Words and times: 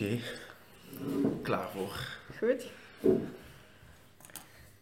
Oké, 0.00 0.18
klaar 1.42 1.68
voor. 1.70 2.06
Goed. 2.38 2.66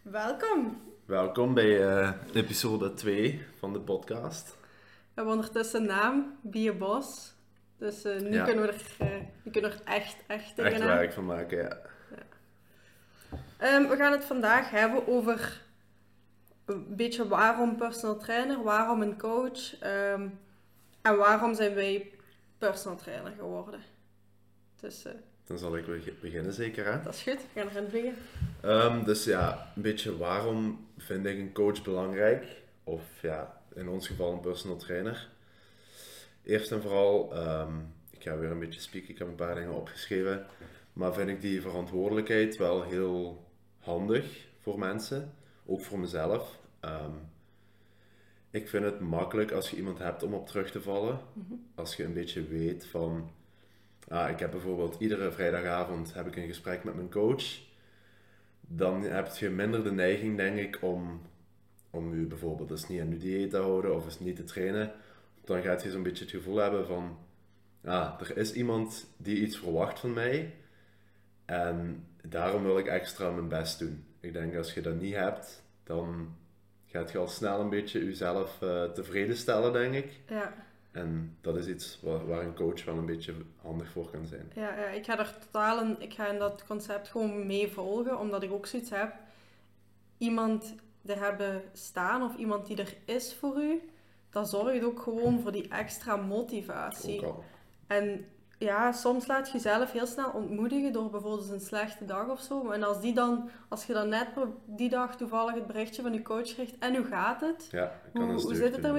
Welkom. 0.01 0.81
Welkom 1.05 1.53
bij 1.53 1.87
eh, 1.87 2.11
episode 2.33 2.93
2 2.93 3.45
van 3.57 3.73
de 3.73 3.79
podcast. 3.79 4.57
We 4.59 4.65
hebben 5.13 5.33
ondertussen 5.33 5.85
naam, 5.85 6.37
Bierbos. 6.41 7.33
Dus 7.77 8.03
eh, 8.03 8.19
nu, 8.19 8.33
Ja. 8.33 8.43
kunnen 8.43 8.65
we 8.65 8.71
er, 8.71 8.81
eh, 8.97 9.07
nu 9.43 9.51
kunnen 9.51 9.71
we 9.71 9.77
er 9.77 9.83
echt, 9.85 10.15
echt 10.27 10.43
Echt 10.45 10.55
tegenaan. 10.55 10.87
werk 10.97 11.13
van 11.13 11.25
maken, 11.25 11.57
ja. 11.57 11.77
Ehm, 13.57 13.87
we 13.87 13.95
gaan 13.95 14.11
het 14.11 14.25
vandaag 14.25 14.69
hebben 14.69 15.07
over 15.07 15.61
een 16.65 16.95
beetje 16.95 17.27
waarom 17.27 17.75
personal 17.77 18.17
trainer, 18.17 18.63
waarom 18.63 19.01
een 19.01 19.17
coach 19.17 19.79
ehm, 19.79 20.27
en 21.01 21.17
waarom 21.17 21.53
zijn 21.55 21.73
wij 21.73 22.11
personal 22.57 22.97
trainer 22.97 23.31
geworden. 23.31 23.97
Dus 24.81 25.05
eh, 25.05 25.11
Dan 25.45 25.57
zal 25.57 25.77
ik 25.77 25.85
beg- 25.85 26.19
beginnen 26.19 26.53
zeker, 26.53 26.85
hè? 26.93 27.01
dat 27.03 27.13
is 27.13 27.21
goed, 27.21 27.39
we 27.53 27.59
gaan 27.59 27.67
erin 27.69 27.89
vliegen. 27.89 28.13
Ehm, 28.61 29.03
dus 29.03 29.23
ja, 29.23 29.71
een 29.75 29.81
beetje 29.81 30.17
waarom 30.17 30.87
vind 30.97 31.25
ik 31.25 31.37
een 31.37 31.51
coach 31.53 31.81
belangrijk? 31.83 32.45
Of 32.83 33.01
ja, 33.21 33.61
in 33.75 33.89
ons 33.89 34.07
geval 34.07 34.33
een 34.33 34.39
personal 34.39 34.77
trainer. 34.77 35.29
Eerst 36.43 36.71
en 36.71 36.81
vooral, 36.81 37.33
ehm, 37.33 37.73
ik 38.09 38.23
ga 38.23 38.37
weer 38.37 38.51
een 38.51 38.59
beetje 38.59 38.79
spieken, 38.81 39.09
ik 39.09 39.17
heb 39.17 39.27
een 39.27 39.35
paar 39.35 39.55
dingen 39.55 39.73
opgeschreven. 39.75 40.45
Maar 40.93 41.13
vind 41.13 41.29
ik 41.29 41.41
die 41.41 41.61
verantwoordelijkheid 41.61 42.57
wel 42.57 42.83
heel 42.83 43.45
handig 43.79 44.47
voor 44.61 44.79
mensen, 44.79 45.33
ook 45.65 45.81
voor 45.81 45.99
mezelf. 45.99 46.57
Ehm, 46.79 47.11
ik 48.51 48.67
vind 48.69 48.83
het 48.85 48.99
makkelijk 48.99 49.51
als 49.51 49.69
je 49.69 49.75
iemand 49.77 49.97
hebt 49.97 50.23
om 50.23 50.33
op 50.33 50.47
terug 50.47 50.71
te 50.71 50.81
vallen. 50.81 51.19
Als 51.75 51.95
je 51.95 52.03
een 52.03 52.13
beetje 52.13 52.43
weet 52.47 52.85
van, 52.85 53.29
ah, 54.09 54.29
ik 54.29 54.39
heb 54.39 54.51
bijvoorbeeld 54.51 54.95
iedere 54.99 55.31
vrijdagavond 55.31 56.13
heb 56.13 56.27
ik 56.27 56.35
een 56.35 56.47
gesprek 56.47 56.83
met 56.83 56.95
mijn 56.95 57.09
coach 57.09 57.67
dan 58.71 59.01
heb 59.01 59.27
je 59.35 59.49
minder 59.49 59.83
de 59.83 59.91
neiging, 59.91 60.37
denk 60.37 60.57
ik, 60.57 60.77
om, 60.81 61.21
om 61.89 62.27
bijvoorbeeld 62.27 62.71
eens 62.71 62.87
niet 62.87 63.01
aan 63.01 63.09
je 63.09 63.17
dieet 63.17 63.49
te 63.49 63.57
houden 63.57 63.95
of 63.95 64.05
eens 64.05 64.19
niet 64.19 64.35
te 64.35 64.43
trainen. 64.43 64.91
Dan 65.43 65.61
gaat 65.61 65.83
je 65.83 65.91
zo'n 65.91 66.03
beetje 66.03 66.23
het 66.23 66.33
gevoel 66.33 66.57
hebben 66.57 66.85
van, 66.85 67.17
ah, 67.83 68.21
er 68.21 68.37
is 68.37 68.53
iemand 68.53 69.13
die 69.17 69.41
iets 69.41 69.57
verwacht 69.57 69.99
van 69.99 70.13
mij 70.13 70.55
en 71.45 72.07
daarom 72.21 72.63
wil 72.63 72.77
ik 72.77 72.87
extra 72.87 73.29
mijn 73.29 73.47
best 73.47 73.79
doen. 73.79 74.05
Ik 74.19 74.33
denk 74.33 74.55
als 74.55 74.73
je 74.73 74.81
dat 74.81 74.99
niet 74.99 75.15
hebt, 75.15 75.63
dan 75.83 76.35
gaat 76.85 77.11
je 77.11 77.17
al 77.17 77.27
snel 77.27 77.59
een 77.59 77.69
beetje 77.69 78.05
jezelf 78.05 78.61
eh, 78.61 78.83
tevreden 78.83 79.37
stellen, 79.37 79.73
denk 79.73 79.93
ik. 79.93 80.19
Ja, 80.27 80.53
En 80.91 81.37
dat 81.41 81.55
is 81.55 81.67
iets 81.67 81.99
waar, 82.01 82.27
waar 82.27 82.41
een 82.41 82.55
coach 82.55 82.85
wel 82.85 82.97
een 82.97 83.05
beetje 83.05 83.33
handig 83.61 83.91
voor 83.91 84.09
kan 84.11 84.27
zijn. 84.27 84.51
ja, 84.55 84.79
ja, 84.79 84.87
ik 84.87 85.05
ga 85.05 85.19
er 85.19 85.37
totaal 85.39 85.81
in, 85.81 85.95
ik 85.99 86.13
ga 86.13 86.27
in 86.27 86.39
dat 86.39 86.65
concept 86.67 87.07
gewoon 87.07 87.45
mee 87.45 87.71
volgen, 87.71 88.19
omdat 88.19 88.43
ik 88.43 88.51
ook 88.51 88.65
zoiets 88.65 88.89
heb. 88.89 89.13
Iemand 90.17 90.75
te 91.05 91.13
hebben 91.13 91.61
staan 91.73 92.23
of 92.23 92.35
iemand 92.35 92.65
die 92.65 92.77
er 92.77 92.95
is 93.05 93.35
voor 93.35 93.61
u, 93.61 93.81
dat 94.29 94.49
zorgt 94.49 94.83
ook 94.83 94.99
gewoon 94.99 95.39
voor 95.39 95.51
die 95.51 95.67
extra 95.67 96.15
motivatie. 96.15 97.23
En 97.87 98.25
ja, 98.57 98.91
soms 98.91 99.27
laat 99.27 99.47
je 99.47 99.53
jezelf 99.53 99.91
heel 99.91 100.05
snel 100.05 100.31
ontmoedigen 100.31 100.93
door 100.93 101.09
bijvoorbeeld 101.09 101.49
een 101.49 101.59
slechte 101.59 102.05
dag 102.05 102.29
of 102.29 102.39
zo. 102.39 102.71
En 102.71 102.83
als, 102.83 103.01
die 103.01 103.13
dan, 103.13 103.49
als 103.67 103.85
je 103.85 103.93
dan 103.93 104.09
net 104.09 104.27
die 104.65 104.89
dag 104.89 105.17
toevallig 105.17 105.53
het 105.53 105.67
berichtje 105.67 106.01
van 106.01 106.13
je 106.13 106.21
coach 106.21 106.53
krijgt 106.53 106.77
en 106.79 106.95
hoe 106.95 107.05
gaat 107.05 107.41
het? 107.41 107.67
Ja, 107.71 107.91
kan 108.13 108.23
Hoe, 108.23 108.41
hoe 108.41 108.55
zit 108.55 108.75
het 108.75 108.85
vinden. 108.85 108.91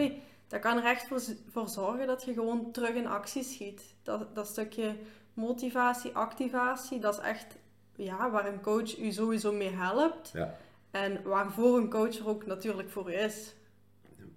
Dat 0.51 0.61
kan 0.61 0.77
er 0.77 0.85
echt 0.85 1.07
voor, 1.07 1.21
voor 1.51 1.69
zorgen 1.69 2.07
dat 2.07 2.25
je 2.25 2.33
gewoon 2.33 2.73
terug 2.73 2.95
in 2.95 3.07
actie 3.07 3.43
schiet. 3.43 3.83
Dat, 4.03 4.35
dat 4.35 4.47
stukje 4.47 4.95
motivatie, 5.35 6.11
activatie, 6.13 7.01
dat 7.01 7.19
is 7.19 7.25
echt 7.25 7.57
ja, 7.97 8.31
waar 8.31 8.47
een 8.47 8.61
coach 8.61 8.99
u 8.99 9.11
sowieso 9.11 9.53
mee 9.53 9.71
helpt. 9.71 10.31
Ja. 10.33 10.57
En 10.91 11.23
waarvoor 11.23 11.79
een 11.79 11.91
coach 11.91 12.19
er 12.19 12.29
ook 12.29 12.47
natuurlijk 12.47 12.91
voor 12.91 13.11
is. 13.11 13.55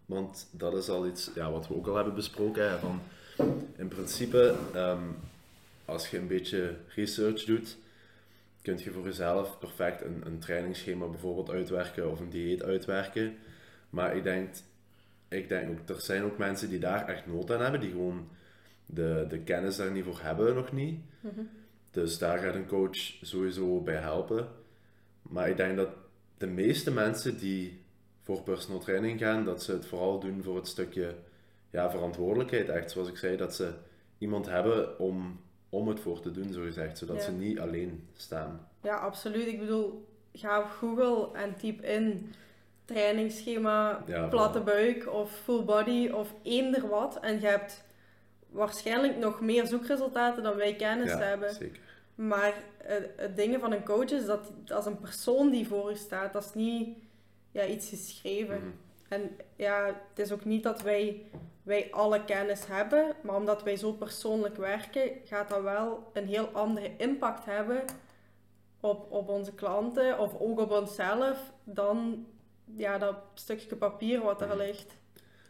Want 0.05 0.47
dat 0.51 0.73
is 0.73 0.89
al 0.89 1.07
iets 1.07 1.31
ja, 1.35 1.51
wat 1.51 1.67
we 1.67 1.75
ook 1.75 1.87
al 1.87 1.95
hebben 1.95 2.15
besproken. 2.15 2.69
Hè, 2.69 2.79
van 2.79 3.01
in 3.75 3.87
principe, 3.87 4.55
ehm, 4.73 5.07
als 5.85 6.09
je 6.09 6.17
een 6.17 6.27
beetje 6.27 6.75
research 6.95 7.43
doet, 7.43 7.77
kun 8.61 8.77
je 8.77 8.91
voor 8.91 9.03
jezelf 9.03 9.59
perfect 9.59 10.01
een, 10.01 10.21
een 10.25 10.39
trainingsschema 10.39 11.05
bijvoorbeeld 11.05 11.49
uitwerken 11.49 12.11
of 12.11 12.19
een 12.19 12.29
dieet 12.29 12.63
uitwerken. 12.63 13.37
Maar 13.89 14.15
ik 14.15 14.23
denk, 14.23 14.55
ik 15.33 15.49
denk 15.49 15.69
ook, 15.69 15.89
er 15.89 16.01
zijn 16.01 16.23
ook 16.23 16.37
mensen 16.37 16.69
die 16.69 16.79
daar 16.79 17.07
echt 17.07 17.27
nood 17.27 17.51
aan 17.51 17.61
hebben, 17.61 17.79
die 17.79 17.91
gewoon 17.91 18.27
de, 18.85 19.25
de 19.29 19.39
kennis 19.39 19.75
daar 19.75 19.91
niet 19.91 20.03
voor 20.03 20.19
hebben, 20.21 20.55
nog 20.55 20.71
niet. 20.71 20.99
Dus 21.91 22.17
daar 22.17 22.37
gaat 22.37 22.55
een 22.55 22.67
coach 22.67 22.95
sowieso 23.21 23.81
bij 23.81 23.95
helpen. 23.95 24.47
Maar 25.21 25.49
ik 25.49 25.57
denk 25.57 25.77
dat 25.77 25.89
de 26.37 26.47
meeste 26.47 26.91
mensen 26.91 27.37
die 27.37 27.81
voor 28.21 28.41
personal 28.43 28.79
training 28.79 29.19
gaan, 29.19 29.45
dat 29.45 29.63
ze 29.63 29.71
het 29.71 29.85
vooral 29.85 30.19
doen 30.19 30.43
voor 30.43 30.55
het 30.55 30.67
stukje 30.67 31.15
ja, 31.69 31.91
verantwoordelijkheid. 31.91 32.69
Echt 32.69 32.91
zoals 32.91 33.07
ik 33.09 33.17
zei, 33.17 33.37
dat 33.37 33.55
ze 33.55 33.73
iemand 34.17 34.45
hebben 34.45 34.99
om, 34.99 35.39
om 35.69 35.87
het 35.87 35.99
voor 35.99 36.19
te 36.19 36.31
doen, 36.31 36.53
zo 36.53 36.61
gezegd. 36.61 36.97
Zodat 36.97 37.15
Ja. 37.15 37.21
ze 37.21 37.31
niet 37.31 37.59
alleen 37.59 38.07
staan. 38.13 38.67
Ja, 38.81 38.95
absoluut. 38.95 39.47
Ik 39.47 39.59
bedoel, 39.59 40.07
ga 40.33 40.59
op 40.59 40.69
Google 40.69 41.37
en 41.39 41.55
typ 41.55 41.81
in 41.81 42.33
trainingsschema, 42.85 44.03
Ja, 44.05 44.27
platte 44.27 44.61
voilà. 44.61 44.63
buik 44.63 45.13
of 45.13 45.31
full 45.31 45.63
body 45.63 46.09
of 46.09 46.33
eender 46.43 46.87
wat. 46.87 47.19
En 47.19 47.39
je 47.39 47.47
hebt 47.47 47.83
waarschijnlijk 48.49 49.17
nog 49.17 49.41
meer 49.41 49.65
zoekresultaten 49.67 50.43
dan 50.43 50.55
wij 50.55 50.75
kennis 50.75 51.09
ja, 51.09 51.17
hebben. 51.17 51.53
zeker. 51.53 51.81
Maar 52.15 52.53
eh, 52.77 52.95
het 53.15 53.35
ding 53.35 53.59
van 53.59 53.71
een 53.71 53.83
coach 53.85 54.11
is 54.11 54.25
dat 54.25 54.51
is 54.65 54.85
een 54.85 54.99
persoon 54.99 55.49
die 55.49 55.67
voor 55.67 55.89
je 55.89 55.95
staat. 55.95 56.33
Dat 56.33 56.45
is 56.45 56.53
niet 56.53 56.97
ja, 57.51 57.65
iets 57.65 57.89
geschreven. 57.89 58.57
Mhm. 58.57 58.67
En 59.09 59.37
ja, 59.55 59.85
het 59.85 60.19
is 60.19 60.31
ook 60.31 60.45
niet 60.45 60.63
dat 60.63 60.81
wij, 60.81 61.25
wij 61.63 61.87
alle 61.91 62.23
kennis 62.25 62.67
hebben, 62.67 63.15
maar 63.21 63.35
omdat 63.35 63.63
wij 63.63 63.75
zo 63.75 63.91
persoonlijk 63.91 64.57
werken, 64.57 65.11
gaat 65.25 65.49
dat 65.49 65.61
wel 65.61 66.09
een 66.13 66.27
heel 66.27 66.47
andere 66.47 66.91
impact 66.97 67.45
hebben 67.45 67.83
op, 68.79 69.11
op 69.11 69.29
onze 69.29 69.53
klanten 69.53 70.19
of 70.19 70.39
ook 70.39 70.59
op 70.59 70.71
onszelf 70.71 71.51
dan 71.63 72.25
ja, 72.65 72.97
dat 72.97 73.15
stukje 73.33 73.75
papier 73.75 74.21
wat 74.21 74.41
er 74.41 74.47
Mhm. 74.47 74.57
ligt. 74.57 74.95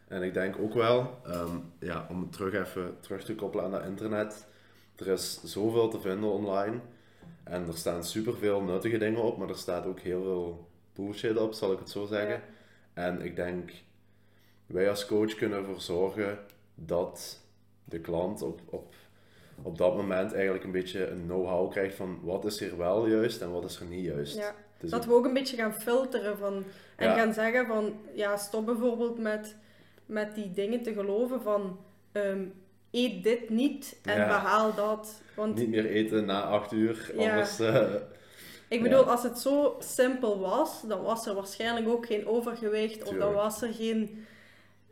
En 0.07 0.23
ik 0.23 0.33
denk 0.33 0.57
ook 0.59 0.73
wel, 0.73 1.17
ehm, 1.25 1.57
ja, 1.79 2.07
om 2.09 2.21
het 2.21 2.31
terug 2.31 2.53
even 2.67 2.97
terug 2.99 3.23
te 3.23 3.35
koppelen 3.35 3.65
aan 3.65 3.71
dat 3.71 3.85
internet, 3.85 4.47
er 4.95 5.07
is 5.07 5.43
zoveel 5.43 5.89
te 5.89 5.99
vinden 5.99 6.29
online. 6.29 6.79
En 7.43 7.67
er 7.67 7.77
staan 7.77 8.03
superveel 8.03 8.61
nuttige 8.61 8.97
dingen 8.97 9.21
op, 9.23 9.37
maar 9.37 9.49
er 9.49 9.57
staat 9.57 9.85
ook 9.85 9.99
heel 9.99 10.21
veel 10.23 10.67
bullshit 10.93 11.37
op, 11.37 11.53
zal 11.53 11.71
ik 11.71 11.79
het 11.79 11.89
zo 11.89 12.05
zeggen. 12.05 12.29
Ja. 12.35 12.41
En 12.93 13.21
ik 13.21 13.35
denk, 13.35 13.71
wij 14.65 14.89
als 14.89 15.05
coach 15.05 15.35
kunnen 15.35 15.57
ervoor 15.59 15.81
zorgen 15.81 16.39
dat 16.75 17.39
de 17.85 17.99
klant 17.99 18.41
op, 18.41 18.61
op, 18.65 18.93
op 19.61 19.77
dat 19.77 19.95
moment 19.95 20.33
eigenlijk 20.33 20.63
een 20.63 20.71
beetje 20.71 21.07
een 21.07 21.23
know-how 21.25 21.71
krijgt 21.71 21.95
van 21.95 22.19
wat 22.21 22.45
is 22.45 22.59
hier 22.59 22.77
wel 22.77 23.07
juist 23.07 23.41
en 23.41 23.51
wat 23.51 23.63
is 23.63 23.79
er 23.79 23.85
niet 23.85 24.05
juist. 24.05 24.37
Ja. 24.37 24.55
Dus 24.83 24.91
Dat 24.91 25.05
we 25.05 25.13
ook 25.13 25.25
een 25.25 25.33
beetje 25.33 25.57
gaan 25.57 25.73
filteren 25.73 26.37
van, 26.37 26.63
en 26.95 27.07
Ja. 27.09 27.15
gaan 27.15 27.33
zeggen 27.33 27.65
van, 27.67 27.93
ja, 28.13 28.37
stop 28.37 28.65
bijvoorbeeld 28.65 29.17
met, 29.19 29.55
met 30.05 30.35
die 30.35 30.51
dingen 30.53 30.83
te 30.83 30.93
geloven 30.93 31.41
van, 31.41 31.79
ehm, 32.11 32.43
eet 32.91 33.23
dit 33.23 33.49
niet 33.49 33.99
en 34.03 34.17
Ja. 34.17 34.27
behaal 34.27 34.75
dat. 34.75 35.21
Want 35.35 35.55
niet 35.55 35.69
meer 35.69 35.85
eten 35.85 36.25
na 36.25 36.41
acht 36.43 36.71
uur, 36.71 37.11
Ja. 37.17 37.29
anders... 37.29 37.59
eh, 37.59 37.93
ik 38.67 38.81
bedoel, 38.81 39.03
als 39.09 39.23
het 39.23 39.39
zo 39.39 39.75
simpel 39.79 40.39
was, 40.39 40.81
dan 40.87 41.01
was 41.01 41.25
er 41.25 41.33
waarschijnlijk 41.35 41.87
ook 41.87 42.05
geen 42.05 42.27
overgewicht 42.27 43.03
of 43.03 43.15
dan 43.17 43.33
was 43.33 43.61
er 43.61 43.73
geen... 43.73 44.25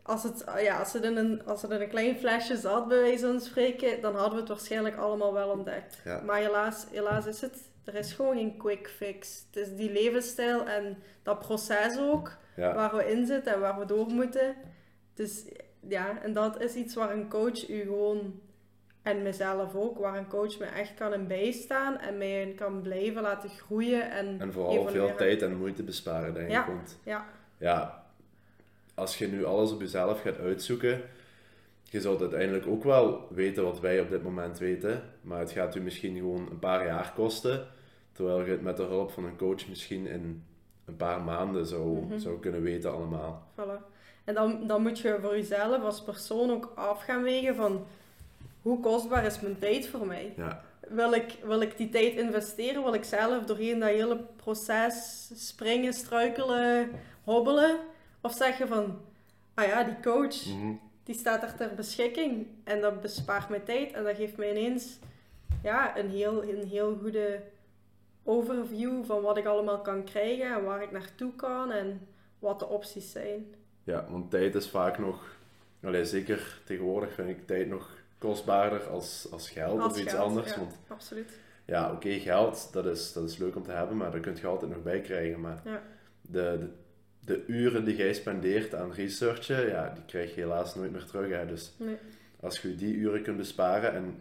Als 0.03 0.23
het, 0.23 0.43
ja, 0.61 0.79
als, 0.79 0.93
het 0.93 1.03
in 1.03 1.17
een, 1.17 1.45
als 1.45 1.61
het 1.61 1.71
in 1.71 1.81
een 1.81 1.89
klein 1.89 2.15
flesje 2.17 2.57
zat, 2.57 2.87
bij 2.87 2.99
wijze 3.01 3.25
van 3.25 3.39
spreken, 3.41 4.01
dan 4.01 4.13
hadden 4.15 4.33
we 4.33 4.39
het 4.39 4.47
waarschijnlijk 4.49 4.97
allemaal 4.97 5.33
wel 5.33 5.49
ontdekt. 5.49 5.97
Maar 6.25 6.37
helaas, 6.37 6.85
helaas 6.91 7.25
is 7.25 7.41
het, 7.41 7.57
er 7.83 7.95
is 7.95 8.13
gewoon 8.13 8.35
geen 8.37 8.57
quick 8.57 8.89
fix. 8.89 9.45
Het 9.51 9.67
is 9.67 9.75
die 9.75 9.91
levensstijl 9.91 10.67
en 10.67 10.97
dat 11.23 11.39
proces 11.39 11.99
ook, 11.99 12.37
ja. 12.55 12.73
waar 12.73 12.95
we 12.95 13.11
in 13.11 13.25
zitten 13.25 13.53
en 13.53 13.59
waar 13.59 13.79
we 13.79 13.85
door 13.85 14.07
moeten. 14.07 14.55
Dus 15.13 15.45
ja, 15.87 16.21
en 16.23 16.33
dat 16.33 16.61
is 16.61 16.75
iets 16.75 16.95
waar 16.95 17.11
een 17.11 17.29
coach 17.29 17.69
u 17.69 17.81
gewoon, 17.81 18.39
en 19.01 19.21
mezelf 19.21 19.75
ook, 19.75 19.97
waar 19.97 20.17
een 20.17 20.27
coach 20.27 20.59
me 20.59 20.65
echt 20.65 20.93
kan 20.93 21.13
in 21.13 21.27
bijstaan 21.27 21.99
en 21.99 22.17
mij 22.17 22.41
in 22.41 22.55
kan 22.55 22.81
blijven 22.81 23.21
laten 23.21 23.49
groeien. 23.49 24.11
En, 24.11 24.35
En 24.39 24.53
vooral 24.53 24.87
veel 24.87 25.15
tijd 25.15 25.41
en 25.41 25.57
moeite 25.57 25.83
besparen, 25.83 26.33
denk 26.33 26.49
Ja. 26.49 26.61
ik. 26.61 26.67
Want 26.67 26.99
Ja, 27.03 27.25
ja, 27.57 28.05
als 28.93 29.17
je 29.17 29.27
nu 29.27 29.45
alles 29.45 29.71
op 29.71 29.81
jezelf 29.81 30.21
gaat 30.21 30.37
uitzoeken, 30.39 31.01
je 31.91 32.01
zult 32.01 32.21
uiteindelijk 32.21 32.67
ook 32.67 32.83
wel 32.83 33.27
weten 33.29 33.63
wat 33.63 33.79
wij 33.79 33.99
op 33.99 34.09
dit 34.09 34.23
moment 34.23 34.57
weten, 34.59 35.03
maar 35.21 35.39
het 35.39 35.51
gaat 35.51 35.75
u 35.75 35.81
misschien 35.81 36.15
gewoon 36.15 36.47
een 36.51 36.59
paar 36.59 36.85
jaar 36.85 37.11
kosten, 37.15 37.67
terwijl 38.11 38.45
je 38.45 38.51
het 38.51 38.61
met 38.61 38.77
de 38.77 38.83
hulp 38.83 39.11
van 39.11 39.25
een 39.25 39.37
coach 39.37 39.67
misschien 39.67 40.07
in 40.07 40.43
een 40.85 40.95
paar 40.95 41.21
maanden 41.21 41.65
zou, 41.65 41.87
Mhm. 42.05 42.17
zou 42.19 42.39
kunnen 42.39 42.61
weten 42.61 42.91
allemaal. 42.93 43.47
voilà. 43.59 43.89
En 44.23 44.33
dan, 44.33 44.67
dan 44.67 44.81
moet 44.81 44.99
je 44.99 45.17
voor 45.21 45.35
jezelf 45.35 45.83
als 45.83 46.03
persoon 46.03 46.51
ook 46.51 46.71
af 46.75 47.01
gaan 47.03 47.23
wegen 47.23 47.55
van 47.55 47.85
hoe 48.61 48.79
kostbaar 48.79 49.25
is 49.25 49.39
mijn 49.39 49.59
tijd 49.59 49.87
voor 49.87 50.05
mij? 50.07 50.33
Ja, 50.37 50.63
wil 50.87 51.13
ik, 51.13 51.37
wil 51.43 51.61
ik 51.61 51.77
die 51.77 51.89
tijd 51.89 52.13
investeren? 52.15 52.83
Wil 52.83 52.93
ik 52.93 53.03
zelf 53.03 53.43
doorheen 53.45 53.79
dat 53.79 53.89
hele 53.89 54.19
proces 54.35 55.29
springen, 55.35 55.93
struikelen, 55.93 56.89
hobbelen? 57.23 57.77
Of 58.21 58.33
zeg 58.33 58.57
je 58.57 58.67
van, 58.67 58.97
ah 59.53 59.65
ja, 59.65 59.83
die 59.83 59.99
coach, 60.01 60.45
Mhm. 60.45 60.73
Die 61.03 61.15
staat 61.15 61.43
er 61.43 61.55
ter 61.55 61.73
beschikking 61.75 62.47
en 62.63 62.81
dat 62.81 63.01
bespaart 63.01 63.49
mij 63.49 63.59
tijd 63.59 63.91
en 63.93 64.03
dat 64.03 64.15
geeft 64.15 64.37
mij 64.37 64.49
ineens 64.51 64.99
ja, 65.63 65.97
een, 65.97 66.09
heel, 66.09 66.43
een 66.43 66.67
heel 66.67 66.97
goede 67.01 67.41
overview 68.23 69.03
van 69.05 69.21
wat 69.21 69.37
ik 69.37 69.45
allemaal 69.45 69.81
kan 69.81 70.03
krijgen 70.03 70.53
en 70.55 70.63
waar 70.63 70.81
ik 70.81 70.91
naartoe 70.91 71.35
kan 71.35 71.71
en 71.71 72.07
wat 72.39 72.59
de 72.59 72.67
opties 72.67 73.11
zijn. 73.11 73.45
Ja, 73.83 74.05
want 74.09 74.29
tijd 74.31 74.55
is 74.55 74.69
vaak 74.69 74.97
nog, 74.99 75.35
allee, 75.83 76.05
zeker 76.05 76.61
tegenwoordig 76.65 77.13
vind 77.13 77.29
ik 77.29 77.47
tijd 77.47 77.67
nog 77.67 77.89
kostbaarder 78.17 78.87
als, 78.87 79.27
als 79.31 79.49
geld 79.49 79.79
Als 79.79 79.93
of 79.93 79.99
iets 79.99 80.11
geld, 80.13 80.23
anders. 80.27 80.49
ja. 80.49 80.57
Want 80.59 80.77
Absoluut. 80.87 81.39
ja, 81.65 81.91
oké, 81.91 82.09
geld, 82.09 82.69
dat 82.73 82.85
is, 82.85 83.13
dat 83.13 83.29
is 83.29 83.37
leuk 83.37 83.55
om 83.55 83.63
te 83.63 83.71
hebben, 83.71 83.97
maar 83.97 84.11
daar 84.11 84.19
kun 84.19 84.35
je 84.41 84.47
altijd 84.47 84.71
nog 84.71 84.83
bij 84.83 85.01
krijgen. 85.01 85.39
Maar 85.41 85.61
Ja. 85.65 85.81
de, 86.21 86.57
de, 86.59 86.69
de 87.25 87.43
uren 87.47 87.85
die 87.85 87.95
jij 87.95 88.13
spendeert 88.13 88.75
aan 88.75 88.93
researchen, 88.93 89.67
ja, 89.67 89.91
die 89.93 90.05
krijg 90.05 90.35
je 90.35 90.41
helaas 90.41 90.75
nooit 90.75 90.91
meer 90.91 91.05
terug. 91.05 91.29
Hè. 91.29 91.45
Dus 91.45 91.73
Nee. 91.77 91.97
als 92.39 92.61
je 92.61 92.75
die 92.75 92.95
uren 92.95 93.21
kunt 93.21 93.37
besparen 93.37 93.93
en 93.93 94.15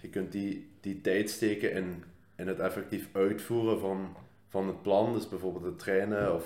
je 0.00 0.08
kunt 0.08 0.32
die, 0.32 0.70
die 0.80 1.00
tijd 1.00 1.30
steken 1.30 1.72
in, 1.72 2.04
in 2.36 2.48
het 2.48 2.58
effectief 2.58 3.08
uitvoeren 3.12 3.80
van, 3.80 4.16
van 4.48 4.66
het 4.66 4.82
plan, 4.82 5.12
dus 5.12 5.28
bijvoorbeeld 5.28 5.64
het 5.64 5.78
trainen 5.78 6.34
of 6.34 6.44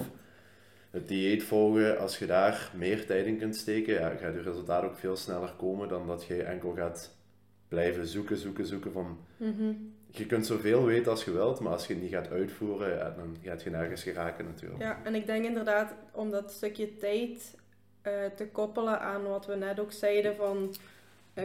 het 0.91 1.09
dieet 1.09 1.43
volgen, 1.43 1.99
als 1.99 2.19
je 2.19 2.27
daar 2.27 2.71
meer 2.77 3.07
tijd 3.07 3.27
in 3.27 3.39
kunt 3.39 3.57
steken, 3.57 3.95
ja, 3.95 4.09
gaat 4.09 4.35
je 4.35 4.43
resultaat 4.43 4.85
ook 4.85 4.97
veel 4.97 5.17
sneller 5.17 5.53
komen 5.59 5.89
dan 5.89 6.07
dat 6.07 6.25
je 6.25 6.43
enkel 6.43 6.73
gaat 6.73 7.17
blijven 7.69 8.07
zoeken, 8.07 8.37
zoeken, 8.37 8.67
zoeken 8.67 8.93
van... 8.93 9.19
Mhm. 9.37 9.73
Je 10.15 10.27
kunt 10.27 10.47
zoveel 10.47 10.85
weten 10.85 11.11
als 11.11 11.25
je 11.25 11.31
wilt, 11.31 11.61
maar 11.61 11.73
als 11.73 11.87
je 11.87 11.93
het 11.93 12.03
niet 12.03 12.13
gaat 12.13 12.31
uitvoeren, 12.31 12.97
ja, 12.97 13.11
dan 13.11 13.37
gaat 13.43 13.63
je 13.63 13.71
nergens 13.71 14.03
geraken 14.03 14.45
natuurlijk. 14.45 14.81
Ja, 14.83 14.99
en 15.05 15.15
ik 15.15 15.27
denk 15.27 15.45
inderdaad 15.45 15.95
om 16.13 16.31
dat 16.31 16.51
stukje 16.53 16.97
tijd 16.97 17.59
eh, 18.03 18.13
te 18.37 18.47
koppelen 18.49 19.01
aan 19.01 19.23
wat 19.23 19.47
we 19.47 19.55
net 19.55 19.81
ook 19.81 19.93
zeiden 19.93 20.37
van 20.37 20.75
eh, 21.35 21.45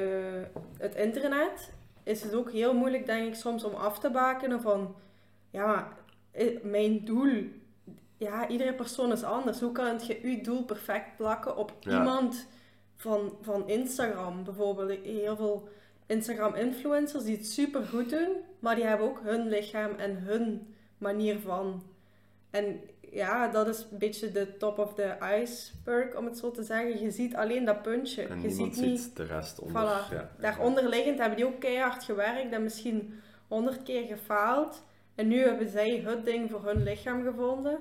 het 0.77 0.95
internet, 0.95 1.71
is 2.03 2.23
het 2.23 2.35
ook 2.35 2.51
heel 2.51 2.73
moeilijk, 2.73 3.05
denk 3.05 3.27
ik, 3.27 3.35
soms 3.35 3.63
om 3.63 3.73
af 3.73 3.99
te 3.99 4.09
bakenen 4.09 4.61
van, 4.61 4.95
ja, 5.49 5.93
mijn 6.61 7.05
doel, 7.05 7.43
ja, 8.17 8.47
iedere 8.47 8.73
persoon 8.73 9.11
is 9.11 9.23
anders. 9.23 9.59
Hoe 9.59 9.71
kan 9.71 9.99
je 10.07 10.29
je 10.29 10.41
doel 10.41 10.63
perfect 10.63 11.15
plakken 11.15 11.55
op 11.57 11.71
Ja. 11.79 11.97
iemand 11.97 12.47
van, 12.95 13.37
van 13.41 13.67
Instagram? 13.69 14.43
Bijvoorbeeld 14.43 14.99
heel 15.03 15.35
veel 15.35 15.69
Instagram-influencers 16.07 17.23
die 17.23 17.37
het 17.37 17.47
super 17.47 17.83
goed 17.83 18.09
doen, 18.09 18.29
maar 18.59 18.75
die 18.75 18.85
hebben 18.85 19.07
ook 19.07 19.19
hun 19.23 19.47
lichaam 19.47 19.91
en 19.97 20.17
hun 20.17 20.75
manier 20.97 21.39
van. 21.39 21.83
En 22.49 22.79
ja, 23.11 23.47
dat 23.47 23.67
is 23.67 23.87
een 23.91 23.97
beetje 23.97 24.31
de 24.31 24.57
top 24.57 24.79
of 24.79 24.93
the 24.93 25.15
iceberg, 25.41 26.15
om 26.15 26.25
het 26.25 26.37
zo 26.37 26.51
te 26.51 26.63
zeggen. 26.63 27.01
Je 27.01 27.11
ziet 27.11 27.35
alleen 27.35 27.65
dat 27.65 27.81
puntje. 27.81 28.23
En 28.23 28.41
je 28.41 28.49
ziet 28.49 28.75
niet 28.81 28.99
ziet 28.99 29.15
de 29.15 29.23
rest 29.23 29.59
onder. 29.59 29.83
Voilà. 29.83 30.13
Ja. 30.13 30.29
Daaronder 30.39 30.89
liggend 30.89 31.19
hebben 31.19 31.37
die 31.37 31.45
ook 31.45 31.59
keihard 31.59 32.03
gewerkt 32.03 32.53
en 32.53 32.63
misschien 32.63 33.19
honderd 33.47 33.83
keer 33.83 34.07
gefaald. 34.07 34.83
En 35.15 35.27
nu 35.27 35.39
hebben 35.39 35.69
zij 35.69 36.01
het 36.05 36.25
ding 36.25 36.51
voor 36.51 36.65
hun 36.65 36.83
lichaam 36.83 37.23
gevonden. 37.23 37.79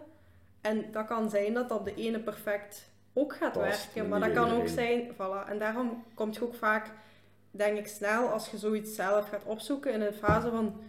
En 0.61 0.85
dat 0.93 1.07
kan 1.07 1.31
zijn 1.31 1.55
dat 1.55 1.69
dat 1.69 1.79
op 1.79 1.85
de 1.85 1.95
ene 1.95 2.19
perfect 2.21 2.89
ook 3.13 3.37
gaat 3.37 3.53
Past, 3.53 3.95
werken. 3.95 4.11
maar 4.11 4.21
dat 4.21 4.33
kan 4.33 4.51
ook 4.51 4.69
zijn, 4.69 5.13
voilà. 5.13 5.49
En 5.49 5.59
daarom 5.59 6.05
komt 6.15 6.35
je 6.35 6.45
ook 6.45 6.55
vaak, 6.55 6.91
denk 7.57 7.79
ik 7.79 7.87
snel, 7.87 8.29
als 8.29 8.51
je 8.51 8.59
zoiets 8.59 8.95
zelf 8.95 9.29
gaat 9.29 9.45
opzoeken 9.45 9.93
in 9.93 10.01
een 10.01 10.13
fase 10.13 10.51
van, 10.51 10.81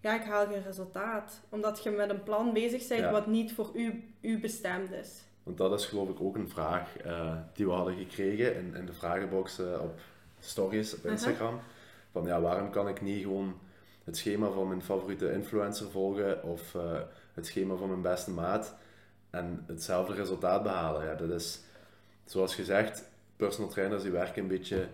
ja, 0.00 0.14
ik 0.20 0.26
haal 0.26 0.46
geen 0.46 0.62
resultaat. 0.62 1.40
Omdat 1.48 1.82
je 1.82 1.90
met 1.90 2.10
een 2.10 2.22
plan 2.22 2.52
bezig 2.52 2.88
bent 2.88 3.00
Ja. 3.00 3.10
wat 3.10 3.26
niet 3.26 3.52
voor 3.54 3.70
u, 3.74 4.12
u 4.20 4.40
bestemd 4.40 4.92
is. 4.92 5.22
Want 5.42 5.58
dat 5.58 5.80
is 5.80 5.86
geloof 5.86 6.08
ik 6.08 6.20
ook 6.20 6.36
een 6.36 6.48
vraag 6.48 6.96
eh, 6.96 7.36
die 7.52 7.66
we 7.66 7.72
hadden 7.72 7.96
gekregen 7.96 8.54
in, 8.56 8.74
in 8.74 8.86
de 8.86 8.92
vragenbox 8.92 9.58
eh, 9.58 9.80
op 9.82 9.98
stories 10.40 10.96
op. 10.96 11.04
Instagram. 11.04 11.60
Van 12.12 12.24
ja, 12.24 12.40
waarom 12.40 12.70
kan 12.70 12.88
ik 12.88 13.00
niet 13.00 13.22
gewoon 13.22 13.58
het 14.04 14.16
schema 14.16 14.50
van 14.50 14.68
mijn 14.68 14.82
favoriete 14.82 15.32
influencer 15.32 15.90
volgen 15.90 16.42
of 16.42 16.74
eh, 16.74 17.00
het 17.34 17.46
schema 17.46 17.74
van 17.74 17.88
mijn 17.88 18.02
beste 18.02 18.30
maat 18.30 18.74
en 19.30 19.64
hetzelfde 19.66 20.14
resultaat 20.14 20.62
behalen? 20.62 21.04
Ja, 21.06 21.14
dat 21.14 21.30
is, 21.30 21.60
zoals 22.24 22.54
gezegd, 22.54 23.04
personal 23.36 23.70
trainers 23.70 24.02
die 24.02 24.12
werken 24.12 24.42
een 24.42 24.48
beetje 24.48 24.88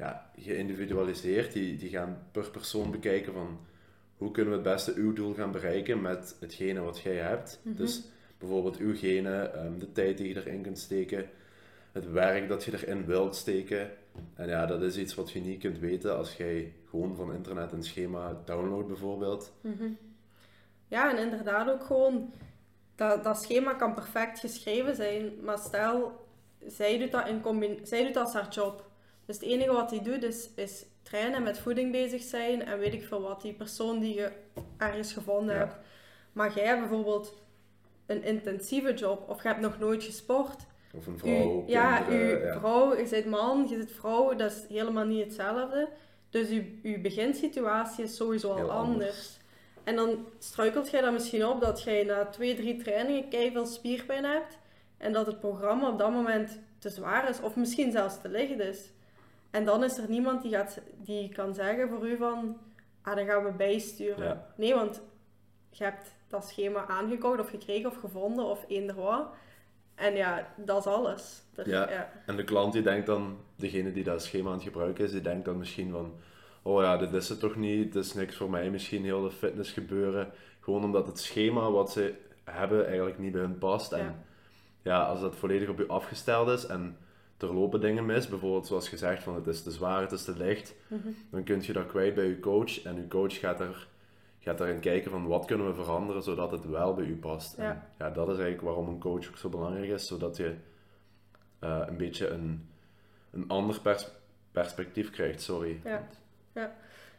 ja, 0.00 0.30
geïndividualiseerd. 0.36 1.52
Die, 1.52 1.76
die 1.76 1.88
gaan 1.88 2.26
per 2.32 2.50
persoon 2.50 2.90
bekijken 2.90 3.32
van 3.32 3.58
hoe 4.16 4.30
kunnen 4.30 4.52
we 4.52 4.58
het 4.58 4.74
beste 4.74 4.94
uw 4.94 5.12
doel 5.12 5.34
gaan 5.34 5.52
bereiken 5.52 6.00
met 6.00 6.36
hetgene 6.40 6.80
wat 6.80 7.00
jij 7.00 7.16
hebt. 7.16 7.60
Mhm. 7.62 7.76
Dus 7.76 8.02
bijvoorbeeld 8.38 8.76
uw 8.76 8.96
genen, 8.96 9.54
ehm, 9.54 9.78
de 9.78 9.92
tijd 9.92 10.16
die 10.16 10.28
je 10.28 10.36
erin 10.36 10.62
kunt 10.62 10.78
steken, 10.78 11.28
het 11.92 12.10
werk 12.10 12.48
dat 12.48 12.64
je 12.64 12.72
erin 12.72 13.04
wilt 13.04 13.36
steken. 13.36 13.90
En 14.34 14.48
ja, 14.48 14.66
dat 14.66 14.82
is 14.82 14.96
iets 14.96 15.14
wat 15.14 15.30
je 15.30 15.40
niet 15.40 15.60
kunt 15.60 15.78
weten 15.78 16.16
als 16.16 16.36
jij 16.36 16.72
gewoon 16.88 17.16
van 17.16 17.34
internet 17.34 17.72
een 17.72 17.84
schema 17.84 18.42
downloadt 18.44 18.86
bijvoorbeeld. 18.86 19.52
Mhm. 19.60 19.88
Ja, 20.88 21.10
en 21.10 21.22
inderdaad 21.22 21.70
ook 21.70 21.84
gewoon, 21.84 22.32
dat, 22.94 23.24
dat 23.24 23.42
schema 23.42 23.74
kan 23.74 23.94
perfect 23.94 24.38
geschreven 24.38 24.94
zijn, 24.94 25.32
maar 25.42 25.58
stel, 25.58 26.26
zij 26.66 26.98
doet 26.98 27.10
dat, 27.10 27.28
in 27.28 27.80
zij 27.82 28.04
doet 28.04 28.14
dat 28.14 28.24
als 28.24 28.34
haar 28.34 28.48
job. 28.48 28.89
Dus 29.30 29.38
het 29.38 29.48
enige 29.48 29.72
wat 29.72 29.90
hij 29.90 30.02
doet 30.02 30.22
is, 30.22 30.48
is 30.54 30.84
trainen, 31.02 31.42
met 31.42 31.58
voeding 31.58 31.92
bezig 31.92 32.22
zijn 32.22 32.64
en 32.64 32.78
weet 32.78 32.92
ik 32.92 33.04
veel 33.04 33.20
wat, 33.20 33.42
die 33.42 33.52
persoon 33.52 33.98
die 33.98 34.14
je 34.14 34.30
ergens 34.76 35.12
gevonden 35.12 35.54
Ja. 35.54 35.60
hebt. 35.60 35.76
Maar 36.32 36.54
jij 36.54 36.64
hebt 36.64 36.80
bijvoorbeeld 36.80 37.34
een 38.06 38.22
intensieve 38.24 38.94
job 38.94 39.28
of 39.28 39.42
je 39.42 39.48
hebt 39.48 39.60
nog 39.60 39.78
nooit 39.78 40.02
gesport. 40.04 40.56
Of 40.94 41.06
een 41.06 41.18
vrouw, 41.18 41.64
U- 41.66 41.70
ja, 41.70 42.06
uw 42.08 42.16
ja. 42.38 42.58
vrouw, 42.58 42.96
je 42.96 43.08
bent 43.10 43.26
man, 43.26 43.66
je 43.68 43.76
bent 43.76 43.90
vrouw, 43.92 44.34
dat 44.34 44.50
is 44.50 44.64
helemaal 44.68 45.04
niet 45.04 45.24
hetzelfde. 45.24 45.88
Dus 46.30 46.48
uw, 46.48 46.62
uw 46.82 47.00
beginsituatie 47.00 48.04
is 48.04 48.16
sowieso 48.16 48.50
al 48.50 48.56
Heel 48.56 48.70
anders. 48.70 49.04
anders. 49.04 49.38
En 49.84 49.96
dan 49.96 50.26
struikelt 50.38 50.90
jij 50.90 51.00
dan 51.00 51.12
misschien 51.12 51.46
op 51.46 51.60
dat 51.60 51.82
jij 51.82 52.04
na 52.04 52.24
twee, 52.26 52.54
drie 52.54 52.76
trainingen 52.82 53.52
veel 53.52 53.66
spierpijn 53.66 54.24
hebt. 54.24 54.58
En 54.98 55.12
dat 55.12 55.26
het 55.26 55.40
programma 55.40 55.88
op 55.88 55.98
dat 55.98 56.10
moment 56.10 56.58
te 56.78 56.88
zwaar 56.88 57.28
is, 57.28 57.40
of 57.40 57.56
misschien 57.56 57.90
zelfs 57.92 58.20
te 58.20 58.28
licht 58.28 58.58
is. 58.58 58.90
En 59.50 59.64
dan 59.64 59.84
is 59.84 59.98
er 59.98 60.08
niemand 60.08 60.42
die, 60.42 60.50
gaat, 60.50 60.80
die 60.96 61.28
kan 61.28 61.54
zeggen 61.54 61.88
voor 61.88 62.06
u 62.08 62.16
van, 62.16 62.56
ah, 63.02 63.16
dan 63.16 63.26
gaan 63.26 63.44
we 63.44 63.52
bijsturen. 63.52 64.24
Ja. 64.24 64.46
Nee, 64.56 64.74
want 64.74 65.00
je 65.70 65.84
hebt 65.84 66.14
dat 66.28 66.48
schema 66.48 66.86
aangekocht 66.86 67.40
of 67.40 67.48
gekregen 67.50 67.90
of 67.90 67.96
gevonden 67.96 68.44
of 68.44 68.64
eender 68.68 68.96
wat. 68.96 69.28
En 69.94 70.14
ja, 70.16 70.48
dat 70.56 70.78
is 70.86 70.92
alles. 70.92 71.42
Er- 71.54 71.68
Ja. 71.68 72.10
En 72.26 72.36
de 72.36 72.44
klant 72.44 72.72
die 72.72 72.82
denkt 72.82 73.06
dan, 73.06 73.38
degene 73.56 73.92
die 73.92 74.04
dat 74.04 74.22
schema 74.22 74.48
aan 74.48 74.54
het 74.54 74.62
gebruiken 74.62 75.04
is, 75.04 75.10
die 75.10 75.20
denkt 75.20 75.44
dan 75.44 75.58
misschien 75.58 75.90
van, 75.90 76.14
oh 76.62 76.82
ja, 76.82 76.96
dit 76.96 77.12
is 77.12 77.28
het 77.28 77.40
toch 77.40 77.56
niet, 77.56 77.92
dit 77.92 78.04
is 78.04 78.14
niks 78.14 78.36
voor 78.36 78.50
mij, 78.50 78.70
misschien 78.70 79.04
heel 79.04 79.22
de 79.22 79.30
fitness 79.30 79.72
gebeuren. 79.72 80.30
Gewoon 80.60 80.84
omdat 80.84 81.06
het 81.06 81.18
schema 81.18 81.70
wat 81.70 81.92
ze 81.92 82.14
hebben 82.44 82.86
eigenlijk 82.86 83.18
niet 83.18 83.32
bij 83.32 83.40
hun 83.40 83.58
past. 83.58 83.92
En 83.92 84.04
Ja. 84.04 84.14
ja, 84.82 85.02
als 85.04 85.20
dat 85.20 85.36
volledig 85.36 85.68
op 85.68 85.80
u 85.80 85.88
afgesteld 85.88 86.48
is 86.48 86.66
en 86.66 86.96
er 87.42 87.54
lopen 87.54 87.80
dingen 87.80 88.06
mis, 88.06 88.28
bijvoorbeeld 88.28 88.66
zoals 88.66 88.88
gezegd 88.88 89.22
van 89.22 89.34
het 89.34 89.46
is 89.46 89.62
te 89.62 89.70
zwaar, 89.70 90.00
het 90.00 90.12
is 90.12 90.24
te 90.24 90.36
licht, 90.36 90.74
Mhm. 90.88 91.08
dan 91.30 91.44
kun 91.44 91.62
je 91.62 91.72
dat 91.72 91.86
kwijt 91.86 92.14
bij 92.14 92.26
uw 92.26 92.40
coach 92.40 92.82
en 92.82 92.96
uw 92.96 93.08
coach 93.08 93.38
gaat 93.38 93.60
er 93.60 93.88
gaat 94.42 94.58
daarin 94.58 94.80
kijken 94.80 95.10
van 95.10 95.26
wat 95.26 95.44
kunnen 95.44 95.66
we 95.66 95.74
veranderen 95.82 96.22
zodat 96.22 96.50
het 96.50 96.68
wel 96.68 96.94
bij 96.94 97.04
u 97.04 97.16
past. 97.16 97.54
En 97.54 97.64
Ja. 97.64 97.86
ja, 97.98 98.10
dat 98.10 98.26
is 98.28 98.34
eigenlijk 98.34 98.62
waarom 98.62 98.88
een 98.88 98.98
coach 99.00 99.28
ook 99.28 99.36
zo 99.36 99.48
belangrijk 99.48 99.90
is, 99.90 100.06
zodat 100.06 100.36
je 100.36 100.54
eh, 101.58 101.82
een 101.86 101.96
beetje 101.96 102.28
een, 102.28 102.68
een 103.30 103.48
ander 103.48 103.80
pers- 103.80 104.08
perspectief 104.52 105.10
krijgt, 105.10 105.42
sorry. 105.42 105.80
Ja. 105.84 106.08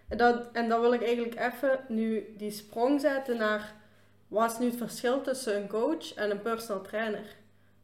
En, 0.08 0.18
dat, 0.18 0.50
en 0.52 0.70
dan 0.70 0.82
wil 0.82 0.94
ik 0.94 1.04
eigenlijk 1.04 1.40
even 1.40 1.80
nu 1.88 2.26
die 2.38 2.52
sprong 2.52 3.02
zetten 3.02 3.38
naar 3.38 3.74
wat 4.28 4.52
is 4.52 4.60
nu 4.60 4.66
het 4.66 4.76
verschil 4.78 5.22
tussen 5.22 5.62
een 5.62 5.68
coach 5.68 6.14
en 6.14 6.32
een 6.32 6.42
personal 6.42 6.82
trainer? 6.84 7.36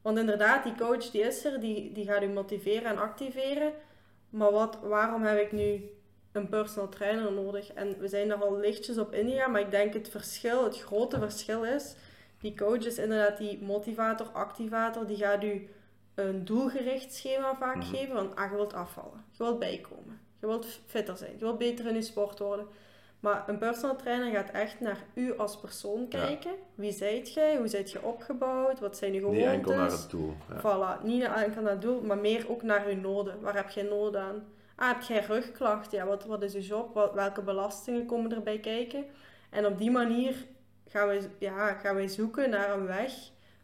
Want 0.07 0.19
inderdaad, 0.19 0.63
die 0.63 0.75
coach 0.75 1.11
die 1.11 1.21
is 1.21 1.45
er, 1.45 1.59
die, 1.59 1.91
die 1.91 2.05
gaat 2.05 2.23
u 2.23 2.27
motiveren 2.27 2.91
en 2.91 2.97
activeren. 2.97 3.73
Maar 4.29 4.51
wat, 4.51 4.77
waarom 4.81 5.23
heb 5.23 5.39
ik 5.39 5.51
nu 5.51 5.89
een 6.31 6.49
personal 6.49 6.89
trainer 6.89 7.31
nodig? 7.31 7.73
En 7.73 7.99
we 7.99 8.07
zijn 8.07 8.31
er 8.31 8.43
al 8.43 8.57
lichtjes 8.57 8.97
op 8.97 9.13
ingegaan, 9.13 9.51
maar 9.51 9.61
ik 9.61 9.71
denk 9.71 9.93
het 9.93 10.09
verschil, 10.09 10.63
het 10.63 10.79
grote 10.81 11.19
verschil 11.19 11.63
is, 11.63 11.95
die 12.39 12.55
coach 12.55 12.85
is 12.85 12.97
inderdaad 12.97 13.37
die 13.37 13.61
motivator, 13.61 14.27
activator, 14.27 15.07
die 15.07 15.17
gaat 15.17 15.43
u 15.43 15.69
een 16.15 16.45
doelgericht 16.45 17.13
schema 17.13 17.55
vaak 17.55 17.75
Mhm. 17.75 17.95
geven 17.95 18.15
van, 18.15 18.35
ah, 18.35 18.49
je 18.49 18.55
wilt 18.55 18.73
afvallen, 18.73 19.25
je 19.31 19.43
wilt 19.43 19.59
bijkomen, 19.59 20.19
je 20.39 20.47
wilt 20.47 20.67
fitter 20.85 21.17
zijn, 21.17 21.31
je 21.31 21.39
wilt 21.39 21.57
beter 21.57 21.85
in 21.85 21.95
je 21.95 22.01
sport 22.01 22.39
worden. 22.39 22.67
Maar 23.19 23.43
een 23.49 23.57
personal 23.57 23.95
trainer 23.95 24.31
gaat 24.31 24.49
echt 24.49 24.79
naar 24.79 25.03
u 25.13 25.37
als 25.37 25.59
persoon 25.59 25.99
Ja. 26.09 26.25
kijken. 26.25 26.51
Wie 26.75 26.91
zijt 26.91 27.33
jij? 27.33 27.57
Hoe 27.57 27.67
zijt 27.67 27.91
je 27.91 28.01
opgebouwd? 28.03 28.79
Wat 28.79 28.97
zijn 28.97 29.13
uw 29.13 29.29
Niet 29.31 29.43
enkel 29.43 29.71
naar 29.71 29.79
gewoontes? 29.79 30.01
het 30.01 30.09
doel. 30.11 30.33
Ja. 30.49 30.59
Voilà, 30.99 31.03
niet 31.03 31.23
enkel 31.23 31.61
naar 31.61 31.71
het 31.71 31.81
doel, 31.81 32.01
maar 32.01 32.17
meer 32.17 32.49
ook 32.49 32.63
naar 32.63 32.85
uw 32.87 32.99
noden. 32.99 33.41
Waar 33.41 33.55
heb 33.55 33.69
jij 33.69 33.83
nood 33.83 34.15
aan? 34.15 34.43
Ah, 34.75 34.87
heb 34.87 35.01
jij 35.01 35.19
rugklachten? 35.25 35.97
Ja, 35.97 36.05
wat, 36.05 36.25
wat 36.25 36.41
is 36.43 36.53
je 36.53 36.61
job? 36.61 36.93
Wat, 36.93 37.13
welke 37.13 37.41
belastingen 37.41 38.05
komen 38.05 38.31
erbij 38.33 38.59
kijken? 38.59 39.05
En 39.49 39.65
op 39.65 39.77
die 39.77 39.91
manier 39.91 40.35
gaan 40.87 41.07
we, 41.07 41.21
ja, 41.39 41.73
gaan 41.73 41.95
wij 41.95 42.07
zoeken 42.07 42.49
naar 42.49 42.71
een 42.77 42.85
weg 42.85 43.11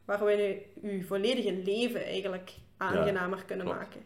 waar 0.05 0.25
we 0.25 0.61
je 0.81 1.03
volledige 1.03 1.53
leven 1.53 2.03
eigenlijk 2.05 2.51
aangenamer 2.77 3.45
kunnen 3.45 3.65
maken. 3.65 4.01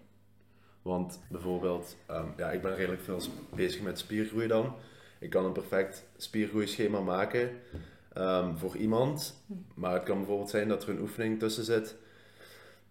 Want 0.82 1.20
bijvoorbeeld, 1.30 1.96
ehm, 2.08 2.26
ja, 2.38 2.52
ik 2.52 2.62
ben 2.62 2.76
redelijk 2.76 3.02
veel 3.02 3.20
bezig 3.56 3.82
met 3.82 4.00
spiergroei 4.00 4.48
dan. 4.48 4.76
Ik 5.20 5.30
kan 5.30 5.46
een 5.46 5.52
perfect 5.52 6.06
spiergroeischema 6.18 7.00
maken 7.00 7.50
ehm, 8.14 8.56
voor 8.56 8.76
iemand. 8.78 9.44
Maar 9.74 9.94
het 9.94 10.04
kan 10.04 10.18
bijvoorbeeld 10.18 10.50
zijn 10.50 10.68
dat 10.68 10.84
er 10.84 10.90
een 10.90 11.02
oefening 11.02 11.40
tussen 11.40 11.64
zit 11.64 11.96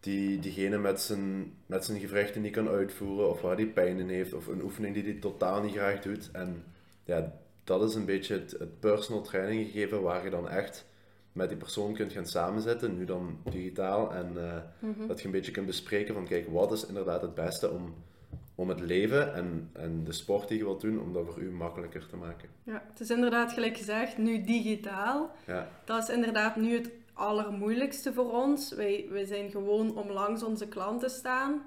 die 0.01 0.39
diegene 0.39 0.79
met 0.79 1.01
zijn, 1.01 1.55
met 1.67 1.85
zijn 1.85 2.01
gewrichten 2.01 2.43
niet 2.43 2.53
kan 2.53 2.69
uitvoeren 2.69 3.31
of 3.31 3.41
waar 3.41 3.57
die 3.57 3.67
pijn 3.67 3.99
in 3.99 4.09
heeft. 4.09 4.33
Of 4.33 4.47
een 4.47 4.63
oefening 4.63 4.95
die 4.95 5.03
hij 5.03 5.13
totaal 5.15 5.63
niet 5.63 5.75
graag 5.75 6.01
doet. 6.01 6.31
En 6.33 6.65
ja, 7.05 7.33
dat 7.65 7.89
is 7.89 7.95
een 7.95 8.05
beetje 8.05 8.35
het, 8.35 8.51
het 8.59 8.81
personal 8.81 9.23
training 9.23 9.67
gegeven 9.67 10.03
waar 10.03 10.25
je 10.25 10.31
dan 10.31 10.49
echt 10.49 10.85
met 11.33 11.49
die 11.49 11.59
persoon 11.59 11.95
kunt 11.95 12.13
gaan 12.13 12.27
samenzetten, 12.27 12.97
nu 12.97 13.05
dan 13.05 13.39
digitaal, 13.51 14.13
en 14.15 14.33
uh, 14.37 15.09
dat 15.09 15.21
je 15.21 15.27
een 15.27 15.31
beetje 15.31 15.53
kunt 15.53 15.67
bespreken 15.67 16.15
van 16.15 16.27
kijk, 16.27 16.49
wat 16.49 16.73
is 16.73 16.87
inderdaad 16.87 17.23
het 17.23 17.35
beste 17.35 17.71
om, 17.71 17.95
om 18.57 18.69
het 18.69 18.81
leven 18.81 19.35
en, 19.35 19.71
en 19.73 20.05
de 20.05 20.13
sport 20.13 20.49
die 20.49 20.59
je 20.59 20.65
wilt 20.65 20.81
doen, 20.81 21.01
om 21.01 21.13
dat 21.13 21.27
voor 21.27 21.39
u 21.39 21.51
makkelijker 21.51 22.07
te 22.07 22.17
maken. 22.17 22.49
Ja, 22.63 22.83
het 22.89 23.01
is 23.01 23.11
inderdaad 23.11 23.53
gelijk 23.53 23.77
gezegd, 23.77 24.19
nu 24.19 24.45
digitaal. 24.45 25.31
Ja. 25.47 25.69
Dat 25.85 26.03
is 26.03 26.15
inderdaad 26.15 26.57
nu 26.57 26.77
het 26.77 26.91
allermoeilijkste 27.13 28.13
voor 28.13 28.33
ons. 28.33 28.75
Wij, 28.75 29.07
wij 29.11 29.25
zijn 29.25 29.51
gewoon 29.51 29.97
om 29.97 30.11
langs 30.11 30.43
onze 30.43 30.69
klanten 30.69 31.09
te 31.09 31.15
staan, 31.15 31.63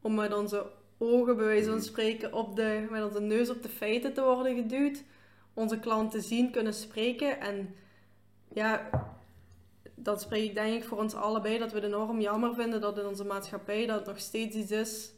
om 0.00 0.14
met 0.14 0.34
onze 0.34 0.66
ogen, 0.98 1.36
bij 1.36 1.44
wijze 1.44 1.68
van 1.68 1.74
mhm. 1.74 1.84
spreken, 1.84 2.32
op 2.32 2.56
de, 2.56 2.86
met 2.90 3.04
onze 3.04 3.20
neus 3.20 3.50
op 3.50 3.62
de 3.62 3.68
feiten 3.68 4.12
te 4.12 4.22
worden 4.22 4.56
geduwd, 4.56 5.02
onze 5.54 5.78
klanten 5.78 6.22
zien, 6.22 6.50
kunnen 6.50 6.74
spreken 6.74 7.40
en 7.40 7.74
ja, 8.48 8.90
dat 9.94 10.20
spreek 10.20 10.44
ik 10.44 10.54
denk 10.54 10.74
ik 10.74 10.88
voor 10.88 10.98
ons 10.98 11.14
allebei, 11.14 11.58
dat 11.58 11.72
we 11.72 11.76
het 11.76 11.86
enorm 11.86 12.20
jammer 12.20 12.54
vinden 12.54 12.80
dat 12.80 12.98
in 12.98 13.06
onze 13.06 13.24
maatschappij 13.24 13.86
dat 13.86 14.06
nog 14.06 14.18
steeds 14.18 14.56
iets 14.56 14.70
is 14.70 15.12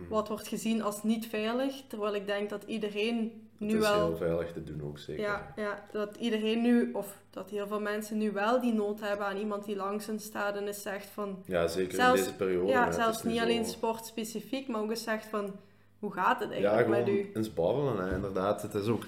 mhm. 0.00 0.08
wat 0.08 0.28
wordt 0.28 0.48
gezien 0.48 0.82
als 0.82 1.02
niet 1.02 1.26
veilig. 1.26 1.74
Terwijl 1.86 2.14
ik 2.14 2.26
denk 2.26 2.50
dat 2.50 2.62
iedereen 2.66 3.48
nu 3.58 3.78
wel... 3.78 4.04
Het 4.04 4.12
is 4.12 4.18
heel 4.18 4.28
veilig 4.28 4.52
te 4.52 4.62
doen 4.62 4.82
ook, 4.82 4.98
zeker. 4.98 5.22
Ja, 5.22 5.52
ja, 5.56 5.86
dat 5.92 6.16
iedereen 6.16 6.62
nu, 6.62 6.92
of 6.92 7.16
dat 7.30 7.50
heel 7.50 7.66
veel 7.66 7.80
mensen 7.80 8.18
nu 8.18 8.32
wel 8.32 8.60
die 8.60 8.72
nood 8.72 9.00
hebben 9.00 9.26
aan 9.26 9.36
iemand 9.36 9.64
die 9.64 9.76
langs 9.76 10.06
hen 10.06 10.20
staat 10.20 10.56
en 10.56 10.68
is 10.68 10.82
zegt 10.82 11.06
van... 11.06 11.42
Ja, 11.46 11.66
zeker 11.66 11.98
in 11.98 12.12
deze 12.12 12.34
periode. 12.34 12.68
Ja, 12.68 12.92
zelfs 12.92 13.22
niet 13.22 13.40
alleen 13.40 13.64
sportspecifiek, 13.64 14.68
maar 14.68 14.80
ook 14.80 14.90
eens 14.90 15.02
zegt 15.02 15.26
van... 15.26 15.54
Hoe 15.98 16.12
gaat 16.12 16.40
het 16.40 16.50
eigenlijk 16.50 16.88
met 16.88 17.08
u? 17.08 17.18
Ja, 17.18 17.24
eens 17.34 17.54
babbelen, 17.54 18.12
inderdaad. 18.12 18.62
Het 18.62 18.74
is 18.74 18.86
ook 18.86 19.04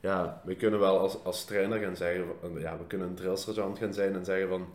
ja, 0.00 0.42
we 0.44 0.54
kunnen 0.54 0.80
wel 0.80 0.98
als, 0.98 1.24
als 1.24 1.44
trainer 1.44 1.78
gaan 1.78 1.96
zeggen, 1.96 2.24
ja, 2.58 2.78
we 2.78 2.86
kunnen 2.86 3.08
een 3.08 3.14
drillsergeant 3.14 3.78
gaan 3.78 3.94
zijn 3.94 4.14
en 4.14 4.24
zeggen 4.24 4.48
van, 4.48 4.66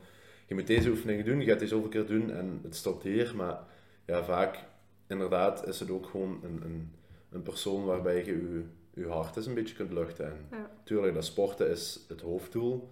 je 0.48 0.56
moet 0.56 0.68
deze 0.68 0.90
oefeningen 0.90 1.26
doen, 1.26 1.40
je 1.40 1.46
gaat 1.46 1.60
die 1.60 1.68
zoveel 1.68 1.90
keer 1.90 2.06
doen 2.06 2.32
en 2.32 2.60
het 2.64 2.76
stopt 2.76 3.04
hier. 3.04 3.34
Maar 3.36 3.60
ja, 4.06 4.24
vaak 4.24 4.60
inderdaad 5.12 5.68
is 5.68 5.80
het 5.80 5.90
ook 5.90 6.06
gewoon 6.06 6.40
een, 6.44 6.62
een, 6.64 6.92
een 7.30 7.42
persoon 7.42 7.86
waarbij 7.86 8.26
je 8.26 8.26
je, 8.26 8.64
je 8.94 9.08
hart 9.08 9.38
eens 9.38 9.46
een 9.46 9.54
beetje 9.54 9.76
kunt 9.76 9.92
luchten. 9.92 10.26
En 10.26 10.68
natuurlijk, 10.78 11.14
dat 11.14 11.26
sporten 11.26 11.70
is 11.70 12.00
het 12.08 12.22
hoofddoel. 12.22 12.90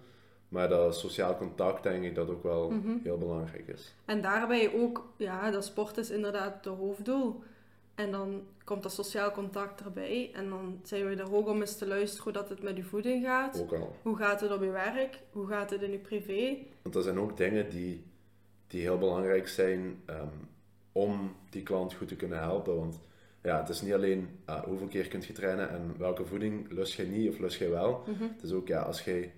Maar 0.48 0.68
dat 0.68 0.96
sociaal 0.96 1.36
contact 1.36 1.82
denk 1.82 2.04
ik 2.04 2.14
dat 2.14 2.30
ook 2.30 2.42
wel 2.42 2.70
mhm. 2.70 2.96
heel 3.02 3.18
belangrijk 3.18 3.68
is. 3.68 3.94
En 4.04 4.22
daarbij 4.22 4.74
ook, 4.74 5.12
ja, 5.16 5.50
dat 5.50 5.64
sport 5.64 5.96
is 5.96 6.10
inderdaad 6.10 6.54
het 6.54 6.74
hoofddoel. 6.74 7.42
En 7.94 8.10
dan 8.10 8.42
komt 8.64 8.82
dat 8.82 8.92
sociaal 8.92 9.30
contact 9.30 9.80
erbij. 9.80 10.30
En 10.34 10.48
dan 10.48 10.80
zijn 10.82 11.04
we 11.08 11.14
er 11.14 11.34
ook 11.34 11.48
om 11.48 11.60
eens 11.60 11.76
te 11.76 11.86
luisteren 11.86 12.24
hoe 12.24 12.32
dat 12.32 12.48
het 12.48 12.62
met 12.62 12.76
je 12.76 12.82
voeding 12.82 13.24
gaat. 13.24 13.60
Ook 13.60 13.72
al. 13.72 13.96
Hoe 14.02 14.16
gaat 14.16 14.40
het 14.40 14.52
op 14.52 14.62
je 14.62 14.70
werk? 14.70 15.18
Hoe 15.32 15.46
gaat 15.46 15.70
het 15.70 15.82
in 15.82 15.90
je 15.90 15.98
privé? 15.98 16.56
Want 16.82 16.94
dat 16.94 17.04
zijn 17.04 17.18
ook 17.18 17.36
dingen 17.36 17.70
die, 17.70 18.04
die 18.66 18.80
heel 18.80 18.98
belangrijk 18.98 19.48
zijn 19.48 20.02
ehm, 20.04 20.28
om 20.92 21.36
die 21.50 21.62
klant 21.62 21.94
goed 21.94 22.08
te 22.08 22.16
kunnen 22.16 22.38
helpen. 22.38 22.76
Want 22.76 23.00
ja, 23.42 23.60
het 23.60 23.68
is 23.68 23.82
niet 23.82 23.92
alleen 23.92 24.28
uh, 24.48 24.62
hoeveel 24.62 24.86
keer 24.86 25.08
kunt 25.08 25.24
je 25.24 25.32
trainen 25.32 25.70
en 25.70 25.94
welke 25.98 26.24
voeding 26.24 26.70
lust 26.70 26.92
je 26.92 27.06
niet 27.06 27.28
of 27.28 27.38
lust 27.38 27.58
je 27.58 27.68
wel. 27.68 28.04
Mhm. 28.06 28.22
Het 28.22 28.42
is 28.42 28.52
ook 28.52 28.68
ja, 28.68 28.80
als 28.80 29.04
je 29.04 29.28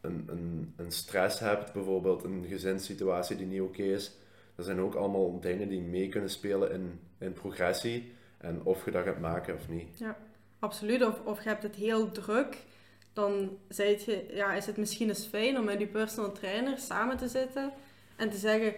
een, 0.00 0.24
een, 0.26 0.72
een 0.76 0.92
stress 0.92 1.40
hebt, 1.40 1.72
bijvoorbeeld 1.72 2.24
een 2.24 2.44
gezinssituatie 2.48 3.36
die 3.36 3.46
niet 3.46 3.60
oké 3.60 3.82
is 3.82 4.16
dat 4.58 4.66
zijn 4.66 4.80
ook 4.80 4.94
allemaal 4.94 5.40
dingen 5.40 5.68
die 5.68 5.80
mee 5.80 6.08
kunnen 6.08 6.30
spelen 6.30 6.72
in, 6.72 7.00
in 7.18 7.32
progressie 7.32 8.12
en 8.38 8.64
of 8.64 8.84
je 8.84 8.90
dat 8.90 9.04
gaat 9.04 9.20
maken 9.20 9.54
of 9.54 9.68
niet. 9.68 9.98
Ja, 9.98 10.16
absoluut. 10.58 11.04
Of, 11.04 11.20
of 11.24 11.42
je 11.42 11.48
hebt 11.48 11.62
het 11.62 11.74
heel 11.74 12.10
druk, 12.10 12.56
dan 13.12 13.58
je, 13.68 14.24
ja, 14.30 14.54
is 14.54 14.66
het 14.66 14.76
misschien 14.76 15.08
eens 15.08 15.26
fijn 15.26 15.58
om 15.58 15.64
met 15.64 15.80
je 15.80 15.86
personal 15.86 16.32
trainer 16.32 16.78
samen 16.78 17.16
te 17.16 17.28
zitten 17.28 17.72
en 18.16 18.30
te 18.30 18.36
zeggen: 18.36 18.74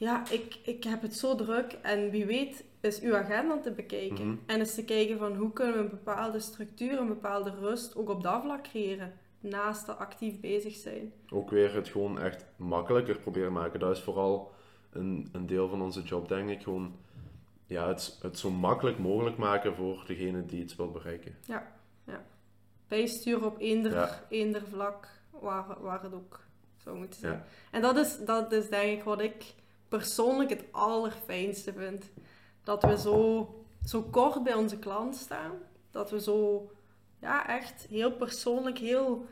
Ja, 0.00 0.30
ik, 0.30 0.58
ik 0.62 0.84
heb 0.84 1.02
het 1.02 1.16
zo 1.16 1.34
druk 1.34 1.78
en 1.82 2.10
wie 2.10 2.26
weet 2.26 2.64
is 2.80 3.00
uw 3.00 3.16
agenda 3.16 3.58
te 3.58 3.70
bekijken. 3.70 4.26
Mhm. 4.26 4.36
En 4.46 4.58
eens 4.58 4.74
te 4.74 4.84
kijken 4.84 5.18
van 5.18 5.34
hoe 5.36 5.52
kunnen 5.52 5.74
we 5.74 5.80
een 5.80 5.90
bepaalde 5.90 6.40
structuur, 6.40 6.98
een 6.98 7.08
bepaalde 7.08 7.54
rust 7.60 7.96
ook 7.96 8.08
op 8.08 8.22
dat 8.22 8.42
vlak 8.42 8.62
creëren. 8.62 9.12
Naast 9.40 9.86
dat 9.86 9.98
actief 9.98 10.40
bezig 10.40 10.74
zijn. 10.74 11.12
Ook 11.30 11.50
weer 11.50 11.74
het 11.74 11.88
gewoon 11.88 12.20
echt 12.20 12.44
makkelijker 12.56 13.18
proberen 13.18 13.52
maken. 13.52 13.80
Dat 13.80 13.96
is 13.96 14.02
vooral 14.02 14.52
een, 14.90 15.28
een 15.32 15.46
deel 15.46 15.68
van 15.68 15.82
onze 15.82 16.02
job, 16.02 16.28
denk 16.28 16.50
ik. 16.50 16.62
Gewoon 16.62 16.96
ja, 17.66 17.88
het, 17.88 18.18
het 18.22 18.38
zo 18.38 18.50
makkelijk 18.50 18.98
mogelijk 18.98 19.36
maken 19.36 19.74
voor 19.74 20.04
degene 20.06 20.46
die 20.46 20.62
iets 20.62 20.76
wil 20.76 20.90
bereiken. 20.90 21.36
Ja, 21.46 21.72
ja. 22.06 22.24
Bijsturen 22.88 23.44
op 23.44 23.58
eender, 23.58 24.22
eender 24.28 24.62
vlak, 24.70 25.08
waar, 25.30 25.80
waar 25.80 26.02
het 26.02 26.14
ook 26.14 26.40
zou 26.76 26.96
moeten 26.96 27.20
zijn. 27.20 27.44
En 27.70 27.82
dat 27.82 27.96
is, 27.96 28.18
dat 28.24 28.52
is 28.52 28.68
denk 28.68 28.98
ik 28.98 29.04
wat 29.04 29.20
ik 29.20 29.58
persoonlijk 29.90 30.50
het 30.50 30.64
allerfijnste 30.70 31.72
vind. 31.72 32.10
Dat 32.64 32.82
we 32.82 32.98
zo, 32.98 33.48
zo 33.84 34.02
kort 34.02 34.42
bij 34.42 34.54
onze 34.54 34.78
klant 34.78 35.16
staan. 35.16 35.52
Dat 35.90 36.10
we 36.10 36.20
zo 36.20 36.70
ja, 37.20 37.48
echt 37.48 37.86
heel 37.90 38.12
persoonlijk, 38.12 38.78
heel, 38.78 39.26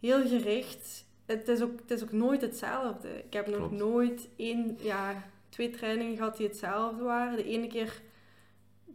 heel 0.00 0.26
gericht 0.26 1.06
het 1.26 1.48
is, 1.48 1.62
ook, 1.62 1.80
het 1.80 1.90
is 1.90 2.02
ook 2.02 2.12
nooit 2.12 2.40
hetzelfde. 2.40 3.08
Ik 3.08 3.32
heb 3.32 3.46
nog 3.46 3.70
nooit 3.70 4.28
één, 4.36 4.76
ja, 4.80 5.22
twee 5.48 5.70
trainingen 5.70 6.16
gehad 6.16 6.36
die 6.36 6.46
hetzelfde 6.46 7.02
waren. 7.02 7.36
De 7.36 7.44
ene 7.44 7.66
keer 7.66 8.02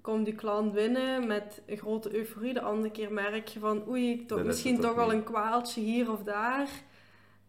komt 0.02 0.26
die 0.26 0.36
klant 0.36 0.74
binnen 0.74 1.28
met 1.28 1.62
een 1.66 1.78
grote 1.78 2.16
euforie. 2.16 2.54
De 2.54 2.62
andere 2.62 2.92
keer 2.92 3.14
merk 3.14 3.48
je 3.48 3.60
van 3.60 3.88
oei, 3.88 4.26
toch, 4.26 4.44
misschien 4.44 4.80
toch 4.80 4.96
wel 4.96 5.14
een 5.14 5.24
kwaaltje 5.24 5.82
hier 5.82 6.12
of 6.12 6.24
daar. 6.24 6.70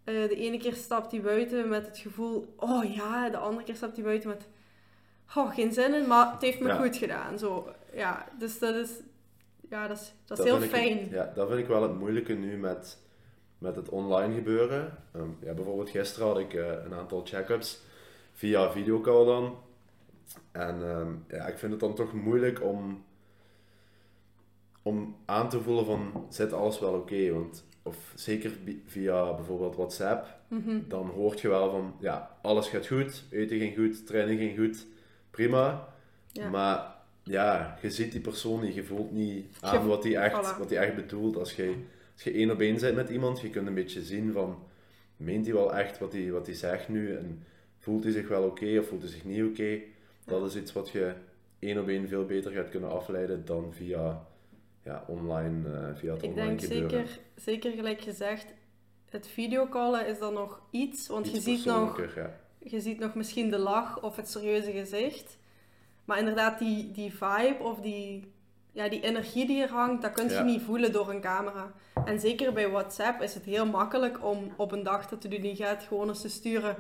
Uh, 0.05 0.29
de 0.29 0.37
ene 0.37 0.59
keer 0.59 0.75
stapt 0.75 1.11
hij 1.11 1.21
buiten 1.21 1.69
met 1.69 1.87
het 1.87 1.99
gevoel, 1.99 2.55
oh 2.57 2.95
ja. 2.95 3.29
De 3.29 3.37
andere 3.37 3.65
keer 3.65 3.77
stapt 3.77 3.97
hij 3.97 4.05
buiten 4.05 4.29
met, 4.29 4.49
oh, 5.37 5.55
geen 5.55 5.73
zin 5.73 5.95
in, 5.95 6.07
maar 6.07 6.33
het 6.33 6.43
heeft 6.43 6.61
me 6.61 6.75
goed 6.75 6.97
gedaan. 6.97 7.39
Zo, 7.39 7.69
ja, 7.95 8.29
dus 8.39 8.59
dat 8.59 8.75
is, 8.75 8.91
ja, 9.69 9.89
dat 9.89 9.97
is, 9.97 10.13
dat 10.25 10.39
is 10.39 10.45
heel 10.45 10.61
fijn. 10.61 11.09
ja, 11.11 11.33
dat 11.35 11.49
vind 11.49 11.61
ik 11.61 11.67
wel 11.67 11.83
het 11.83 11.99
moeilijke 11.99 12.33
nu 12.33 12.57
met 12.57 12.99
met 13.63 13.77
het 13.77 13.89
online 13.89 14.35
gebeuren. 14.35 14.99
Ehm, 15.13 15.29
ja, 15.41 15.53
bijvoorbeeld 15.53 15.91
gisteren 15.91 16.29
had 16.29 16.39
ik 16.39 16.53
uh, 16.53 16.67
een 16.85 16.95
aantal 16.95 17.23
check-ups 17.25 17.81
via 18.33 18.71
videocall 18.71 19.25
dan. 19.25 19.59
En 20.53 20.89
ehm, 20.89 21.13
ja, 21.29 21.47
ik 21.47 21.59
vind 21.59 21.73
het 21.73 21.81
dan 21.81 21.95
toch 21.95 22.13
moeilijk 22.13 22.63
om, 22.63 23.05
om 24.83 25.17
aan 25.25 25.49
te 25.49 25.61
voelen 25.61 25.85
van 25.85 26.27
zit 26.29 26.53
alles 26.53 26.79
wel 26.79 26.95
oké? 26.95 27.33
Want 27.33 27.65
of 27.83 28.13
zeker 28.15 28.53
via 28.87 29.35
bijvoorbeeld 29.35 29.77
WhatsApp, 29.77 30.27
mhm. 30.49 30.79
dan 30.89 31.07
hoort 31.07 31.41
je 31.41 31.49
wel 31.49 31.71
van 31.71 31.95
ja, 32.01 32.37
alles 32.43 32.69
gaat 32.69 32.87
goed, 32.87 33.25
eten 33.31 33.59
ging 33.59 33.77
goed, 33.77 34.07
training 34.07 34.39
ging 34.39 34.59
goed, 34.59 34.87
prima. 35.31 35.89
Maar 36.51 36.95
ja, 37.23 37.79
je 37.83 37.91
ziet 37.91 38.13
die 38.13 38.21
persoon 38.21 38.61
niet, 38.61 38.75
je 38.75 38.85
voelt 38.85 39.13
niet 39.13 39.47
aan 39.61 39.87
wat 39.87 40.05
hij 40.05 40.17
echt, 40.17 40.59
wat 40.59 40.71
echt 40.71 40.95
bedoelt 40.95 41.37
als 41.37 41.57
je 41.57 41.75
als 42.13 42.23
je 42.23 42.33
één 42.33 42.51
op 42.51 42.61
één 42.61 42.81
bent 42.81 42.95
met 42.95 43.09
iemand, 43.09 43.41
je 43.41 43.51
kunt 43.51 43.67
een 43.67 43.75
beetje 43.75 44.03
zien 44.03 44.33
van, 44.33 44.59
meent 45.17 45.47
hij 45.47 45.55
wel 45.55 45.75
echt 45.75 45.99
wat 45.99 46.13
hij, 46.13 46.31
wat 46.31 46.47
hij 46.47 46.55
zegt 46.55 46.89
nu 46.89 47.17
en 47.17 47.45
voelt 47.79 48.05
hij 48.05 48.13
zich 48.13 48.29
wel 48.29 48.43
oké 48.43 48.79
of 48.79 48.89
voelt 48.89 49.03
hij 49.03 49.11
zich 49.11 49.25
niet 49.25 49.45
oké? 49.45 49.79
Dat 50.25 50.47
is 50.47 50.57
iets 50.57 50.73
wat 50.73 50.91
je 50.91 51.13
één 51.59 51.81
op 51.81 51.89
één 51.89 52.09
veel 52.09 52.25
beter 52.25 52.53
gaat 52.53 52.69
kunnen 52.69 52.91
afleiden 52.91 53.45
dan 53.45 53.73
via 53.73 54.27
ja, 54.83 55.05
online, 55.07 55.69
uh, 55.69 55.97
via 55.97 56.13
het 56.13 56.23
Ik 56.23 56.31
online 56.31 56.57
denk 56.57 56.61
zeker, 56.61 57.19
zeker 57.37 57.73
gelijk 57.73 58.01
gezegd, 58.01 58.47
het 59.09 59.27
videocallen 59.27 60.07
is 60.07 60.19
dan 60.19 60.35
nog 60.35 60.61
iets, 60.71 61.09
want 61.09 61.31
je 61.31 61.41
ziet 61.41 61.65
nog, 61.65 62.15
ja. 62.15 62.31
je 62.59 62.81
ziet 62.81 62.99
nog 62.99 63.15
misschien 63.15 63.51
de 63.51 63.59
lach 63.59 64.03
of 64.03 64.17
het 64.17 64.31
serieuze 64.31 64.73
gezicht. 64.73 65.39
Maar 66.05 66.19
inderdaad, 66.19 66.59
die, 66.59 66.91
die 66.93 67.11
vibe 67.11 67.57
of 67.61 67.81
die, 67.81 68.33
ja, 68.73 68.89
die 68.89 69.01
energie 69.01 69.47
die 69.47 69.63
er 69.63 69.71
hangt, 69.71 70.03
dat 70.03 70.13
kun 70.13 70.29
je 70.29 70.41
niet 70.41 70.63
voelen 70.63 70.93
door 70.93 71.11
een 71.11 71.21
camera. 71.21 71.73
En 72.05 72.21
zeker 72.21 72.53
bij 72.53 72.71
WhatsApp 72.71 73.23
is 73.23 73.35
het 73.35 73.45
heel 73.45 73.67
makkelijk 73.67 74.25
om 74.25 74.53
op 74.57 74.73
een 74.73 74.83
dag 74.83 75.09
dat 75.09 75.23
je 75.23 75.39
niet 75.39 75.59
gaat, 75.59 75.83
gewoon 75.83 76.09
eens 76.09 76.21
te 76.21 76.29
sturen. 76.29 76.77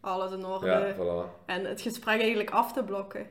Alles 0.00 0.32
in 0.32 0.44
orde. 0.44 0.66
Ja, 0.66 0.94
voilà. 0.94 1.44
En 1.46 1.64
het 1.64 1.80
gesprek 1.80 2.20
eigenlijk 2.20 2.50
af 2.50 2.72
te 2.72 2.84
blokken. 2.84 3.26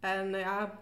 En 0.00 0.30
ja, 0.30 0.78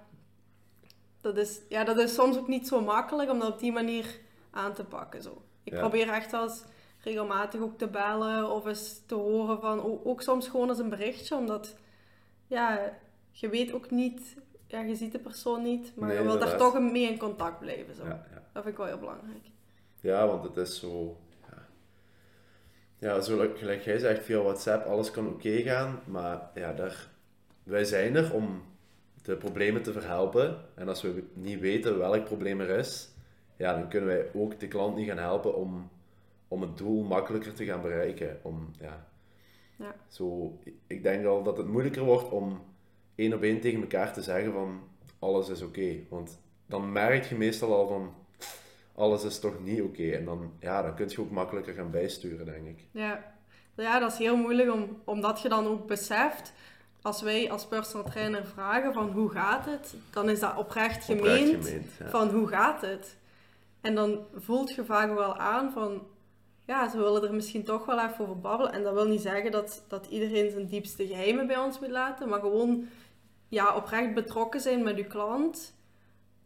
Dat 1.26 1.36
is, 1.36 1.60
ja, 1.68 1.84
dat 1.84 1.98
is 1.98 2.14
soms 2.14 2.36
ook 2.38 2.48
niet 2.48 2.68
zo 2.68 2.80
makkelijk 2.80 3.30
om 3.30 3.38
dat 3.38 3.52
op 3.52 3.58
die 3.58 3.72
manier 3.72 4.18
aan 4.50 4.72
te 4.72 4.84
pakken. 4.84 5.22
Zo. 5.22 5.42
Ik 5.64 5.72
Ja. 5.72 5.78
probeer 5.78 6.08
echt 6.08 6.30
wel 6.30 6.42
eens 6.42 6.64
regelmatig 7.00 7.60
ook 7.60 7.78
te 7.78 7.88
bellen 7.88 8.50
of 8.50 8.66
eens 8.66 9.02
te 9.06 9.14
horen 9.14 9.60
van, 9.60 9.82
ook, 9.82 10.06
ook 10.06 10.22
soms 10.22 10.48
gewoon 10.48 10.68
eens 10.68 10.78
een 10.78 10.88
berichtje, 10.88 11.36
omdat 11.36 11.76
ja, 12.46 12.92
je 13.30 13.48
weet 13.48 13.72
ook 13.72 13.90
niet, 13.90 14.36
ja, 14.66 14.80
je 14.80 14.94
ziet 14.94 15.12
de 15.12 15.18
persoon 15.18 15.62
niet, 15.62 15.92
maar 15.96 16.08
Nee, 16.08 16.18
je 16.18 16.24
wilt 16.24 16.40
daar 16.40 16.56
toch 16.58 16.80
mee 16.80 17.10
in 17.10 17.18
contact 17.18 17.58
blijven. 17.58 17.94
Zo. 17.94 18.04
Ja, 18.04 18.26
ja. 18.30 18.42
Dat 18.52 18.62
vind 18.62 18.66
ik 18.66 18.76
wel 18.76 18.86
heel 18.86 18.98
belangrijk. 18.98 19.44
Ja, 20.00 20.26
want 20.26 20.44
het 20.44 20.56
is 20.56 20.78
zo. 20.78 21.16
Ja, 21.50 21.66
ja 22.98 23.20
zo 23.20 23.50
gelijk 23.54 23.82
jij 23.82 23.98
zegt 23.98 24.24
via 24.24 24.38
WhatsApp, 24.42 24.86
alles 24.86 25.10
kan 25.10 25.28
oké 25.28 25.60
gaan, 25.62 26.00
maar 26.04 26.50
ja, 26.54 26.72
daar, 26.72 27.08
wij 27.62 27.84
zijn 27.84 28.16
er 28.16 28.32
om 28.34 28.62
de 29.26 29.36
problemen 29.36 29.82
te 29.82 29.92
verhelpen. 29.92 30.58
En 30.74 30.88
als 30.88 31.02
we 31.02 31.24
niet 31.32 31.60
weten 31.60 31.98
welk 31.98 32.24
probleem 32.24 32.60
er 32.60 32.78
is, 32.78 33.10
ja, 33.56 33.72
dan 33.72 33.88
kunnen 33.88 34.08
wij 34.08 34.30
ook 34.34 34.60
de 34.60 34.68
klant 34.68 34.96
niet 34.96 35.08
gaan 35.08 35.18
helpen 35.18 35.54
om, 35.54 35.90
om 36.48 36.60
het 36.60 36.76
doel 36.76 37.02
makkelijker 37.02 37.52
te 37.52 37.64
gaan 37.64 37.80
bereiken. 37.80 38.38
Om, 38.42 38.70
ja, 38.80 39.06
Ja. 39.76 39.94
Zo, 40.08 40.58
ik 40.86 41.02
denk 41.02 41.26
al 41.26 41.42
dat 41.42 41.56
het 41.56 41.66
moeilijker 41.66 42.02
wordt 42.02 42.30
om 42.30 42.64
één 43.14 43.34
op 43.34 43.42
één 43.42 43.60
tegen 43.60 43.80
elkaar 43.80 44.12
te 44.12 44.22
zeggen 44.22 44.52
van 44.52 44.80
alles 45.18 45.48
is 45.48 45.62
oké. 45.62 45.96
Want 46.08 46.40
dan 46.66 46.92
merk 46.92 47.24
je 47.24 47.34
meestal 47.34 47.74
al 47.74 47.88
van 47.88 48.14
alles 48.94 49.24
is 49.24 49.38
toch 49.38 49.64
niet 49.64 49.82
oké. 49.82 50.10
En 50.10 50.24
dan, 50.24 50.52
ja, 50.60 50.82
dan 50.82 50.94
kun 50.94 51.08
je 51.08 51.20
ook 51.20 51.30
makkelijker 51.30 51.74
gaan 51.74 51.90
bijsturen, 51.90 52.46
denk 52.46 52.66
ik. 52.66 52.84
Ja, 52.90 53.34
ja 53.76 53.98
dat 53.98 54.12
is 54.12 54.18
heel 54.18 54.36
moeilijk 54.36 54.72
om, 54.72 55.00
omdat 55.04 55.40
je 55.40 55.48
dan 55.48 55.66
ook 55.66 55.86
beseft, 55.86 56.52
als 57.06 57.22
wij 57.22 57.50
als 57.50 57.66
personal 57.66 58.10
trainer 58.10 58.44
vragen 58.46 58.92
van 58.92 59.10
hoe 59.10 59.30
gaat 59.30 59.64
het, 59.64 59.94
dan 60.10 60.28
is 60.28 60.40
dat 60.40 60.56
oprecht 60.56 61.04
gemeend, 61.04 61.48
Oprecht 61.54 61.66
gemeend, 61.68 61.90
ja. 61.98 62.08
van 62.08 62.28
hoe 62.28 62.48
gaat 62.48 62.80
het. 62.80 63.16
En 63.80 63.94
dan 63.94 64.18
voelt 64.34 64.74
je 64.74 64.84
vaak 64.84 65.14
wel 65.14 65.36
aan 65.36 65.72
van, 65.72 66.06
ja, 66.64 66.88
ze 66.90 66.96
willen 66.98 67.22
er 67.22 67.34
misschien 67.34 67.64
toch 67.64 67.84
wel 67.84 67.98
even 68.00 68.20
over 68.20 68.40
babbelen. 68.40 68.72
En 68.72 68.82
dat 68.82 68.92
wil 68.94 69.06
niet 69.06 69.20
zeggen 69.20 69.50
dat, 69.50 69.84
dat 69.88 70.06
iedereen 70.06 70.50
zijn 70.50 70.66
diepste 70.66 71.06
geheimen 71.06 71.46
bij 71.46 71.56
ons 71.58 71.78
moet 71.80 71.90
laten, 71.90 72.28
maar 72.28 72.40
gewoon 72.40 72.86
ja, 73.48 73.76
oprecht 73.76 74.14
betrokken 74.14 74.60
zijn 74.60 74.82
met 74.82 74.96
je 74.96 75.04
klant. 75.04 75.74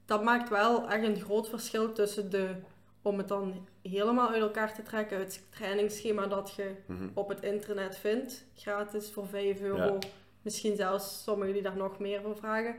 Dat 0.07 0.23
maakt 0.25 0.49
wel 0.49 0.89
echt 0.89 1.05
een 1.05 1.21
groot 1.21 1.49
verschil 1.49 1.93
tussen 1.93 2.31
de, 2.31 2.55
om 3.03 3.19
het 3.19 3.29
dan 3.29 3.67
helemaal 3.83 4.29
uit 4.29 4.43
elkaar 4.43 4.75
te 4.75 4.83
trekken, 4.83 5.19
het 5.19 5.43
trainingsschema 5.51 6.27
dat 6.27 6.53
je 6.57 6.75
Mhm. 6.87 7.09
op 7.15 7.29
het 7.29 7.43
internet 7.43 7.97
vindt, 7.97 8.45
gratis 8.55 9.11
voor 9.13 9.27
5 9.27 9.61
euro. 9.61 9.85
Ja. 9.85 9.99
Misschien 10.43 10.77
zelfs 10.77 11.23
sommigen 11.23 11.55
die 11.55 11.63
daar 11.63 11.77
nog 11.77 11.99
meer 11.99 12.21
voor 12.23 12.37
vragen. 12.37 12.75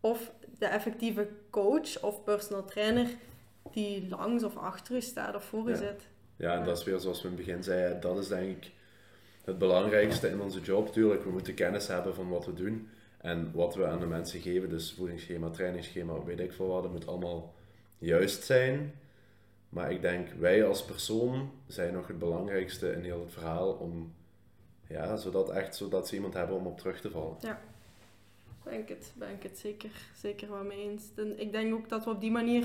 Of 0.00 0.32
de 0.58 0.66
effectieve 0.66 1.28
coach 1.50 2.02
of 2.02 2.24
personal 2.24 2.64
trainer 2.64 3.06
die 3.72 4.08
langs 4.08 4.42
of 4.44 4.56
achter 4.56 4.96
u 4.96 5.00
staat 5.00 5.34
of 5.34 5.44
voor 5.44 5.66
u 5.68 5.70
Ja. 5.70 5.76
zit. 5.76 6.06
Ja, 6.36 6.58
en 6.58 6.64
dat 6.64 6.78
is 6.78 6.84
weer 6.84 6.98
zoals 6.98 7.22
we 7.22 7.28
in 7.28 7.34
het 7.36 7.44
begin 7.46 7.62
zeiden, 7.62 8.00
dat 8.00 8.18
is 8.18 8.28
denk 8.28 8.56
ik 8.56 8.70
het 9.44 9.58
belangrijkste 9.58 10.28
in 10.28 10.40
onze 10.40 10.60
job. 10.60 10.92
Tuurlijk, 10.92 11.24
we 11.24 11.30
moeten 11.30 11.54
kennis 11.54 11.86
hebben 11.86 12.14
van 12.14 12.28
wat 12.28 12.46
we 12.46 12.54
doen 12.54 12.88
en 13.18 13.50
wat 13.54 13.74
we 13.74 13.86
aan 13.86 14.00
de 14.00 14.06
mensen 14.06 14.40
geven. 14.40 14.68
Dus 14.68 14.92
voedingsschema, 14.92 15.50
trainingsschema, 15.50 16.22
weet 16.24 16.40
ik 16.40 16.52
veel 16.52 16.66
wat, 16.66 16.82
dat 16.82 16.92
moet 16.92 17.06
allemaal 17.06 17.54
juist 17.98 18.44
zijn. 18.44 18.94
Maar 19.68 19.90
ik 19.90 20.02
denk, 20.02 20.28
wij 20.38 20.64
als 20.66 20.84
persoon 20.84 21.50
zijn 21.66 21.92
nog 21.92 22.06
het 22.06 22.18
belangrijkste 22.18 22.92
in 22.92 23.02
heel 23.02 23.20
het 23.20 23.32
verhaal 23.32 23.72
om, 23.72 24.14
ja, 24.88 25.16
zodat 25.16 25.50
echt, 25.50 25.76
zodat 25.76 26.08
ze 26.08 26.14
iemand 26.14 26.34
hebben 26.34 26.56
om 26.56 26.66
op 26.66 26.78
terug 26.78 27.00
te 27.00 27.10
vallen. 27.10 27.36
Ben 28.62 28.78
ik 28.78 28.88
het, 28.88 29.12
ben 29.14 29.30
ik 29.30 29.42
het 29.42 29.58
zeker, 29.58 29.90
zeker 30.16 30.50
wel 30.50 30.64
mee 30.64 30.78
eens. 30.90 31.02
En 31.16 31.40
ik 31.40 31.52
denk 31.52 31.74
ook 31.74 31.88
dat 31.88 32.04
we 32.04 32.10
op 32.10 32.20
die 32.20 32.30
manier 32.30 32.64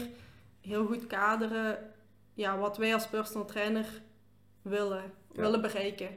heel 0.61 0.85
goed 0.85 1.07
kaderen 1.07 1.91
ja, 2.33 2.57
wat 2.57 2.77
wij 2.77 2.93
als 2.93 3.07
personal 3.07 3.45
trainer 3.45 3.85
willen, 4.61 5.03
Ja. 5.33 5.41
willen 5.41 5.61
bereiken. 5.61 6.09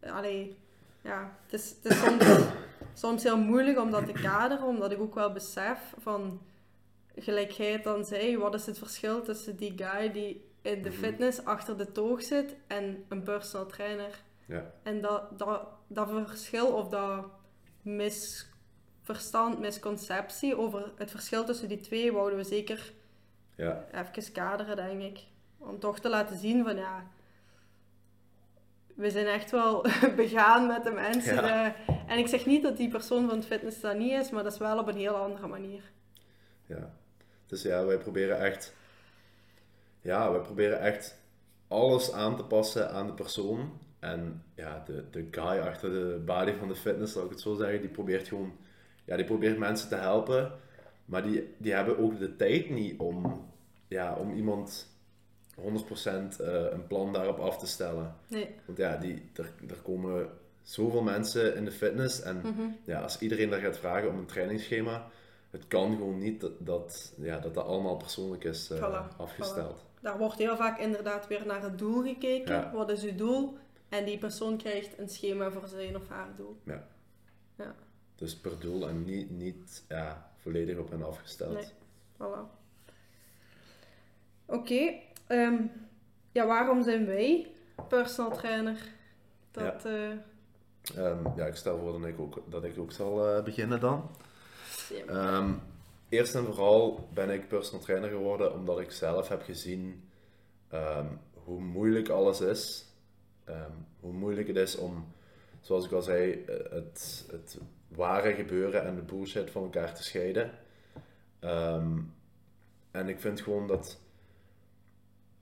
Allee, 0.00 0.56
ja, 1.00 1.36
het 1.44 1.52
is, 1.60 1.74
het 1.82 1.92
is 1.92 2.00
soms, 2.00 2.24
soms 3.04 3.22
heel 3.22 3.38
moeilijk 3.38 3.78
om 3.80 3.90
dat 3.90 4.06
te 4.06 4.12
kaderen, 4.12 4.66
omdat 4.66 4.92
ik 4.92 5.00
ook 5.00 5.14
wel 5.14 5.32
besef 5.32 5.94
van, 5.98 6.40
gelijk 7.16 7.50
jij 7.50 7.72
het 7.72 7.84
dan 7.84 8.04
zei, 8.04 8.38
wat 8.38 8.54
is 8.54 8.66
het 8.66 8.78
verschil 8.78 9.22
tussen 9.22 9.56
die 9.56 9.72
guy 9.76 10.12
die 10.12 10.44
in 10.62 10.82
de 10.82 10.88
Mhm. 10.90 10.98
fitness 10.98 11.44
achter 11.44 11.76
de 11.78 11.92
toog 11.92 12.22
zit 12.22 12.54
en 12.66 13.04
een 13.08 13.22
personal 13.22 13.66
trainer. 13.66 14.22
Ja. 14.46 14.72
En 14.82 15.00
dat, 15.00 15.38
dat, 15.38 15.66
dat 15.86 16.08
verschil 16.10 16.66
of 16.66 16.88
dat 16.88 17.24
misverstand, 17.82 19.58
misconceptie 19.58 20.56
over 20.56 20.92
het 20.96 21.10
verschil 21.10 21.44
tussen 21.44 21.68
die 21.68 21.80
twee 21.80 22.12
wouden 22.12 22.38
we 22.38 22.44
zeker 22.44 22.92
Ja, 23.56 23.84
even 23.92 24.32
kaderen, 24.32 24.76
denk 24.76 25.02
ik. 25.02 25.20
Om 25.58 25.78
toch 25.78 25.98
te 25.98 26.08
laten 26.08 26.38
zien 26.38 26.64
van 26.64 26.76
ja, 26.76 27.06
we 28.94 29.10
zijn 29.10 29.26
echt 29.26 29.50
wel 29.50 29.82
begaan 30.16 30.66
met 30.66 30.84
de 30.84 30.90
mensen. 30.90 31.34
Ja. 31.34 31.66
eh, 31.66 31.88
en 32.06 32.18
ik 32.18 32.26
zeg 32.26 32.46
niet 32.46 32.62
dat 32.62 32.76
die 32.76 32.88
persoon 32.88 33.28
van 33.28 33.36
het 33.36 33.46
fitness 33.46 33.80
dat 33.80 33.96
niet 33.96 34.12
is, 34.12 34.30
maar 34.30 34.42
dat 34.42 34.52
is 34.52 34.58
wel 34.58 34.78
op 34.78 34.88
een 34.88 34.96
heel 34.96 35.16
andere 35.16 35.46
manier. 35.46 35.82
Ja. 36.66 36.94
Dus 37.46 37.62
ja, 37.62 37.84
wij 37.84 37.98
proberen 37.98 38.38
echt... 38.40 38.74
Ja, 40.00 40.30
wij 40.30 40.40
proberen 40.40 40.80
echt 40.80 41.18
alles 41.68 42.12
aan 42.12 42.36
te 42.36 42.44
passen 42.44 42.90
aan 42.90 43.06
de 43.06 43.12
persoon. 43.12 43.78
En 44.04 44.42
ja, 44.54 44.82
de, 44.86 45.04
de 45.10 45.26
guy 45.30 45.58
achter 45.58 45.90
de 45.90 46.22
body 46.24 46.52
van 46.52 46.68
de 46.68 46.76
fitness, 46.76 47.12
zal 47.12 47.24
ik 47.24 47.30
het 47.30 47.40
zo 47.40 47.54
zeggen, 47.54 47.80
die 47.80 47.90
probeert 47.90 48.28
gewoon... 48.28 48.52
Ja, 49.04 49.16
die 49.16 49.24
probeert 49.24 49.58
mensen 49.58 49.88
te 49.88 49.94
helpen. 49.94 50.52
Maar 51.04 51.22
die, 51.22 51.54
die 51.58 51.72
hebben 51.72 51.98
ook 51.98 52.18
de 52.18 52.36
tijd 52.36 52.70
niet 52.70 52.98
om, 52.98 53.44
ja, 53.88 54.14
om 54.14 54.32
iemand 54.32 54.86
100% 55.60 55.62
eh, 55.64 56.62
een 56.70 56.86
plan 56.86 57.12
daarop 57.12 57.38
af 57.38 57.58
te 57.58 57.66
stellen. 57.66 58.14
Nee. 58.28 58.48
Want 58.64 58.78
ja, 58.78 58.96
die, 58.96 59.30
er, 59.34 59.52
er 59.68 59.76
komen 59.82 60.28
zoveel 60.62 61.02
mensen 61.02 61.56
in 61.56 61.64
de 61.64 61.72
fitness. 61.72 62.20
En 62.22 62.36
Mhm. 62.36 62.62
ja, 62.84 63.00
als 63.00 63.18
iedereen 63.18 63.50
daar 63.50 63.60
gaat 63.60 63.78
vragen 63.78 64.08
om 64.08 64.18
een 64.18 64.26
trainingsschema, 64.26 65.06
het 65.50 65.66
kan 65.68 65.96
gewoon 65.96 66.18
niet 66.18 66.40
dat 66.40 66.52
dat, 66.58 67.12
ja, 67.16 67.38
dat, 67.38 67.54
dat 67.54 67.64
allemaal 67.66 67.96
persoonlijk 67.96 68.44
is 68.44 68.70
eh, 68.70 68.78
Voilà, 68.78 69.16
afgesteld. 69.16 69.84
Daar 70.00 70.18
wordt 70.18 70.38
heel 70.38 70.56
vaak 70.56 70.78
inderdaad 70.78 71.26
weer 71.26 71.46
naar 71.46 71.62
het 71.62 71.78
doel 71.78 72.02
gekeken. 72.02 72.54
Ja. 72.54 72.70
Wat 72.74 72.90
is 72.90 73.02
uw 73.04 73.14
doel? 73.16 73.56
En 73.94 74.04
die 74.04 74.18
persoon 74.18 74.56
krijgt 74.56 74.98
een 74.98 75.08
schema 75.08 75.50
voor 75.50 75.68
zijn 75.68 75.96
of 75.96 76.08
haar 76.08 76.34
doel. 76.36 76.60
Dus 78.14 78.36
per 78.36 78.60
doel 78.60 78.88
en 78.88 79.04
niet, 79.04 79.30
niet 79.30 79.84
ja, 79.88 80.30
volledig 80.36 80.78
op 80.78 80.90
hen 80.90 81.02
afgesteld. 81.02 81.54
Nee. 81.54 81.68
Voilà. 82.16 82.62
Oké. 84.46 84.94
ehm, 85.26 85.62
ja, 86.32 86.46
waarom 86.46 86.82
zijn 86.82 87.06
wij 87.06 87.52
personal 87.88 88.36
trainer? 88.36 88.78
Dat, 89.50 89.84
eh, 89.84 90.10
Ehm, 90.96 91.36
ja, 91.36 91.46
ik 91.46 91.54
stel 91.54 91.78
voor 91.78 91.92
dat 92.00 92.08
ik 92.08 92.18
ook, 92.18 92.42
dat 92.48 92.64
ik 92.64 92.78
ook 92.78 92.92
zal 92.92 93.28
eh, 93.28 93.44
beginnen 93.44 93.80
dan. 93.80 94.10
ja. 94.88 95.04
Ehm, 95.04 95.52
eerst 96.08 96.34
en 96.34 96.44
vooral 96.44 97.08
ben 97.12 97.30
ik 97.30 97.48
personal 97.48 97.84
trainer 97.84 98.10
geworden 98.10 98.52
omdat 98.54 98.80
ik 98.80 98.90
zelf 98.90 99.28
heb 99.28 99.42
gezien 99.42 100.08
hoe 101.32 101.60
moeilijk 101.60 102.08
alles 102.08 102.40
is. 102.40 102.93
Ehm, 103.44 103.70
hoe 104.00 104.12
moeilijk 104.12 104.48
het 104.48 104.56
is 104.56 104.76
om, 104.76 105.06
zoals 105.60 105.84
ik 105.84 105.92
al 105.92 106.02
zei, 106.02 106.44
eh, 106.44 106.54
het, 106.70 107.26
het 107.30 107.58
ware 107.88 108.34
gebeuren 108.34 108.84
en 108.84 108.94
de 108.94 109.02
bullshit 109.02 109.50
van 109.50 109.62
elkaar 109.62 109.94
te 109.94 110.02
scheiden. 110.02 110.50
Ehm, 111.38 111.98
en 112.90 113.08
ik 113.08 113.20
vind 113.20 113.40
gewoon 113.40 113.66
dat, 113.66 114.00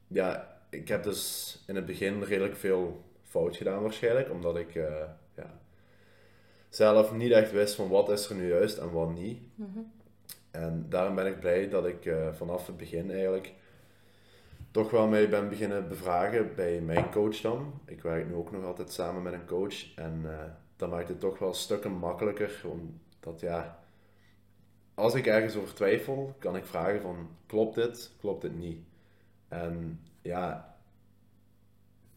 ja, 0.07 0.61
ik 0.71 0.89
heb 0.89 1.03
dus 1.03 1.59
in 1.67 1.77
het 1.77 1.87
begin 1.87 2.23
redelijk 2.23 2.57
veel 2.57 3.05
fout 3.23 3.57
gedaan 3.57 3.83
waarschijnlijk, 3.83 4.31
omdat 4.31 4.57
ik 4.57 4.75
eh, 4.75 5.05
ja, 5.35 5.61
zelf 6.69 7.13
niet 7.13 7.33
echt 7.33 7.53
wist 7.53 7.75
van 7.75 7.89
wat 7.89 8.11
is 8.11 8.29
er 8.29 8.37
nu 8.37 8.49
juist 8.49 8.79
en 8.79 8.91
wat 8.91 9.15
niet. 9.15 9.43
Mhm. 9.55 9.79
En 10.51 10.87
daarom 10.89 11.15
ben 11.15 11.27
ik 11.27 11.41
blij 11.41 11.69
dat 11.69 11.87
ik 11.87 12.07
eh, 12.07 12.33
vanaf 12.33 12.67
het 12.67 12.77
begin 12.77 13.11
eigenlijk 13.11 13.53
toch 14.73 14.91
wel 14.91 15.09
mee 15.09 15.29
ben 15.29 15.49
beginnen 15.49 15.89
bevragen 15.89 16.55
bij 16.55 16.81
mijn 16.81 17.11
coach 17.11 17.41
dan. 17.41 17.81
Ik 17.85 18.03
werk 18.03 18.27
nu 18.27 18.35
ook 18.35 18.53
nog 18.53 18.65
altijd 18.65 18.93
samen 18.93 19.23
met 19.23 19.33
een 19.33 19.47
coach 19.47 19.95
en 19.95 20.21
eh, 20.25 20.45
dat 20.77 20.91
maakt 20.91 21.09
het 21.09 21.21
toch 21.21 21.39
wel 21.39 21.55
stukken 21.55 21.93
makkelijker. 21.93 22.61
Omdat 22.65 23.41
ja, 23.41 23.79
als 24.95 25.15
ik 25.15 25.27
ergens 25.27 25.57
over 25.57 25.75
twijfel, 25.75 26.35
kan 26.39 26.57
ik 26.57 26.65
vragen 26.65 27.01
van 27.01 27.29
klopt 27.47 27.75
dit, 27.75 28.11
klopt 28.21 28.43
dit 28.43 28.59
niet. 28.59 28.79
En 29.49 30.01
ja, 30.23 30.77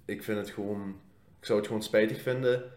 ik 0.06 0.24
vind 0.24 0.38
het 0.38 0.50
gewoon, 0.50 1.00
ik 1.40 1.46
zou 1.46 1.58
het 1.58 1.68
gewoon 1.68 1.84
spijtig 1.84 2.22
vinden 2.22 2.72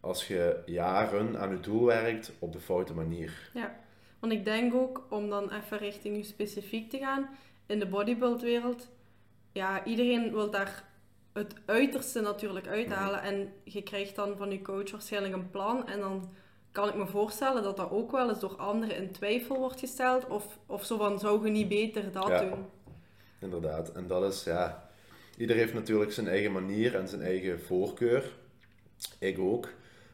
als 0.00 0.28
je 0.28 0.62
jaren 0.66 1.38
aan 1.38 1.50
je 1.50 1.60
doel 1.60 1.84
werkt 1.84 2.32
op 2.38 2.52
de 2.52 2.60
foute 2.60 2.94
manier. 2.94 3.50
Want 4.18 4.32
ik 4.32 4.44
denk 4.44 4.74
ook, 4.74 5.06
om 5.08 5.28
dan 5.28 5.50
even 5.52 5.78
richting 5.78 6.16
u 6.16 6.22
specifiek 6.22 6.90
te 6.90 6.98
gaan, 6.98 7.28
in 7.66 7.78
de 7.78 7.86
bodybuildwereld, 7.86 8.88
ja, 9.52 9.84
iedereen 9.84 10.32
wil 10.32 10.50
daar 10.50 10.84
het 11.32 11.54
uiterste 11.64 12.20
natuurlijk 12.20 12.66
uithalen. 12.66 13.22
En 13.22 13.52
je 13.64 13.82
krijgt 13.82 14.16
dan 14.16 14.36
van 14.36 14.50
je 14.50 14.62
coach 14.62 14.90
waarschijnlijk 14.90 15.34
een 15.34 15.50
plan 15.50 15.88
en 15.88 16.00
dan 16.00 16.30
kan 16.72 16.88
ik 16.88 16.94
me 16.94 17.06
voorstellen 17.06 17.62
dat 17.62 17.76
dat 17.76 17.90
ook 17.90 18.10
wel 18.10 18.28
eens 18.28 18.40
door 18.40 18.56
anderen 18.56 18.96
in 18.96 19.12
twijfel 19.12 19.58
wordt 19.58 19.78
gesteld. 19.78 20.26
Of, 20.26 20.58
of 20.66 20.84
zo 20.84 20.96
van, 20.96 21.18
zou 21.18 21.44
je 21.44 21.50
niet 21.50 21.68
beter 21.68 22.12
dat 22.12 22.28
Ja. 22.28 22.40
doen? 22.40 22.64
Inderdaad. 23.38 23.92
En 23.92 24.06
dat 24.06 24.32
is, 24.32 24.44
ja... 24.44 24.88
Ieder 25.36 25.56
heeft 25.56 25.74
natuurlijk 25.74 26.12
zijn 26.12 26.28
eigen 26.28 26.52
manier 26.52 26.96
en 26.96 27.08
zijn 27.08 27.22
eigen 27.22 27.60
voorkeur. 27.60 28.36
Ik 29.18 29.38
ook. 29.38 29.68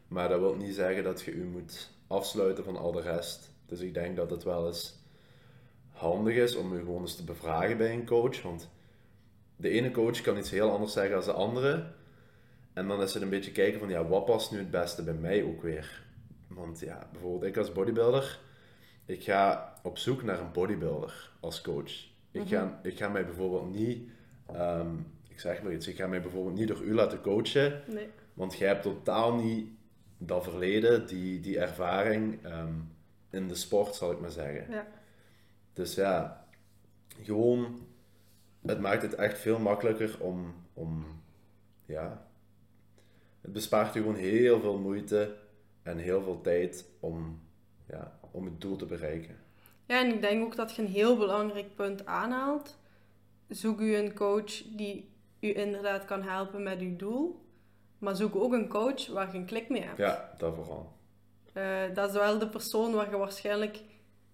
Maar 0.07 0.29
dat 0.29 0.39
wil 0.39 0.55
niet 0.55 0.75
zeggen 0.75 1.03
dat 1.03 1.21
je 1.21 1.31
u 1.31 1.45
moet 1.45 1.89
afsluiten 2.07 2.63
van 2.63 2.77
al 2.77 2.91
de 2.91 3.01
rest. 3.01 3.51
Dus 3.65 3.79
ik 3.79 3.93
denk 3.93 4.15
dat 4.15 4.29
het 4.29 4.43
wel 4.43 4.67
eens 4.67 4.95
handig 5.91 6.35
is 6.35 6.55
om 6.55 6.73
u 6.73 6.79
gewoon 6.79 7.01
eens 7.01 7.15
te 7.15 7.23
bevragen 7.23 7.77
bij 7.77 7.93
een 7.93 8.05
coach. 8.05 8.41
Want 8.41 8.69
de 9.57 9.69
ene 9.69 9.91
coach 9.91 10.21
kan 10.21 10.37
iets 10.37 10.49
heel 10.51 10.71
anders 10.71 10.93
zeggen 10.93 11.15
dan 11.15 11.23
de 11.23 11.31
andere. 11.31 11.87
En 12.73 12.87
dan 12.87 13.01
is 13.01 13.13
het 13.13 13.23
een 13.23 13.29
beetje 13.29 13.51
kijken 13.51 13.79
van, 13.79 13.89
ja, 13.89 14.05
wat 14.05 14.25
past 14.25 14.51
nu 14.51 14.57
het 14.57 14.71
beste 14.71 15.03
bij 15.03 15.13
mij 15.13 15.43
ook 15.43 15.61
weer? 15.61 16.03
Want 16.47 16.79
ja, 16.79 17.07
bijvoorbeeld 17.11 17.43
ik 17.43 17.57
als 17.57 17.71
bodybuilder, 17.71 18.39
ik 19.05 19.23
ga 19.23 19.73
op 19.83 19.97
zoek 19.97 20.23
naar 20.23 20.39
een 20.39 20.51
bodybuilder 20.51 21.31
als 21.39 21.61
coach. 21.61 21.91
Ik, 22.31 22.47
ga, 22.47 22.79
ik 22.83 22.97
ga 22.97 23.09
mij 23.09 23.25
bijvoorbeeld 23.25 23.71
niet, 23.75 24.09
ehm, 24.53 24.95
ik 25.27 25.39
zeg 25.39 25.61
maar 25.61 25.73
iets, 25.73 25.87
ik 25.87 25.95
ga 25.95 26.07
mij 26.07 26.21
bijvoorbeeld 26.21 26.55
niet 26.55 26.67
door 26.67 26.81
u 26.83 26.93
laten 26.93 27.21
coachen, 27.21 27.81
Nee. 27.87 28.07
want 28.33 28.57
jij 28.57 28.67
hebt 28.67 28.81
totaal 28.83 29.35
niet 29.35 29.69
dat 30.17 30.43
verleden, 30.43 31.07
die, 31.07 31.39
die 31.39 31.59
ervaring 31.59 32.45
ehm, 32.45 32.73
in 33.29 33.47
de 33.47 33.55
sport, 33.55 33.95
zal 33.95 34.11
ik 34.11 34.19
maar 34.19 34.31
zeggen. 34.31 34.71
Ja. 34.71 34.87
Dus 35.73 35.95
ja, 35.95 36.45
gewoon, 37.21 37.87
het 38.67 38.79
maakt 38.79 39.01
het 39.01 39.15
echt 39.15 39.39
veel 39.39 39.59
makkelijker 39.59 40.15
om, 40.19 40.55
om 40.73 41.05
ja, 41.85 42.27
het 43.41 43.53
bespaart 43.53 43.93
je 43.93 43.99
gewoon 43.99 44.15
heel 44.15 44.59
veel 44.59 44.77
moeite 44.77 45.35
en 45.83 45.97
heel 45.97 46.21
veel 46.21 46.41
tijd 46.41 46.85
om, 46.99 47.41
ja, 47.87 48.19
om 48.31 48.45
het 48.45 48.61
doel 48.61 48.75
te 48.75 48.85
bereiken. 48.85 49.37
Ja, 49.85 49.99
en 49.99 50.13
ik 50.13 50.21
denk 50.21 50.43
ook 50.43 50.55
dat 50.55 50.75
je 50.75 50.81
een 50.81 50.87
heel 50.87 51.17
belangrijk 51.17 51.75
punt 51.75 52.05
aanhaalt. 52.05 52.77
Zoek 53.47 53.79
u 53.79 53.95
een 53.95 54.13
coach 54.13 54.63
die 54.75 55.09
u 55.39 55.53
inderdaad 55.53 56.05
kan 56.05 56.23
helpen 56.23 56.63
met 56.63 56.79
uw 56.79 56.95
doel. 56.95 57.45
Maar 57.97 58.15
zoek 58.15 58.35
ook 58.35 58.53
een 58.53 58.67
coach 58.67 59.07
waar 59.07 59.31
je 59.31 59.37
een 59.37 59.45
klik 59.45 59.69
mee 59.69 59.81
hebt. 59.81 59.97
Ja, 59.97 60.33
dat 60.37 60.55
vooral. 60.55 60.91
Eh, 61.53 61.93
dat 61.93 62.09
is 62.09 62.15
wel 62.15 62.39
de 62.39 62.47
persoon 62.47 62.93
waar 62.93 63.09
je 63.09 63.17
waarschijnlijk 63.17 63.79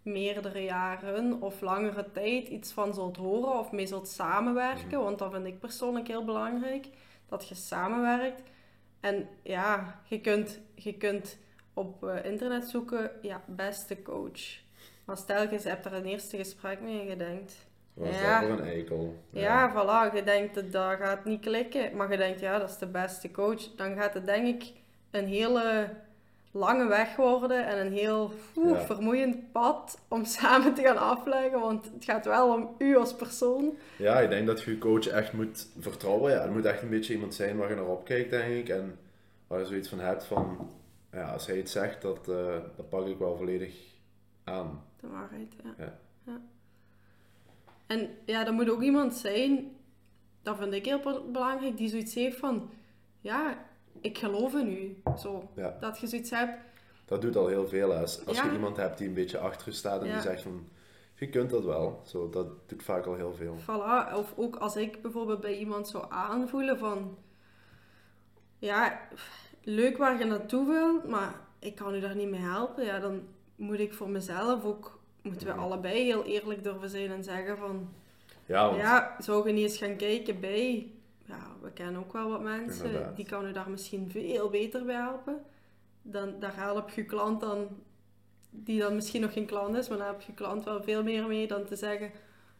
meerdere 0.04 0.63
jaren 0.63 1.42
of 1.42 1.62
langere 1.62 2.12
tijd 2.12 2.48
iets 2.48 2.72
van 2.72 2.94
zult 2.94 3.18
horen 3.18 3.60
of 3.60 3.72
mee 3.72 3.86
zult 3.88 4.08
samenwerken. 4.08 5.00
Want 5.04 5.20
dat 5.20 5.32
vind 5.32 5.46
ik 5.46 5.60
persoonlijk 5.60 6.08
heel 6.08 6.26
belangrijk. 6.26 6.88
Dat 7.28 7.48
je 7.48 7.56
samenwerkt. 7.56 8.42
En 9.00 9.28
ja, 9.44 10.00
je 10.08 10.22
kunt, 10.22 10.60
je 10.76 10.94
kunt 10.94 11.38
op 11.74 12.04
eh, 12.04 12.26
internet 12.26 12.63
zoeken, 12.68 13.12
ja, 13.22 13.42
beste 13.46 14.02
coach. 14.02 14.62
Maar 15.06 15.18
stel 15.18 15.42
je 15.42 15.60
hebt 15.63 15.86
er 15.86 15.94
een 15.94 16.06
eerste 16.06 16.38
gesprek 16.38 16.82
mee 16.82 17.00
en 17.00 17.08
je 17.08 17.16
denkt, 17.16 17.68
Ja. 17.94 18.39
dat 18.39 18.50
voor 18.50 18.60
een 18.60 18.66
eikel? 18.66 19.16
ja, 19.30 19.72
voilà, 19.72 20.16
je 20.16 20.24
denkt 20.24 20.56
dat 20.56 20.72
dat 20.72 20.98
gaat 20.98 21.26
niet 21.26 21.42
klikken, 21.42 21.96
maar 21.96 22.12
je 22.12 22.18
denkt 22.18 22.39
ja, 22.39 22.60
dat 22.60 22.70
is 22.70 22.78
de 22.78 22.88
beste 22.88 23.32
coach. 23.32 23.76
Dan 23.76 23.96
gaat 23.96 24.13
het 24.13 24.26
denk 24.26 24.62
ik 24.62 24.72
een 25.12 25.28
hele 25.28 25.89
lange 26.56 26.88
weg 26.88 27.16
worden 27.16 27.66
en 27.68 27.86
een 27.86 27.92
heel 27.92 28.32
oeh, 28.56 28.70
Ja. 28.80 28.86
vermoeiend 28.86 29.52
pad 29.52 30.00
om 30.08 30.26
samen 30.38 30.74
te 30.74 30.82
gaan 30.82 30.98
afleggen, 30.98 31.60
want 31.60 31.86
het 31.94 32.04
gaat 32.04 32.26
wel 32.26 32.54
om 32.54 32.70
u 32.78 32.98
als 32.98 33.16
persoon. 33.16 33.78
Ja, 33.98 34.20
ik 34.20 34.30
denk 34.30 34.48
dat 34.48 34.62
je 34.62 34.72
je 34.72 34.78
coach 34.78 35.08
echt 35.08 35.34
moet 35.34 35.68
vertrouwen. 35.80 36.32
Ja, 36.32 36.42
het 36.42 36.52
moet 36.54 36.66
echt 36.66 36.82
een 36.82 36.89
beetje 36.89 37.13
iemand 37.13 37.34
zijn 37.36 37.58
waar 37.58 37.70
je 37.70 37.76
naar 37.76 37.86
opkijkt, 37.88 38.30
denk 38.30 38.54
ik. 38.54 38.70
En 38.70 38.98
waar 39.48 39.60
je 39.60 39.66
zoiets 39.66 39.89
van 39.89 40.00
hebt 40.00 40.24
van, 40.26 40.70
ja, 41.12 41.32
als 41.32 41.48
hij 41.48 41.58
iets 41.60 41.72
zegt, 41.72 42.02
dat, 42.02 42.28
eh, 42.30 42.58
dat 42.76 42.89
pak 42.89 43.08
ik 43.08 43.18
wel 43.18 43.38
volledig 43.38 43.76
aan. 44.44 44.84
De 45.00 45.08
waarheid, 45.08 45.54
ja. 45.63 45.74
Ja. 45.78 46.00
Ja. 46.26 46.42
En 47.88 48.10
ja, 48.26 48.46
er 48.46 48.54
moet 48.54 48.70
ook 48.70 48.82
iemand 48.82 49.13
zijn, 49.13 49.72
dat 50.42 50.58
vind 50.58 50.74
ik 50.74 50.86
heel 50.86 51.00
be- 51.00 51.22
belangrijk, 51.32 51.78
die 51.78 51.89
zoiets 51.89 52.13
heeft 52.16 52.38
van, 52.38 52.70
ja, 53.22 53.58
ik 54.01 54.17
geloof 54.17 54.53
in 54.53 54.67
u. 54.71 55.01
Zo, 55.17 55.49
Ja. 55.56 55.77
dat 55.79 55.99
je 55.99 56.08
zoiets 56.08 56.29
hebt, 56.29 56.58
Dat 57.06 57.21
doet 57.21 57.36
al 57.36 57.47
heel 57.47 57.67
veel. 57.67 57.89
hè. 57.91 57.99
Als, 57.99 58.25
als 58.25 58.38
Ja. 58.38 58.45
je 58.45 58.51
iemand 58.51 58.77
hebt 58.77 58.97
die 58.97 59.08
een 59.08 59.13
beetje 59.13 59.38
achter 59.38 59.67
je 59.67 59.73
staat 59.73 60.01
en 60.01 60.08
Ja. 60.08 60.13
die 60.13 60.21
zegt 60.21 60.41
van, 60.41 60.67
je 61.15 61.29
kunt 61.29 61.49
dat 61.49 61.63
wel. 61.63 62.01
Zo, 62.06 62.29
dat 62.29 62.69
doet 62.69 62.84
vaak 62.84 63.06
al 63.06 63.15
heel 63.15 63.34
veel. 63.34 63.56
Voilà, 63.62 64.13
of 64.15 64.34
ook 64.36 64.56
als 64.56 64.75
ik 64.75 65.01
bijvoorbeeld 65.01 65.39
bij 65.41 65.58
iemand 65.58 65.88
zou 65.88 66.06
aanvoelen 66.10 66.77
van... 66.77 67.17
Ja, 68.60 68.99
leuk 69.63 69.97
waar 69.97 70.19
je 70.19 70.25
naartoe 70.25 70.67
wilt, 70.67 71.08
maar 71.10 71.34
ik 71.60 71.75
kan 71.75 71.95
u 71.95 71.99
daar 71.99 72.15
niet 72.15 72.29
mee 72.29 72.39
helpen. 72.39 72.86
Ja, 72.86 72.99
dan 72.99 73.21
moet 73.56 73.79
ik 73.79 73.93
voor 73.93 74.10
mezelf 74.10 74.63
ook... 74.65 75.01
Moeten 75.21 75.47
we 75.47 75.53
Mhm. 75.53 75.62
allebei 75.62 76.03
heel 76.03 76.23
eerlijk 76.23 76.63
durven 76.63 76.89
zijn 76.89 77.12
en 77.12 77.23
zeggen 77.23 77.58
van... 77.58 77.89
Ja, 78.45 78.65
want 78.69 78.82
Ja, 78.82 79.15
zou 79.19 79.47
je 79.47 79.53
niet 79.53 79.63
eens 79.63 79.77
gaan 79.77 79.95
kijken 79.95 80.39
bij... 80.39 80.91
Ja, 81.25 81.47
we 81.62 81.71
kennen 81.71 82.01
ook 82.01 82.13
wel 82.13 82.29
wat 82.29 82.41
mensen. 82.41 82.86
Inderdaad. 82.86 83.15
Die 83.15 83.27
u 83.49 83.51
daar 83.51 83.69
misschien 83.69 84.09
veel 84.12 84.49
beter 84.49 84.86
bij 84.86 84.95
helpen. 84.95 85.41
Dan, 86.01 86.39
daar 86.39 86.55
help 86.55 86.89
je 86.89 87.05
klant 87.05 87.41
dan... 87.41 87.67
Die 88.49 88.79
dan 88.79 88.95
misschien 88.95 89.21
nog 89.21 89.33
geen 89.33 89.45
klant 89.45 89.75
is, 89.75 89.89
maar 89.89 89.97
dan 89.97 90.07
heb 90.07 90.21
je 90.21 90.33
klant 90.33 90.63
wel 90.63 90.83
veel 90.83 91.03
meer 91.03 91.27
mee 91.27 91.47
dan 91.47 91.65
te 91.65 91.75
zeggen... 91.75 92.12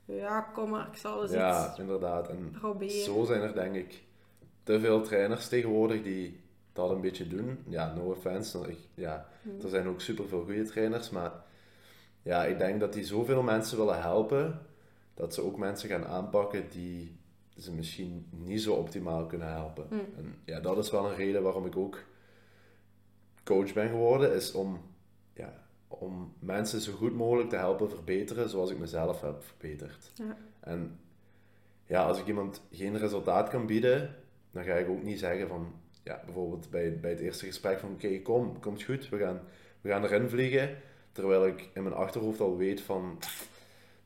Ja, 0.06 0.42
kom 0.42 0.70
maar, 0.70 0.88
ik 0.92 0.98
zal 0.98 1.22
eens 1.22 1.32
ja, 1.32 1.70
iets 1.70 1.80
inderdaad. 1.80 2.30
En 2.30 2.52
proberen. 2.60 3.04
zo 3.04 3.24
zijn 3.26 3.42
er 3.42 3.54
denk 3.54 3.76
ik 3.76 4.04
te 4.64 4.80
veel 4.80 5.02
trainers 5.02 5.48
tegenwoordig 5.48 6.04
die 6.04 6.40
dat 6.74 6.90
een 6.90 7.02
beetje 7.02 7.28
doen. 7.28 7.64
Ja, 7.68 7.94
no 7.94 8.02
offense. 8.10 8.60
ik- 8.70 8.88
Ja, 8.94 9.28
Hmm. 9.42 9.60
er 9.64 9.70
zijn 9.70 9.88
ook 9.88 10.02
superveel 10.02 10.44
goede 10.44 10.64
trainers, 10.64 11.10
maar 11.10 11.32
ja, 12.22 12.46
ik 12.46 12.58
denk 12.58 12.80
dat 12.80 12.94
die 12.94 13.04
zoveel 13.04 13.42
mensen 13.44 13.78
willen 13.78 14.02
helpen, 14.02 14.60
dat 15.14 15.34
ze 15.34 15.42
ook 15.42 15.58
mensen 15.58 15.90
gaan 15.90 16.06
aanpakken 16.06 16.70
die 16.70 17.18
ze 17.58 17.74
misschien 17.74 18.28
niet 18.30 18.62
zo 18.62 18.74
optimaal 18.74 19.26
kunnen 19.26 19.52
helpen. 19.52 19.86
Hmm. 19.90 20.00
En 20.18 20.36
ja, 20.46 20.60
dat 20.60 20.78
is 20.78 20.92
wel 20.92 21.10
een 21.10 21.16
reden 21.16 21.44
waarom 21.44 21.66
ik 21.66 21.78
ook 21.78 22.04
coach 23.44 23.74
ben 23.74 23.90
geworden, 23.90 24.36
is 24.36 24.52
om, 24.52 24.82
ja, 25.34 25.64
om 25.88 26.34
mensen 26.40 26.82
zo 26.82 26.94
goed 26.94 27.16
mogelijk 27.16 27.50
te 27.50 27.56
helpen 27.56 27.90
verbeteren 27.90 28.50
zoals 28.50 28.72
ik 28.72 28.78
mezelf 28.78 29.22
heb 29.22 29.44
verbeterd. 29.44 30.12
Ja. 30.14 30.38
En 30.60 31.00
ja, 31.86 32.06
als 32.06 32.20
ik 32.20 32.28
iemand 32.28 32.62
geen 32.72 32.98
resultaat 32.98 33.50
kan 33.50 33.66
bieden, 33.66 34.16
dan 34.52 34.64
ga 34.64 34.74
ik 34.74 34.90
ook 34.90 35.04
niet 35.04 35.20
zeggen 35.20 35.48
van, 35.48 35.74
ja, 36.04 36.22
bijvoorbeeld 36.26 36.70
bij, 36.70 37.00
bij 37.00 37.10
het 37.10 37.20
eerste 37.20 37.46
gesprek 37.46 37.80
van, 37.80 37.92
oké, 37.92 38.22
kom, 38.22 38.60
komt 38.60 38.84
goed, 38.84 39.10
we 39.10 39.18
gaan, 39.18 39.42
we 39.82 39.90
gaan 39.90 40.04
erin 40.04 40.30
vliegen. 40.30 40.78
Terwijl 41.12 41.48
ik 41.48 41.70
in 41.74 41.84
mijn 41.84 41.96
achterhoofd 41.96 42.40
al 42.40 42.58
weet 42.58 42.82
van, 42.82 43.18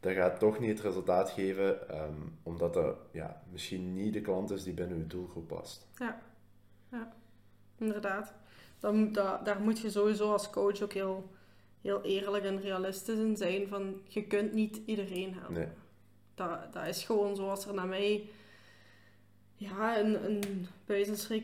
dat 0.08 0.16
gaat 0.16 0.40
toch 0.40 0.60
niet 0.60 0.70
het 0.70 0.82
resultaat 0.82 1.30
geven, 1.30 1.90
ehm, 1.90 2.14
omdat 2.44 2.74
dat 2.74 2.96
ja, 3.12 3.42
misschien 3.52 3.94
niet 3.94 4.14
de 4.14 4.22
klant 4.22 4.52
is 4.52 4.64
die 4.64 4.74
binnen 4.74 4.98
uw 4.98 5.08
doelgroep 5.08 5.48
past. 5.48 5.88
Inderdaad. 7.78 8.34
Dan, 8.80 9.12
da- 9.12 9.42
daar 9.44 9.60
moet 9.60 9.80
je 9.80 9.90
sowieso 9.90 10.32
als 10.32 10.50
coach 10.50 10.82
ook 10.82 10.94
heel, 10.94 11.30
heel 11.82 12.02
eerlijk 12.02 12.44
en 12.46 12.62
realistisch 12.62 13.20
in 13.20 13.38
zijn. 13.38 13.68
Van, 13.68 14.02
je 14.08 14.24
kunt 14.24 14.54
niet 14.54 14.82
iedereen 14.86 15.34
helpen. 15.34 15.54
Nee. 15.54 15.68
Dat, 16.36 16.74
dat 16.74 16.86
is 16.86 17.04
gewoon 17.04 17.36
zoals 17.36 17.66
er 17.66 17.74
naar 17.74 17.88
mij... 17.88 18.30
Ja, 19.56 20.00
een, 20.00 20.26
een 20.26 20.68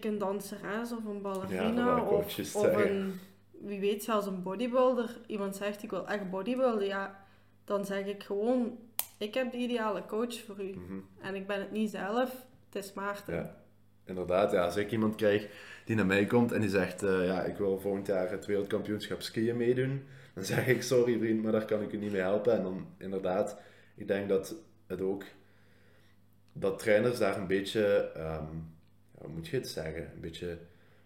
een 0.01 0.17
danseres 0.17 0.91
of 0.91 1.05
een 1.05 1.13
Ja, 1.13 1.19
ballerina 1.19 2.01
of, 2.03 2.39
een... 2.53 3.19
Wie 3.51 3.79
weet 3.79 4.03
zelfs 4.03 4.25
een 4.27 4.43
bodybuilder. 4.43 5.17
Iemand 5.27 5.55
zegt, 5.55 5.83
ik 5.83 5.89
wil 5.89 6.07
echt 6.07 6.29
bodybuilden. 6.29 6.87
Ja, 6.87 7.22
dan 7.63 7.85
zeg 7.85 8.05
ik 8.05 8.23
gewoon... 8.23 8.77
Ik 9.17 9.33
heb 9.33 9.51
de 9.51 9.57
ideale 9.57 10.05
coach 10.05 10.39
voor 10.45 10.63
u. 10.63 10.69
Mhm. 10.69 10.99
En 11.21 11.35
ik 11.35 11.47
ben 11.47 11.59
het 11.59 11.71
niet 11.71 11.89
zelf. 11.89 12.45
Het 12.69 12.83
is 12.83 12.93
Maarten. 12.93 13.35
Ja, 13.35 13.55
inderdaad. 14.05 14.51
Ja, 14.51 14.63
als 14.65 14.75
ik 14.75 14.91
iemand 14.91 15.15
krijg 15.15 15.49
die 15.85 15.95
naar 15.95 16.05
mij 16.05 16.25
komt 16.25 16.51
en 16.51 16.61
die 16.61 16.69
zegt, 16.69 17.03
eh, 17.03 17.25
ja, 17.25 17.43
ik 17.43 17.57
wil 17.57 17.79
volgend 17.79 18.07
jaar 18.07 18.31
het 18.31 18.45
wereldkampioenschap 18.45 19.21
skiën 19.21 19.57
meedoen, 19.57 20.03
dan 20.33 20.43
zeg 20.43 20.67
ik, 20.67 20.83
sorry 20.83 21.19
vriend, 21.19 21.43
maar 21.43 21.51
daar 21.51 21.65
kan 21.65 21.81
ik 21.81 21.91
u 21.91 21.97
niet 21.97 22.11
mee 22.11 22.21
helpen. 22.21 22.53
En 22.53 22.63
dan 22.63 22.87
inderdaad, 22.97 23.57
ik 23.95 24.07
denk 24.07 24.29
dat 24.29 24.55
het 24.87 25.01
ook, 25.01 25.23
dat 26.53 26.79
trainers 26.79 27.17
daar 27.17 27.37
een 27.37 27.47
beetje, 27.47 28.11
ja, 28.15 28.49
hoe 29.11 29.29
moet 29.29 29.47
je 29.47 29.57
het 29.57 29.67
zeggen, 29.67 30.11
een 30.13 30.21
beetje 30.21 30.57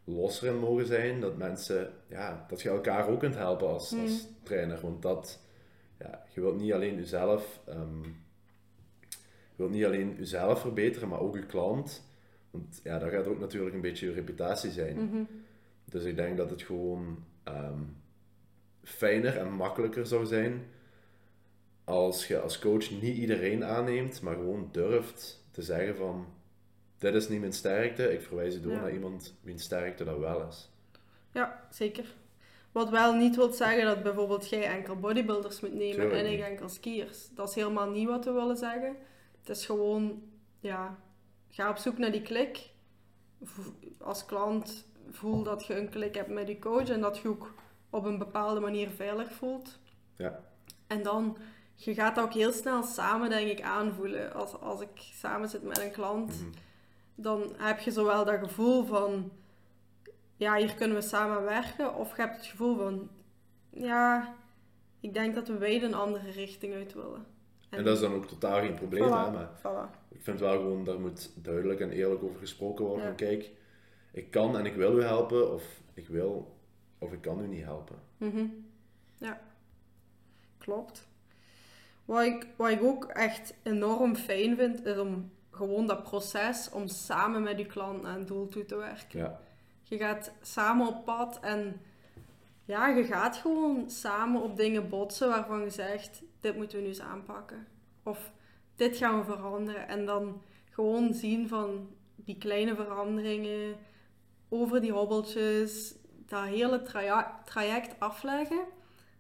losser 0.04 0.48
in 0.48 0.60
mogen 0.60 0.86
zijn. 0.86 1.22
Dat 1.22 1.38
mensen, 1.38 1.94
ja, 2.08 2.46
dat 2.48 2.62
je 2.62 2.70
elkaar 2.70 3.08
ook 3.08 3.20
kunt 3.20 3.36
helpen 3.36 3.68
als, 3.68 3.96
als 4.02 4.28
trainer. 4.44 4.80
Want 4.82 5.02
dat, 5.02 5.40
ja, 6.00 6.24
je 6.34 6.42
wilt 6.42 6.58
niet 6.60 6.74
alleen 6.74 6.96
jezelf, 6.96 7.60
je 7.66 9.56
wilt 9.56 9.72
niet 9.72 9.86
alleen 9.86 10.16
jezelf 10.18 10.62
verbeteren, 10.62 11.08
maar 11.10 11.20
ook 11.20 11.36
je 11.36 11.46
klant. 11.46 12.06
Want 12.52 12.80
ja, 12.84 13.00
dat 13.00 13.10
gaat 13.10 13.28
ook 13.28 13.40
natuurlijk 13.40 13.76
een 13.76 13.82
beetje 13.82 14.06
je 14.08 14.14
reputatie 14.14 14.72
zijn. 14.72 14.96
Mhm. 14.96 15.24
Dus 15.86 16.04
ik 16.04 16.16
denk 16.16 16.38
dat 16.38 16.50
het 16.50 16.62
gewoon 16.62 17.24
ehm, 17.44 17.82
fijner 18.84 19.38
en 19.38 19.52
makkelijker 19.52 20.06
zou 20.08 20.26
zijn 20.26 20.66
als 21.84 22.28
je 22.28 22.40
als 22.40 22.60
coach 22.60 22.92
niet 22.92 23.18
iedereen 23.18 23.64
aanneemt, 23.64 24.22
maar 24.22 24.36
gewoon 24.36 24.70
durft 24.72 25.46
te 25.52 25.62
zeggen 25.62 25.96
van 25.96 26.28
dit 26.98 27.14
is 27.14 27.28
niet 27.30 27.40
mijn 27.40 27.54
sterkte, 27.54 28.14
ik 28.14 28.22
verwijs 28.22 28.54
je 28.54 28.60
door 28.60 28.72
Ja. 28.72 28.82
naar 28.82 28.94
iemand 28.94 29.36
wiens 29.42 29.64
sterkte 29.64 30.04
dat 30.04 30.18
wel 30.18 30.48
is. 30.48 30.70
Ja, 31.32 31.68
zeker. 31.72 32.16
Wat 32.78 32.90
wel 32.90 33.14
niet 33.14 33.36
wil 33.36 33.52
zeggen 33.54 33.86
dat 33.86 34.04
bijvoorbeeld 34.04 34.50
jij 34.50 34.68
enkel 34.68 34.96
bodybuilders 34.96 35.60
moet 35.60 35.74
nemen 35.74 35.96
Tuurlijk 35.96 36.26
en 36.26 36.32
ik 36.32 36.40
enkel 36.40 36.70
skiers. 36.70 37.30
Dat 37.36 37.50
is 37.50 37.56
helemaal 37.56 37.90
niet 37.90 38.08
wat 38.08 38.26
we 38.26 38.32
willen 38.32 38.58
zeggen. 38.58 38.96
Het 39.40 39.50
is 39.50 39.66
gewoon, 39.66 40.22
ja, 40.60 40.98
ga 41.50 41.70
op 41.70 41.78
zoek 41.78 41.98
naar 41.98 42.12
die 42.12 42.22
klik. 42.22 42.70
Als 44.00 44.26
klant 44.26 44.88
voel 45.10 45.44
dat 45.44 45.66
je 45.66 45.78
een 45.80 45.90
klik 45.90 46.16
hebt 46.16 46.30
met 46.30 46.48
je 46.48 46.60
coach 46.60 46.90
en 46.90 47.02
dat 47.02 47.18
je 47.18 47.28
ook 47.28 47.54
op 47.90 48.06
een 48.06 48.18
bepaalde 48.18 48.60
manier 48.60 48.90
veilig 48.90 49.32
voelt. 49.32 49.80
Ja. 50.16 50.40
En 50.88 51.04
dan, 51.04 51.38
je 51.76 51.94
gaat 51.94 52.16
dat 52.16 52.24
ook 52.24 52.34
heel 52.34 52.52
snel 52.52 52.84
samen, 52.84 53.30
denk 53.30 53.50
ik, 53.50 53.62
aanvoelen. 53.62 54.34
Als, 54.34 54.60
als 54.60 54.82
ik 54.82 54.90
samen 54.96 55.50
zit 55.50 55.64
met 55.64 55.82
een 55.82 55.92
klant, 55.92 56.40
Mhm. 56.42 56.50
dan 57.16 57.54
heb 57.58 57.80
je 57.80 57.92
zowel 57.92 58.26
dat 58.26 58.40
gevoel 58.40 58.86
van, 58.86 59.32
ja, 60.38 60.56
hier 60.56 60.74
kunnen 60.76 60.98
we 60.98 61.04
samen 61.04 61.44
werken. 61.44 61.96
Of 61.96 62.16
je 62.16 62.22
hebt 62.22 62.36
het 62.36 62.46
gevoel 62.46 62.76
van, 62.78 63.10
ja, 63.70 64.36
ik 65.00 65.14
denk 65.14 65.36
dat 65.36 65.48
we 65.48 65.54
beide 65.54 65.86
een 65.86 65.94
andere 65.94 66.32
richting 66.32 66.74
uit 66.74 66.94
willen. 66.94 67.26
En 67.70 67.84
dat 67.84 67.96
is 67.96 68.02
dan 68.02 68.14
ook 68.14 68.28
totaal 68.28 68.60
geen 68.60 68.74
probleem, 68.74 69.04
Voilà, 69.04 69.26
hè, 69.26 69.32
maar 69.32 69.50
voilà. 69.60 70.08
ik 70.10 70.22
vind 70.22 70.40
wel 70.40 70.52
gewoon, 70.52 70.84
daar 70.84 71.00
moet 71.00 71.32
duidelijk 71.36 71.80
en 71.80 71.92
eerlijk 71.92 72.24
over 72.24 72.40
gesproken 72.40 72.86
worden. 72.86 73.04
Ja. 73.04 73.08
Van 73.08 73.18
kijk, 73.18 73.52
ik 74.12 74.32
kan 74.32 74.58
en 74.58 74.66
ik 74.66 74.76
wil 74.76 74.98
u 74.98 75.04
helpen, 75.04 75.54
of 75.54 75.64
ik 75.94 76.08
wil 76.08 76.58
of 76.98 77.12
ik 77.14 77.22
kan 77.22 77.40
u 77.40 77.48
niet 77.48 77.64
helpen. 77.64 77.96
Mhm. 78.18 78.46
Ja, 79.18 79.42
klopt. 80.58 81.08
Wat 82.06 82.24
ik, 82.24 82.48
wat 82.56 82.70
ik 82.70 82.84
ook 82.84 83.06
echt 83.06 83.54
enorm 83.64 84.16
fijn 84.16 84.56
vind, 84.56 84.86
is 84.86 84.98
om 84.98 85.32
gewoon 85.52 85.88
dat 85.88 86.04
proces 86.04 86.70
om 86.70 86.88
samen 86.88 87.44
met 87.44 87.58
je 87.58 87.66
klant 87.66 88.02
naar 88.02 88.16
een 88.18 88.26
doel 88.26 88.48
toe 88.48 88.66
te 88.66 88.76
werken. 88.76 89.20
Ja, 89.20 89.40
Je 89.90 89.98
gaat 89.98 90.32
samen 90.42 90.88
op 90.88 91.06
pad 91.06 91.40
en 91.42 91.82
ja, 92.66 92.88
je 92.88 93.04
gaat 93.04 93.36
gewoon 93.36 93.90
samen 93.90 94.42
op 94.42 94.56
dingen 94.58 94.90
botsen 94.90 95.28
waarvan 95.30 95.62
je 95.62 95.70
zegt, 95.70 96.24
dit 96.40 96.56
moeten 96.56 96.78
we 96.78 96.84
nu 96.84 96.90
eens 96.90 97.02
aanpakken. 97.02 97.68
Of 98.04 98.32
dit 98.76 98.98
gaan 98.98 99.20
we 99.20 99.26
veranderen. 99.26 99.88
En 99.88 100.06
dan 100.06 100.42
gewoon 100.70 101.14
zien 101.14 101.48
van 101.48 101.90
die 102.16 102.38
kleine 102.38 102.76
veranderingen 102.76 103.76
over 104.50 104.82
die 104.82 104.92
hobbeltjes, 104.92 105.96
dat 106.26 106.44
hele 106.44 106.82
traja- 106.82 107.42
traject 107.46 108.00
afleggen. 108.00 108.62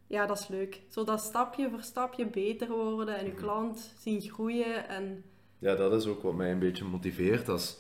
Ja, 0.08 0.26
dat 0.26 0.40
is 0.40 0.48
leuk. 0.48 0.82
Zodat 0.90 1.22
stapje 1.22 1.70
voor 1.70 1.82
stapje 1.82 2.26
beter 2.26 2.68
worden 2.70 3.18
en 3.18 3.26
je 3.26 3.34
klant 3.34 3.94
zien 3.98 4.22
groeien. 4.22 4.90
En 4.90 5.24
ja, 5.60 5.76
dat 5.76 5.94
is 5.94 6.08
ook 6.08 6.22
wat 6.22 6.34
mij 6.34 6.52
een 6.52 6.60
beetje 6.60 6.86
motiveert. 6.86 7.50
Als, 7.50 7.80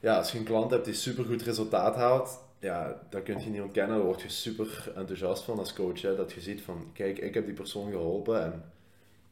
ja, 0.00 0.16
als 0.16 0.32
je 0.32 0.38
een 0.38 0.44
klant 0.44 0.70
hebt 0.70 0.84
die 0.84 0.94
supergoed 0.94 1.42
resultaat 1.42 1.94
haalt, 1.96 2.38
ja, 2.58 3.00
dat 3.10 3.22
kun 3.22 3.40
je 3.40 3.48
niet 3.50 3.60
ontkennen. 3.62 3.96
Daar 3.96 4.04
word 4.06 4.22
je 4.22 4.28
super 4.28 4.92
enthousiast 4.96 5.42
van 5.42 5.58
als 5.58 5.72
coach. 5.72 6.02
Hè? 6.02 6.16
Dat 6.16 6.32
je 6.32 6.40
ziet 6.40 6.62
van, 6.62 6.90
kijk, 6.92 7.18
ik 7.18 7.34
heb 7.34 7.44
die 7.44 7.54
persoon 7.54 7.90
geholpen 7.90 8.42
en 8.44 8.72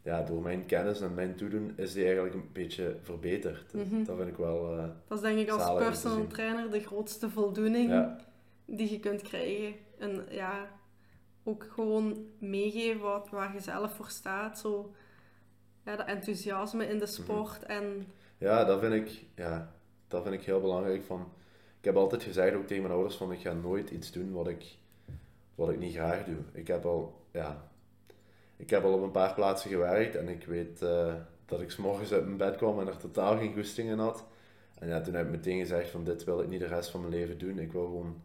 ja, 0.03 0.23
door 0.23 0.43
mijn 0.43 0.67
kennis 0.67 1.01
en 1.01 1.15
mijn 1.15 1.35
toedoen 1.37 1.73
is 1.77 1.93
die 1.93 2.05
eigenlijk 2.05 2.35
een 2.35 2.49
beetje 2.53 2.97
verbeterd. 3.03 3.73
Mhm. 3.73 4.05
Dat 4.05 4.17
vind 4.17 4.29
ik 4.29 4.37
wel... 4.37 4.79
eh, 4.79 4.85
dat 5.09 5.19
is 5.19 5.25
denk 5.25 5.39
ik 5.39 5.49
als 5.51 5.85
personal 5.85 6.27
trainer 6.27 6.71
de 6.71 6.81
grootste 6.81 7.31
voldoening. 7.31 7.91
ja, 7.91 8.17
die 8.65 8.91
je 8.91 9.01
kunt 9.01 9.23
krijgen. 9.23 9.75
En 9.99 10.27
ja, 10.31 10.69
ook 11.45 11.67
gewoon 11.75 12.27
meegeven 12.39 13.01
wat, 13.01 13.29
waar 13.31 13.55
je 13.55 13.61
zelf 13.61 13.95
voor 13.95 14.09
staat. 14.09 14.59
Zo, 14.59 14.95
ja, 15.85 15.97
dat 15.97 16.07
enthousiasme 16.07 16.83
Mhm. 16.85 16.93
in 16.93 16.99
de 16.99 17.07
sport. 17.07 17.63
En 17.63 18.07
Ja, 18.39 18.65
dat 18.65 18.81
vind 18.81 18.95
ik, 18.95 19.25
ja, 19.37 19.75
dat 20.09 20.23
vind 20.23 20.35
ik 20.35 20.43
heel 20.43 20.61
belangrijk. 20.61 21.05
Van, 21.05 21.21
ik 21.79 21.85
heb 21.85 21.97
altijd 21.97 22.23
gezegd, 22.23 22.57
ook 22.57 22.67
tegen 22.67 22.83
mijn 22.83 22.95
ouders, 22.95 23.17
van 23.17 23.33
ik 23.33 23.41
ga 23.41 23.53
nooit 23.53 23.91
iets 23.91 24.13
doen 24.13 24.33
wat 24.33 24.49
ik, 24.49 24.77
wat 25.55 25.71
ik 25.71 25.79
niet 25.79 25.95
graag 25.95 26.25
doe. 26.25 26.39
Ik 26.53 26.67
heb 26.67 26.85
al, 26.85 27.21
ja, 27.31 27.69
ik 28.57 28.71
heb 28.71 28.85
al 28.85 28.93
op 28.93 29.03
een 29.03 29.11
paar 29.11 29.35
plaatsen 29.35 29.71
gewerkt 29.71 30.15
en 30.15 30.29
ik 30.29 30.45
weet 30.45 30.83
eh, 30.83 31.15
dat 31.47 31.61
ik 31.61 31.71
's 31.71 31.77
morgens 31.77 32.13
uit 32.13 32.25
mijn 32.25 32.37
bed 32.37 32.57
kwam 32.57 32.81
en 32.81 32.87
er 32.87 32.97
totaal 32.97 33.39
geen 33.39 33.55
goesting 33.55 33.89
in 33.89 33.99
had. 33.99 34.25
En 34.79 34.89
ja, 34.89 35.01
toen 35.01 35.15
heb 35.15 35.25
ik 35.25 35.31
meteen 35.31 35.59
gezegd 35.59 35.91
van 35.91 36.05
dit 36.05 36.25
wil 36.25 36.41
ik 36.41 36.49
niet 36.49 36.61
de 36.61 36.67
rest 36.67 36.91
van 36.91 37.01
mijn 37.01 37.13
leven 37.13 37.39
doen. 37.39 37.59
Ik 37.59 37.73
wil 37.73 37.85
gewoon, 37.85 38.23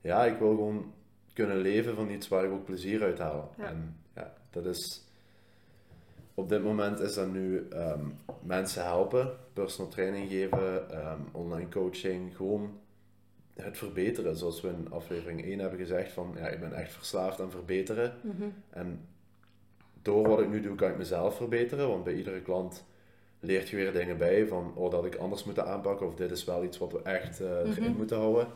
ja, 0.00 0.24
ik 0.24 0.38
wil 0.38 0.48
gewoon 0.48 0.92
kunnen 1.32 1.56
leven 1.56 1.94
van 1.94 2.10
iets 2.10 2.28
waar 2.28 2.44
ik 2.44 2.50
ook 2.50 2.64
plezier 2.64 3.02
uit 3.02 3.18
haal. 3.18 3.54
Ja. 3.56 3.64
En 3.64 3.96
ja, 4.14 4.34
dat 4.50 4.66
is, 4.66 5.04
op 6.34 6.48
dit 6.48 6.62
moment 6.62 7.00
is 7.00 7.14
dat 7.14 7.32
nu 7.32 7.66
ehm, 7.70 8.04
mensen 8.42 8.84
helpen, 8.84 9.30
personal 9.52 9.90
training 9.90 10.30
geven, 10.30 10.90
ehm, 10.90 11.18
online 11.32 11.68
coaching, 11.68 12.36
gewoon 12.36 12.78
het 13.54 13.76
verbeteren. 13.78 14.36
Zoals 14.36 14.60
we 14.60 14.68
in 14.68 14.90
aflevering 14.90 15.44
1 15.44 15.58
hebben 15.58 15.78
gezegd 15.78 16.12
van, 16.12 16.34
ja, 16.36 16.48
ik 16.48 16.60
ben 16.60 16.72
echt 16.72 16.92
verslaafd 16.92 17.40
aan 17.40 17.50
verbeteren. 17.50 18.12
En 18.70 19.00
door 20.02 20.28
wat 20.28 20.40
ik 20.40 20.48
nu 20.48 20.60
doe, 20.60 20.74
kan 20.74 20.90
ik 20.90 20.96
mezelf 20.98 21.36
verbeteren, 21.36 21.88
want 21.88 22.04
bij 22.04 22.14
iedere 22.14 22.40
klant 22.40 22.84
leert 23.40 23.68
je 23.68 23.76
weer 23.76 23.92
dingen 23.92 24.18
bij 24.18 24.46
van, 24.46 24.72
oh, 24.74 24.90
dat 24.90 25.04
ik 25.04 25.14
anders 25.16 25.44
moet 25.44 25.58
aanpakken, 25.58 26.06
of 26.06 26.14
dit 26.14 26.30
is 26.30 26.44
wel 26.44 26.64
iets 26.64 26.78
wat 26.78 26.92
we 26.92 27.02
echt 27.02 27.40
eh, 27.40 27.48
erin 27.50 27.82
Mhm. 27.82 27.96
moeten 27.96 28.16
houden. 28.16 28.46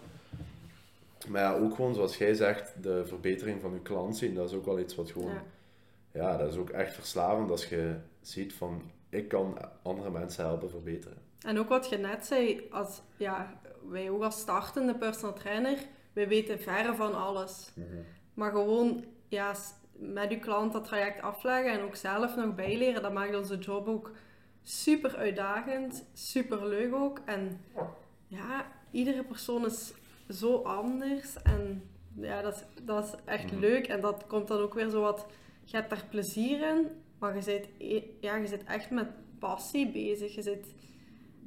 Maar 1.28 1.42
ja, 1.42 1.54
ook 1.58 1.74
gewoon 1.74 1.94
zoals 1.94 2.16
jij 2.18 2.34
zegt, 2.34 2.72
de 2.82 3.06
verbetering 3.06 3.60
van 3.60 3.72
je 3.72 3.80
klant 3.80 4.16
zien, 4.16 4.34
dat 4.34 4.48
is 4.50 4.56
ook 4.56 4.64
wel 4.64 4.78
iets 4.78 4.94
wat 4.94 5.10
gewoon 5.10 5.32
ja, 5.32 5.42
ja, 6.18 6.36
dat 6.36 6.52
is 6.52 6.58
ook 6.58 6.70
echt 6.70 6.94
verslavend 6.94 7.50
als 7.50 7.66
je 7.68 7.96
ziet 8.20 8.52
van 8.54 8.82
ik 9.08 9.28
kan 9.28 9.58
andere 9.82 10.10
mensen 10.10 10.44
helpen 10.44 10.70
verbeteren. 10.70 11.18
en 11.46 11.58
ook 11.58 11.68
wat 11.68 11.88
je 11.88 11.96
net 11.98 12.26
zei, 12.26 12.66
als, 12.70 13.00
ja, 13.16 13.60
wij 13.88 14.10
ook 14.10 14.22
als 14.22 14.40
startende 14.40 14.94
personal 14.94 15.34
trainer, 15.34 15.78
wij 16.12 16.28
weten 16.28 16.60
verre 16.60 16.94
van 16.94 17.14
alles. 17.14 17.72
Maar 18.34 18.50
gewoon 18.50 19.04
ja, 19.28 19.54
met 19.92 20.30
je 20.30 20.38
klant 20.38 20.72
dat 20.72 20.84
traject 20.84 21.22
afleggen 21.22 21.72
en 21.72 21.80
ook 21.80 21.96
zelf 21.96 22.36
nog 22.36 22.54
bijleren, 22.54 23.02
dat 23.02 23.12
maakt 23.12 23.36
onze 23.36 23.58
job 23.58 23.88
ook 23.88 24.10
super 24.62 25.16
uitdagend, 25.16 26.04
super 26.12 26.66
leuk 26.66 26.94
ook. 26.94 27.20
En 27.24 27.60
ja, 28.26 28.66
iedere 28.90 29.22
persoon 29.24 29.64
is 29.66 29.92
zo 30.28 30.56
anders 30.62 31.42
en 31.42 31.82
ja, 32.16 32.42
dat 32.42 32.54
is, 32.54 32.84
dat 32.84 33.04
is 33.04 33.10
echt 33.24 33.50
Mhm. 33.52 33.60
leuk. 33.60 33.86
En 33.86 34.00
dat 34.00 34.26
komt 34.26 34.48
dan 34.48 34.60
ook 34.60 34.74
weer 34.74 34.88
zo 34.88 35.00
wat, 35.00 35.26
je 35.70 35.76
hebt 35.76 35.90
daar 35.90 36.04
plezier 36.10 36.68
in, 36.68 36.86
maar 37.18 37.34
je 37.34 37.42
zit, 37.42 37.68
e- 37.78 38.02
ja, 38.20 38.46
zit 38.46 38.64
echt 38.64 38.90
met 38.90 39.06
passie 39.38 39.92
bezig. 39.92 40.34
Je 40.34 40.42
zit, 40.42 40.74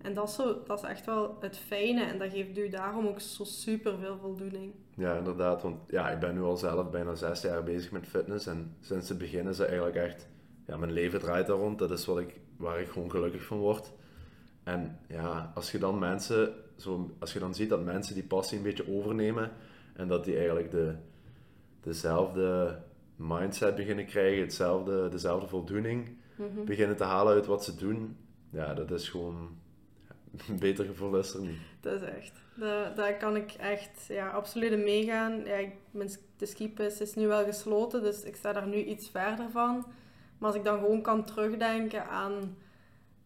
en 0.01 0.13
dat 0.13 0.29
is, 0.29 0.35
zo, 0.35 0.63
dat 0.65 0.83
is 0.83 0.89
echt 0.89 1.05
wel 1.05 1.37
het 1.39 1.57
fijne 1.57 2.03
en 2.03 2.17
dat 2.17 2.31
geeft 2.31 2.57
u 2.57 2.69
daarom 2.69 3.07
ook 3.07 3.19
zo 3.19 3.43
super 3.43 3.97
veel 3.97 4.17
voldoening. 4.17 4.73
Ja, 4.95 5.17
inderdaad, 5.17 5.61
want 5.61 5.77
ja, 5.87 6.09
ik 6.09 6.19
ben 6.19 6.33
nu 6.33 6.41
al 6.41 6.57
zelf 6.57 6.89
bijna 6.89 7.15
zes 7.15 7.41
jaar 7.41 7.63
bezig 7.63 7.91
met 7.91 8.07
fitness 8.07 8.45
en 8.45 8.75
sinds 8.81 9.09
het 9.09 9.17
begin 9.17 9.47
is 9.47 9.57
het 9.57 9.67
eigenlijk 9.67 9.95
echt, 9.95 10.27
ja, 10.67 10.77
mijn 10.77 10.91
leven 10.91 11.19
draait 11.19 11.47
daar 11.47 11.57
rond. 11.57 11.79
Dat 11.79 11.91
is 11.91 12.05
wat 12.05 12.19
ik, 12.19 12.39
waar 12.57 12.79
ik 12.79 12.89
gewoon 12.89 13.11
gelukkig 13.11 13.43
van 13.43 13.57
word. 13.57 13.91
En 14.63 14.99
ja, 15.07 15.51
als 15.55 15.71
je 15.71 15.77
dan 15.77 15.99
mensen, 15.99 16.53
zo, 16.75 17.15
als 17.19 17.33
je 17.33 17.39
dan 17.39 17.55
ziet 17.55 17.69
dat 17.69 17.83
mensen 17.83 18.13
die 18.13 18.23
passie 18.23 18.57
een 18.57 18.63
beetje 18.63 18.97
overnemen 18.97 19.51
en 19.93 20.07
dat 20.07 20.23
die 20.23 20.35
eigenlijk 20.35 20.71
de, 20.71 20.95
dezelfde 21.81 22.79
mindset 23.15 23.75
beginnen 23.75 24.05
krijgen, 24.05 24.41
hetzelfde, 24.41 25.09
dezelfde 25.09 25.47
voldoening 25.47 26.19
Mhm. 26.35 26.63
beginnen 26.65 26.97
te 26.97 27.03
halen 27.03 27.33
uit 27.33 27.45
wat 27.45 27.63
ze 27.63 27.75
doen, 27.75 28.17
ja, 28.49 28.73
dat 28.73 28.91
is 28.91 29.09
gewoon, 29.09 29.49
een 30.47 30.59
beter 30.67 30.85
gevoel 30.85 31.17
is 31.17 31.33
er 31.33 31.41
niet. 31.41 31.59
Dat 31.79 32.01
is 32.01 32.07
echt. 32.07 32.31
Daar, 32.55 32.95
daar 32.95 33.17
kan 33.17 33.35
ik 33.35 33.51
echt 33.51 34.05
ja, 34.07 34.29
absoluut 34.29 34.71
in 34.71 34.83
meegaan. 34.83 35.45
Ja, 35.45 35.55
ik, 35.55 35.71
mijn, 35.91 36.09
de 36.37 36.45
skipist 36.45 37.01
is 37.01 37.13
nu 37.15 37.27
wel 37.27 37.43
gesloten, 37.43 38.01
dus 38.03 38.23
ik 38.23 38.35
sta 38.35 38.53
daar 38.53 38.67
nu 38.67 38.75
iets 38.83 39.09
verder 39.09 39.49
van. 39.51 39.85
Maar 40.37 40.49
als 40.49 40.55
ik 40.55 40.63
dan 40.63 40.79
gewoon 40.79 41.01
kan 41.01 41.23
terugdenken 41.25 42.07
aan 42.09 42.57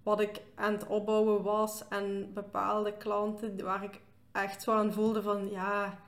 wat 0.04 0.20
ik 0.20 0.42
aan 0.56 0.74
het 0.74 0.88
opbouwen 0.88 1.44
was 1.44 1.88
en 1.90 2.32
bepaalde 2.34 2.98
klanten 2.98 3.64
waar 3.64 3.84
ik 3.84 4.00
echt 4.32 4.62
zo 4.64 4.72
aan 4.72 4.94
voelde 4.94 5.22
van 5.22 5.50
ja, 5.50 6.00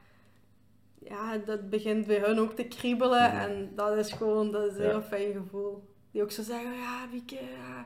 ja 1.10 1.38
dat 1.46 1.70
begint 1.70 2.08
bij 2.08 2.20
hun 2.20 2.40
ook 2.40 2.52
te 2.56 2.64
kriebelen. 2.64 3.32
En 3.32 3.72
dat 3.76 3.98
is 3.98 4.12
gewoon 4.12 4.52
dat 4.52 4.72
is 4.72 4.78
een 4.78 4.84
Ja. 4.84 4.90
heel 4.90 5.02
fijn 5.02 5.32
gevoel. 5.34 5.84
Die 6.12 6.22
ook 6.22 6.32
zo 6.32 6.42
zeggen, 6.44 6.74
ja, 6.74 7.06
Wieke, 7.12 7.36
ja, 7.36 7.86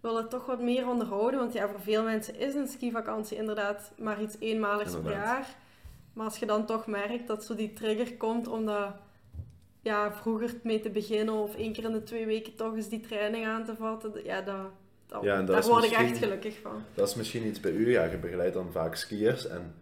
wil 0.00 0.16
het 0.16 0.30
toch 0.30 0.46
wat 0.46 0.60
meer 0.60 0.88
onderhouden. 0.88 1.40
Want 1.40 1.52
ja, 1.52 1.68
voor 1.68 1.80
veel 1.80 2.02
mensen 2.02 2.38
is 2.38 2.54
een 2.54 2.68
skivakantie 2.68 3.36
inderdaad 3.36 3.92
maar 3.98 4.22
iets 4.22 4.36
eenmaligs 4.38 4.96
per 5.00 5.10
jaar. 5.12 5.46
Maar 6.12 6.24
als 6.24 6.38
je 6.38 6.46
dan 6.46 6.66
toch 6.66 6.86
merkt 6.86 7.26
dat 7.26 7.44
zo 7.44 7.54
die 7.54 7.72
trigger 7.72 8.16
komt 8.16 8.48
om 8.48 8.66
daar 8.66 8.98
ja, 9.82 10.12
vroeger 10.12 10.54
mee 10.62 10.80
te 10.80 10.90
beginnen 10.90 11.34
of 11.34 11.56
één 11.56 11.72
keer 11.72 11.84
in 11.84 11.92
de 11.92 12.02
twee 12.02 12.26
weken 12.26 12.54
toch 12.54 12.74
eens 12.74 12.88
die 12.88 13.00
training 13.00 13.46
aan 13.46 13.64
te 13.64 13.76
vatten, 13.76 14.24
ja, 14.24 14.40
dat, 14.40 14.56
dat- 15.06 15.22
Ja, 15.22 15.36
dat 15.42 15.46
daar 15.46 15.66
word 15.66 15.84
ik 15.84 15.90
echt 15.92 16.18
gelukkig 16.18 16.58
van. 16.62 16.82
Dat 16.94 17.08
is 17.08 17.14
misschien 17.14 17.46
iets 17.46 17.60
bij 17.60 17.72
u, 17.72 17.90
ja, 17.90 18.04
je 18.04 18.16
begeleidt 18.18 18.54
dan 18.54 18.72
vaak 18.72 18.94
skiers 18.94 19.46
en 19.46 19.74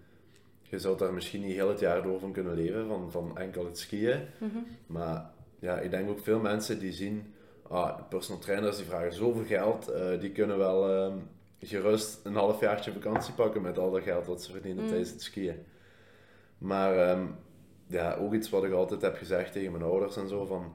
je 0.69 0.79
zou 0.79 0.99
daar 0.99 1.13
misschien 1.13 1.41
niet 1.41 1.55
heel 1.55 1.69
het 1.69 1.81
jaar 1.81 2.03
door 2.03 2.21
van 2.21 2.33
kunnen 2.33 2.55
leven, 2.55 2.87
van, 2.87 3.11
van 3.11 3.39
enkel 3.39 3.65
het 3.65 3.79
skiën. 3.79 4.21
Mhm. 4.39 4.59
Maar 4.87 5.31
ja, 5.59 5.79
ik 5.79 5.91
denk 5.91 6.09
ook 6.09 6.21
veel 6.21 6.41
mensen 6.41 6.79
die 6.79 6.93
zien, 6.93 7.35
ah, 7.69 8.09
personal 8.09 8.41
trainers 8.41 8.77
die 8.77 8.87
vragen 8.87 9.13
zoveel 9.13 9.45
geld, 9.45 9.89
eh, 9.89 10.21
die 10.21 10.33
kunnen 10.33 10.59
wel 10.59 10.89
ehm, 10.89 11.17
gerust 11.61 12.21
een 12.25 12.35
halfjaartje 12.35 12.93
vakantie 12.93 13.35
pakken 13.35 13.63
met 13.63 13.79
al 13.79 13.91
dat 13.91 14.03
geld 14.03 14.27
dat 14.27 14.43
ze 14.43 14.53
verdienen 14.53 14.83
Mm. 14.83 14.89
tijdens 14.89 15.11
het 15.11 15.23
skiën. 15.23 15.57
Maar 16.59 16.97
ehm, 17.09 17.27
ja, 17.87 18.15
ook 18.15 18.35
iets 18.35 18.51
wat 18.51 18.65
ik 18.65 18.73
altijd 18.73 19.03
heb 19.03 19.17
gezegd 19.17 19.53
tegen 19.53 19.73
mijn 19.73 19.85
ouders 19.85 20.17
en 20.17 20.29
zo, 20.29 20.45
van 20.45 20.73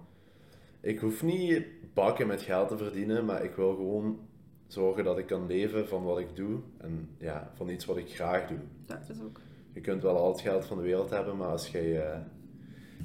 ik 0.81 0.99
hoef 0.99 1.23
niet 1.23 1.65
bakken 1.93 2.27
met 2.27 2.41
geld 2.41 2.67
te 2.67 2.77
verdienen, 2.77 3.25
maar 3.25 3.43
ik 3.43 3.55
wil 3.55 3.75
gewoon 3.75 4.19
zorgen 4.67 5.03
dat 5.03 5.17
ik 5.17 5.25
kan 5.25 5.47
leven 5.47 5.87
van 5.87 6.03
wat 6.03 6.19
ik 6.19 6.35
doe 6.35 6.59
en 6.77 7.09
ja, 7.17 7.51
van 7.55 7.69
iets 7.69 7.85
wat 7.85 7.97
ik 7.97 8.15
graag 8.15 8.47
doe. 8.47 8.57
Dat 8.85 9.09
is 9.09 9.21
ook. 9.21 9.39
Je 9.73 9.81
kunt 9.81 10.01
wel 10.03 10.17
al 10.17 10.31
het 10.31 10.41
geld 10.41 10.65
van 10.65 10.77
de 10.77 10.83
wereld 10.83 11.09
hebben, 11.09 11.37
maar 11.37 11.47
als 11.47 11.67
je 11.67 11.99
eh, 11.99 12.19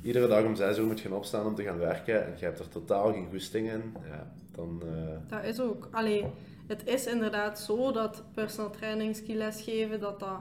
iedere 0.03 0.27
dag 0.27 0.45
om 0.45 0.55
zes 0.57 0.79
uur 0.79 0.87
moet 0.87 1.01
gaan 1.01 1.13
opstaan 1.13 1.47
om 1.47 1.55
te 1.55 1.63
gaan 1.63 1.79
werken 1.79 2.27
en 2.27 2.33
je 2.39 2.45
hebt 2.45 2.59
er 2.59 2.69
totaal 2.69 3.13
geen 3.13 3.29
goesting 3.31 3.71
in, 3.71 3.95
ja, 4.09 4.33
dan... 4.53 4.83
eh, 4.87 5.31
Dat 5.39 5.45
is 5.45 5.61
ook. 5.61 5.89
Allee, 5.91 6.25
het 6.67 6.87
is 6.87 7.07
inderdaad 7.07 7.61
zo 7.61 7.93
dat 7.93 8.23
personal 8.35 8.71
training, 8.71 9.17
skiles 9.17 9.63
geven, 9.63 10.01
dat 10.01 10.21
dat... 10.21 10.39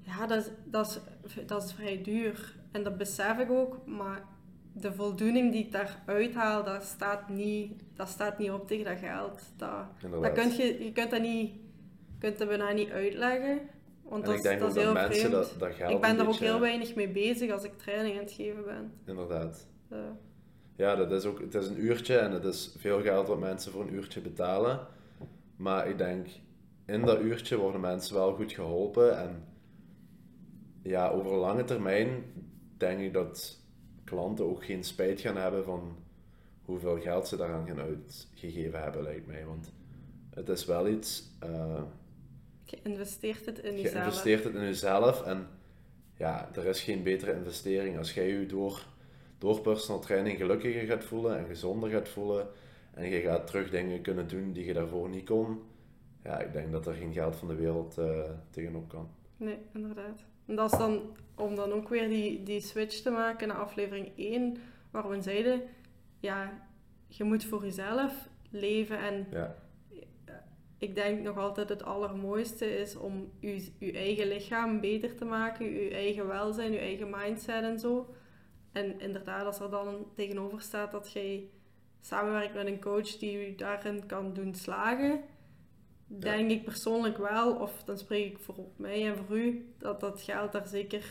Ja, 0.00 0.26
dat 0.26 0.38
is, 0.44 0.50
dat, 0.64 1.00
is, 1.26 1.46
dat 1.46 1.64
is 1.64 1.72
vrij 1.72 2.02
duur. 2.02 2.54
En 2.72 2.82
dat 2.82 2.96
besef 2.96 3.38
ik 3.38 3.50
ook, 3.50 3.86
maar 3.86 4.22
de 4.72 4.92
voldoening 4.92 5.52
die 5.52 5.64
ik 5.64 5.72
daaruit 5.72 6.34
haal, 6.34 6.64
dat 6.64 6.82
staat 6.82 7.28
niet, 7.28 7.72
dat 7.96 8.08
staat 8.08 8.38
niet 8.38 8.50
op 8.50 8.66
tegen 8.68 8.84
dat 8.84 8.98
geld. 8.98 9.40
Dat, 9.56 9.70
dat 10.22 10.32
kunt 10.32 10.56
je, 10.56 10.84
je 10.84 10.92
kunt 10.92 11.10
dat 11.10 11.20
niet, 11.20 11.52
kunt 12.18 12.38
dat 12.38 12.48
bijna 12.48 12.72
niet 12.72 12.90
uitleggen. 12.90 13.58
Want 14.08 14.22
en 14.22 14.28
dat, 14.28 14.36
ik 14.36 14.42
denk 14.42 14.60
dat 14.60 14.78
ook 14.78 14.84
dat 14.84 14.92
mensen 14.94 15.30
dat, 15.30 15.54
dat 15.58 15.74
geld 15.74 15.90
ik 15.90 16.00
ben 16.00 16.16
daar 16.16 16.28
ook 16.28 16.34
heel 16.34 16.60
weinig 16.60 16.94
mee 16.94 17.08
bezig 17.08 17.50
als 17.50 17.64
ik 17.64 17.78
training 17.78 18.14
aan 18.16 18.22
het 18.24 18.32
geven 18.32 18.64
ben. 18.64 18.92
Inderdaad. 19.06 19.66
Eh, 19.88 19.98
Ja, 20.76 20.96
dat 20.96 21.12
is 21.12 21.24
ook, 21.24 21.40
het 21.40 21.54
is 21.54 21.68
een 21.68 21.84
uurtje 21.84 22.16
en 22.16 22.32
het 22.32 22.44
is 22.44 22.74
veel 22.78 23.02
geld 23.02 23.28
wat 23.28 23.38
mensen 23.38 23.72
voor 23.72 23.82
een 23.82 23.94
uurtje 23.94 24.20
betalen. 24.20 24.86
Maar 25.56 25.88
ik 25.88 25.98
denk, 25.98 26.26
in 26.86 27.00
dat 27.04 27.20
uurtje 27.20 27.56
worden 27.56 27.80
mensen 27.80 28.14
wel 28.14 28.34
goed 28.34 28.52
geholpen. 28.52 29.18
En 29.18 29.44
ja, 30.82 31.08
over 31.08 31.30
lange 31.30 31.64
termijn 31.64 32.08
denk 32.76 33.00
ik 33.00 33.12
dat 33.12 33.62
klanten 34.04 34.44
ook 34.44 34.64
geen 34.64 34.84
spijt 34.84 35.20
gaan 35.20 35.36
hebben 35.36 35.64
van 35.64 35.96
hoeveel 36.64 37.00
geld 37.00 37.28
ze 37.28 37.36
daaraan 37.36 37.66
gaan 37.66 37.80
uitgegeven 37.80 38.82
hebben, 38.82 39.02
lijkt 39.02 39.26
mij. 39.26 39.46
Want 39.46 39.72
het 40.30 40.48
is 40.48 40.64
wel 40.64 40.88
iets, 40.88 41.30
eh, 41.40 41.82
je 42.74 42.90
investeert 42.90 43.46
het 43.46 43.58
in 43.58 43.76
je 43.76 43.82
jezelf. 43.82 44.04
investeert 44.04 44.44
het 44.44 44.54
in 44.54 44.60
jezelf 44.64 45.22
en 45.22 45.48
ja, 46.16 46.50
er 46.54 46.66
is 46.66 46.80
geen 46.80 47.02
betere 47.02 47.32
investering. 47.32 47.98
Als 47.98 48.14
jij 48.14 48.28
je 48.28 48.46
door, 48.46 48.86
door 49.38 49.60
personal 49.60 50.00
training 50.00 50.38
gelukkiger 50.38 50.86
gaat 50.86 51.04
voelen 51.04 51.38
en 51.38 51.46
gezonder 51.46 51.90
gaat 51.90 52.08
voelen 52.08 52.48
en 52.94 53.08
je 53.08 53.20
gaat 53.20 53.46
terug 53.46 53.70
dingen 53.70 54.00
kunnen 54.00 54.28
doen 54.28 54.52
die 54.52 54.64
je 54.64 54.72
daarvoor 54.72 55.08
niet 55.08 55.24
kon, 55.24 55.62
ja, 56.22 56.38
ik 56.38 56.52
denk 56.52 56.72
dat 56.72 56.86
er 56.86 56.94
geen 56.94 57.12
geld 57.12 57.36
van 57.36 57.48
de 57.48 57.54
wereld 57.54 57.98
eh, 57.98 58.30
tegenop 58.50 58.88
kan. 58.88 59.08
Nee, 59.36 59.58
inderdaad. 59.72 60.24
En 60.46 60.56
dat 60.56 60.72
is 60.72 60.78
dan, 60.78 61.16
om 61.34 61.54
dan 61.54 61.72
ook 61.72 61.88
weer 61.88 62.08
die, 62.08 62.42
die 62.42 62.60
switch 62.60 63.00
te 63.00 63.10
maken 63.10 63.48
naar 63.48 63.56
aflevering 63.56 64.10
1, 64.16 64.56
waar 64.90 65.08
we 65.08 65.22
zeiden, 65.22 65.62
ja, 66.20 66.66
je 67.06 67.24
moet 67.24 67.44
voor 67.44 67.64
jezelf 67.64 68.28
leven 68.50 68.98
en 68.98 69.26
Ja, 69.30 69.56
ik 70.78 70.94
denk 70.94 71.22
nog 71.22 71.38
altijd 71.38 71.68
het 71.68 71.82
allermooiste 71.82 72.78
is 72.78 72.96
om 72.96 73.30
je, 73.40 73.72
je 73.78 73.92
eigen 73.92 74.28
lichaam 74.28 74.80
beter 74.80 75.14
te 75.14 75.24
maken, 75.24 75.66
je 75.66 75.90
eigen 75.90 76.26
welzijn, 76.26 76.72
je 76.72 76.78
eigen 76.78 77.10
mindset 77.10 77.62
en 77.62 77.78
zo. 77.78 78.14
En 78.72 79.00
inderdaad, 79.00 79.46
als 79.46 79.60
er 79.60 79.70
dan 79.70 80.06
tegenover 80.14 80.60
staat 80.60 80.92
dat 80.92 81.12
jij 81.12 81.48
samenwerkt 82.00 82.54
met 82.54 82.66
een 82.66 82.80
coach 82.80 83.16
die 83.16 83.38
je 83.38 83.54
daarin 83.54 84.06
kan 84.06 84.32
doen 84.32 84.54
slagen, 84.54 85.20
denk 86.06 86.50
ik 86.50 86.64
persoonlijk 86.64 87.18
wel, 87.18 87.54
of 87.54 87.82
dan 87.84 87.98
spreek 87.98 88.32
ik 88.32 88.38
voor 88.38 88.56
mij 88.76 89.06
en 89.06 89.16
voor 89.16 89.38
u, 89.38 89.74
dat 89.78 90.00
dat 90.00 90.22
geld 90.22 90.52
daar 90.52 90.66
zeker 90.66 91.04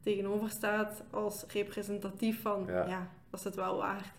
tegenover 0.00 0.50
staat 0.50 1.02
als 1.10 1.44
representatief 1.48 2.40
van, 2.40 2.64
Ja. 2.66 2.86
ja, 2.86 3.10
dat 3.30 3.38
is 3.40 3.44
het 3.44 3.54
wel 3.54 3.76
waard. 3.76 4.12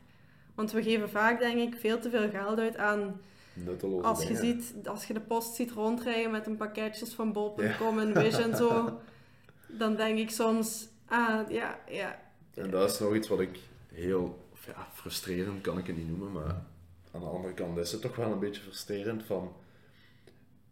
Want 0.56 0.72
we 0.72 0.84
geven 0.84 1.10
vaak, 1.10 1.40
denk 1.40 1.74
ik, 1.74 1.80
veel 1.80 2.00
te 2.00 2.10
veel 2.10 2.30
geld 2.30 2.60
uit 2.60 2.78
aan 2.78 3.22
nutteloze 3.56 4.08
als 4.08 4.22
je, 4.22 4.34
dingen. 4.34 4.62
ziet, 4.62 4.88
als 4.88 5.06
je 5.06 5.14
de 5.14 5.20
post 5.20 5.56
ziet 5.56 5.72
rondrijden 5.72 6.32
met 6.32 6.48
een 6.48 6.58
pakketjes 6.58 7.14
van 7.14 7.34
bol.com 7.34 8.00
en 8.00 8.14
Wish 8.14 8.40
en 8.40 8.56
zo, 8.56 9.00
dan 9.80 9.96
denk 9.96 10.18
ik 10.18 10.30
soms, 10.30 10.88
ah 11.06 11.50
ja, 11.50 11.80
ja, 11.90 12.20
En 12.54 12.70
dat 12.70 12.92
is 12.92 13.00
nog 13.00 13.16
iets 13.16 13.28
wat 13.28 13.40
ik 13.40 13.60
heel 13.94 14.48
ja, 14.66 14.88
frustrerend 14.94 15.62
kan 15.62 15.78
ik 15.78 15.88
het 15.88 15.98
niet 15.98 16.08
noemen, 16.08 16.32
maar 16.32 16.64
aan 17.12 17.22
de 17.22 17.28
andere 17.28 17.54
kant 17.54 17.78
is 17.78 17.92
het 17.92 18.02
toch 18.02 18.16
wel 18.16 18.32
een 18.32 18.40
beetje 18.40 18.62
frustrerend 18.62 19.24
van 19.24 19.54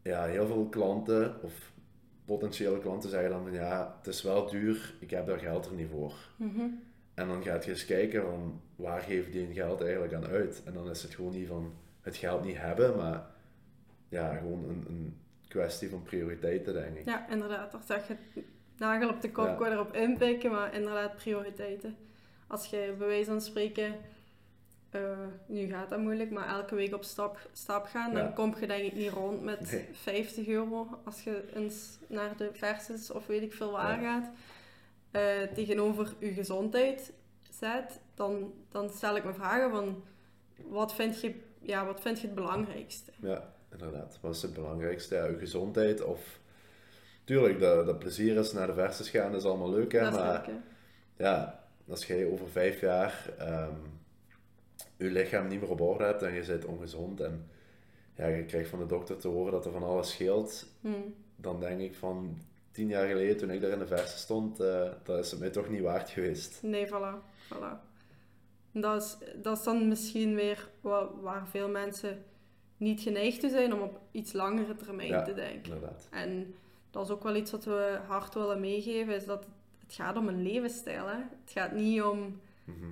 ja, 0.01 0.25
heel 0.25 0.47
veel 0.47 0.67
klanten 0.69 1.41
of 1.41 1.71
potentiële 2.25 2.79
klanten 2.79 3.09
zeggen 3.09 3.29
dan 3.29 3.43
van 3.43 3.53
ja, 3.53 3.95
het 3.97 4.07
is 4.07 4.21
wel 4.21 4.49
duur, 4.49 4.93
ik 4.99 5.09
heb 5.09 5.27
daar 5.27 5.39
geld 5.39 5.65
er 5.65 5.73
niet 5.73 5.89
voor. 5.91 6.13
Mhm. 6.35 6.67
En 7.13 7.27
dan 7.27 7.43
gaat 7.43 7.65
je 7.65 7.71
eens 7.71 7.85
kijken 7.85 8.21
van 8.21 8.61
waar 8.75 9.01
geeft 9.01 9.31
die 9.31 9.47
een 9.47 9.53
geld 9.53 9.81
eigenlijk 9.81 10.13
aan 10.13 10.25
uit? 10.25 10.61
En 10.65 10.73
dan 10.73 10.89
is 10.89 11.03
het 11.03 11.15
gewoon 11.15 11.31
niet 11.31 11.47
van 11.47 11.73
het 12.03 12.15
geld 12.17 12.43
niet 12.43 12.57
hebben, 12.57 12.95
maar 12.95 13.25
ja, 14.09 14.35
gewoon 14.35 14.69
een, 14.69 14.85
een 14.87 15.17
kwestie 15.47 15.89
van 15.89 16.03
prioriteiten 16.03 16.73
denk 16.73 16.97
ik. 16.97 17.05
ja, 17.05 17.29
inderdaad, 17.29 17.71
daar 17.71 17.81
zeg 17.85 18.07
je 18.07 18.15
nagel 18.77 19.09
op 19.09 19.21
de 19.21 19.31
kop, 19.31 19.59
Ja. 19.59 19.71
erop 19.71 19.93
inpikken, 19.95 20.51
maar 20.51 20.73
inderdaad 20.73 21.15
prioriteiten. 21.15 21.95
Als 22.47 22.65
je 22.65 22.95
bij 22.97 23.07
wijze 23.07 23.29
van 23.29 23.41
spreken, 23.41 23.95
eh, 24.89 25.17
nu 25.45 25.67
gaat 25.67 25.89
dat 25.89 25.99
moeilijk, 25.99 26.31
maar 26.31 26.47
elke 26.47 26.75
week 26.75 26.93
op 26.93 27.03
stap, 27.03 27.49
stap 27.53 27.85
gaan, 27.85 28.11
Ja. 28.11 28.21
dan 28.21 28.33
kom 28.33 28.55
je 28.59 28.67
denk 28.67 28.83
ik 28.83 28.93
niet 28.93 29.09
rond 29.11 29.41
met 29.43 29.71
Nee. 29.71 29.85
50 29.91 30.47
euro 30.47 30.87
als 31.05 31.23
je 31.23 31.43
eens 31.55 31.97
naar 32.07 32.37
de 32.37 32.49
versus 32.53 33.11
of 33.11 33.25
weet 33.27 33.41
ik 33.41 33.53
veel 33.53 33.71
waar 33.71 34.01
Ja. 34.01 34.21
gaat. 34.21 34.31
eh, 35.11 35.41
tegenover 35.53 36.13
je 36.19 36.33
gezondheid 36.33 37.13
zet, 37.49 37.99
dan, 38.15 38.53
dan 38.69 38.89
stel 38.89 39.15
ik 39.15 39.23
me 39.23 39.33
vragen 39.33 39.69
van 39.71 40.03
wat 40.67 40.93
vind 40.95 41.21
je, 41.21 41.35
ja, 41.65 41.85
wat 41.85 42.01
vind 42.01 42.19
je 42.19 42.25
het 42.25 42.35
belangrijkste? 42.35 43.11
Ja, 43.19 43.53
inderdaad. 43.71 44.17
Wat 44.21 44.35
is 44.35 44.41
het 44.41 44.53
belangrijkste? 44.53 45.15
Ja, 45.15 45.25
je 45.25 45.37
gezondheid 45.37 46.01
of... 46.03 46.39
Tuurlijk, 47.23 47.59
dat, 47.59 47.85
dat 47.85 47.99
plezier 47.99 48.37
is 48.37 48.51
naar 48.51 48.67
de 48.67 48.73
verses 48.73 49.09
gaan, 49.09 49.35
is 49.35 49.43
allemaal 49.43 49.69
leuk, 49.69 49.91
hè, 49.91 49.99
dat 49.99 50.11
maar 50.11 50.33
leuk, 50.33 50.45
hè? 50.45 50.53
ja, 51.23 51.63
als 51.89 52.05
jij 52.05 52.25
over 52.25 52.49
vijf 52.49 52.79
jaar 52.81 53.29
ehm, 53.37 53.75
je 54.97 55.05
lichaam 55.11 55.47
niet 55.47 55.61
meer 55.61 55.69
op 55.69 55.81
orde 55.81 56.03
hebt 56.03 56.21
en 56.21 56.33
je 56.33 56.45
bent 56.45 56.65
ongezond 56.65 57.21
en 57.21 57.47
ja, 58.15 58.27
je 58.27 58.45
krijgt 58.45 58.69
van 58.69 58.79
de 58.79 58.85
dokter 58.85 59.17
te 59.17 59.27
horen 59.27 59.51
dat 59.51 59.65
er 59.65 59.71
van 59.71 59.83
alles 59.83 60.11
scheelt, 60.11 60.67
Hmm. 60.81 61.15
dan 61.35 61.59
denk 61.59 61.79
ik 61.79 61.95
van 61.95 62.37
tien 62.71 62.87
jaar 62.87 63.07
geleden 63.07 63.37
toen 63.37 63.51
ik 63.51 63.61
daar 63.61 63.71
in 63.71 63.79
de 63.79 63.87
verse 63.87 64.17
stond, 64.17 64.59
eh, 64.59 64.89
dat 65.03 65.23
is 65.25 65.31
het 65.31 65.39
mij 65.39 65.49
toch 65.49 65.69
niet 65.69 65.81
waard 65.81 66.09
geweest. 66.09 66.59
Nee, 66.61 66.87
voilà. 66.87 67.15
voilà. 67.53 67.92
Dat, 68.73 69.01
is, 69.01 69.17
dat 69.41 69.57
is 69.57 69.63
dan 69.63 69.87
misschien 69.87 70.35
weer 70.35 70.69
wa- 70.81 71.09
waar 71.21 71.47
veel 71.47 71.69
mensen 71.69 72.23
niet 72.77 73.01
geneigd 73.01 73.39
toe 73.39 73.49
zijn 73.49 73.73
om 73.73 73.81
op 73.81 73.99
iets 74.11 74.33
langere 74.33 74.75
termijn 74.75 75.07
Ja. 75.09 75.21
te 75.23 75.33
denken. 75.33 75.73
Inderdaad. 75.73 76.07
En 76.11 76.55
dat 76.91 77.05
is 77.05 77.11
ook 77.11 77.23
wel 77.23 77.35
iets 77.35 77.51
wat 77.51 77.65
we 77.65 77.97
hard 78.07 78.33
willen 78.33 78.59
meegeven, 78.59 79.15
is 79.15 79.25
dat 79.25 79.45
het, 79.85 79.93
gaat 79.95 80.17
om 80.17 80.27
een 80.27 80.41
levensstijl. 80.43 81.07
Hè? 81.07 81.15
Het 81.43 81.51
gaat 81.51 81.71
niet 81.71 82.01
om... 82.01 82.39
Mhm. 82.63 82.89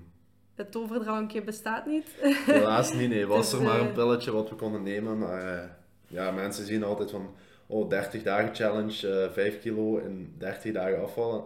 Het 0.56 0.72
toverdrankje 0.72 1.44
bestaat 1.44 1.86
niet. 1.86 2.15
Helaas 2.46 2.94
niet, 2.94 3.10
nee. 3.10 3.28
Was 3.28 3.50
Dus, 3.50 3.60
er 3.60 3.65
maar 3.65 3.80
eh, 3.80 3.86
een 3.86 3.91
pilletje 3.94 4.32
wat 4.32 4.50
we 4.50 4.56
konden 4.56 4.84
nemen, 4.84 5.17
maar 5.17 5.58
eh, 5.63 5.70
ja, 6.08 6.32
mensen 6.32 6.65
zien 6.65 6.84
altijd 6.84 7.12
van, 7.12 7.36
oh, 7.67 7.89
30 7.89 8.24
dagen 8.24 8.56
challenge, 8.56 9.10
eh 9.24 9.32
5 9.32 9.60
kilo 9.62 9.98
in 9.98 10.36
30 10.38 10.74
dagen 10.74 11.02
afvallen. 11.02 11.44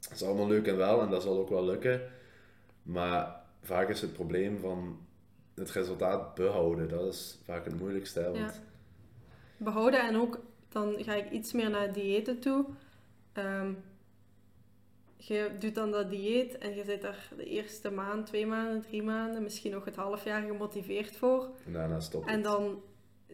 Dat 0.00 0.12
is 0.12 0.22
allemaal 0.22 0.46
leuk 0.48 0.66
en 0.66 0.76
wel 0.76 1.00
en 1.02 1.10
dat 1.10 1.22
zal 1.22 1.38
ook 1.38 1.48
wel 1.48 1.64
lukken. 1.64 2.00
Maar 2.82 3.40
vaak 3.66 3.88
is 3.88 4.00
het 4.00 4.12
probleem 4.12 4.58
van 4.58 4.98
het 5.54 5.70
resultaat 5.70 6.34
behouden. 6.34 6.88
Dat 6.88 7.14
is 7.14 7.38
vaak 7.44 7.64
het 7.64 7.78
moeilijkste, 7.78 8.20
hè, 8.20 8.30
want 8.30 8.38
Ja. 8.38 8.52
Behouden 9.56 10.00
en 10.00 10.16
ook, 10.16 10.40
dan 10.68 10.94
ga 10.98 11.14
ik 11.14 11.30
iets 11.30 11.52
meer 11.52 11.70
naar 11.70 11.92
diëten 11.92 12.40
toe. 12.40 12.64
Ehm, 13.32 13.72
je 15.16 15.50
doet 15.58 15.74
dan 15.74 15.90
dat 15.90 16.10
dieet 16.10 16.58
en 16.58 16.74
je 16.74 16.84
zit 16.84 17.02
daar 17.02 17.28
de 17.36 17.44
eerste 17.44 17.90
maand, 17.90 18.26
twee 18.26 18.46
maanden, 18.46 18.82
drie 18.82 19.02
maanden, 19.02 19.42
misschien 19.42 19.72
nog 19.72 19.84
het 19.84 19.96
half 19.96 20.24
jaar 20.24 20.42
gemotiveerd 20.42 21.16
voor. 21.16 21.48
en 21.66 21.72
daarna 21.72 22.00
stopt 22.00 22.28
En 22.28 22.42
dan, 22.42 22.82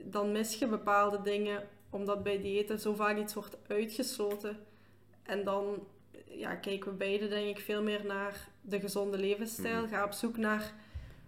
dan 0.04 0.32
mis 0.32 0.58
je 0.58 0.66
bepaalde 0.66 1.22
dingen, 1.22 1.62
omdat 1.90 2.22
bij 2.22 2.40
diëten 2.40 2.80
zo 2.80 2.94
vaak 2.94 3.18
iets 3.18 3.34
wordt 3.34 3.58
uitgesloten. 3.66 4.56
En 5.22 5.44
dan 5.44 5.86
ja, 6.26 6.54
kijken 6.54 6.90
we 6.90 6.96
beide 6.96 7.28
denk 7.28 7.56
ik 7.56 7.64
veel 7.64 7.82
meer 7.82 8.06
naar 8.06 8.48
de 8.62 8.80
gezonde 8.80 9.18
levensstijl. 9.18 9.80
Mhm. 9.80 9.88
Ga 9.88 10.04
op 10.04 10.12
zoek 10.12 10.36
naar 10.36 10.72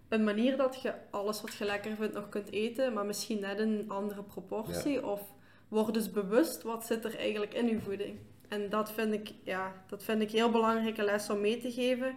een 0.08 0.24
manier 0.24 0.56
dat 0.56 0.82
je 0.82 0.94
alles 1.10 1.40
wat 1.40 1.54
je 1.54 1.64
lekker 1.64 1.96
vindt 1.96 2.14
nog 2.14 2.28
kunt 2.28 2.50
eten, 2.50 2.92
maar 2.92 3.06
misschien 3.06 3.40
net 3.40 3.58
in 3.58 3.68
een 3.68 3.90
andere 3.90 4.22
proportie. 4.22 5.06
Of 5.06 5.20
word 5.68 5.94
dus 5.94 6.10
bewust 6.10 6.62
wat 6.62 6.86
zit 6.86 7.04
er 7.04 7.18
eigenlijk 7.18 7.54
in 7.54 7.66
je 7.66 7.80
voeding. 7.80 8.18
En 8.48 8.70
dat 8.70 8.92
vind 8.92 9.12
ik, 9.12 9.32
ja, 9.42 9.72
dat 9.86 10.02
vind 10.02 10.22
ik 10.22 10.30
heel 10.30 10.50
belangrijke 10.50 11.04
les 11.04 11.30
om 11.30 11.40
mee 11.40 11.58
te 11.58 11.72
geven. 11.72 12.14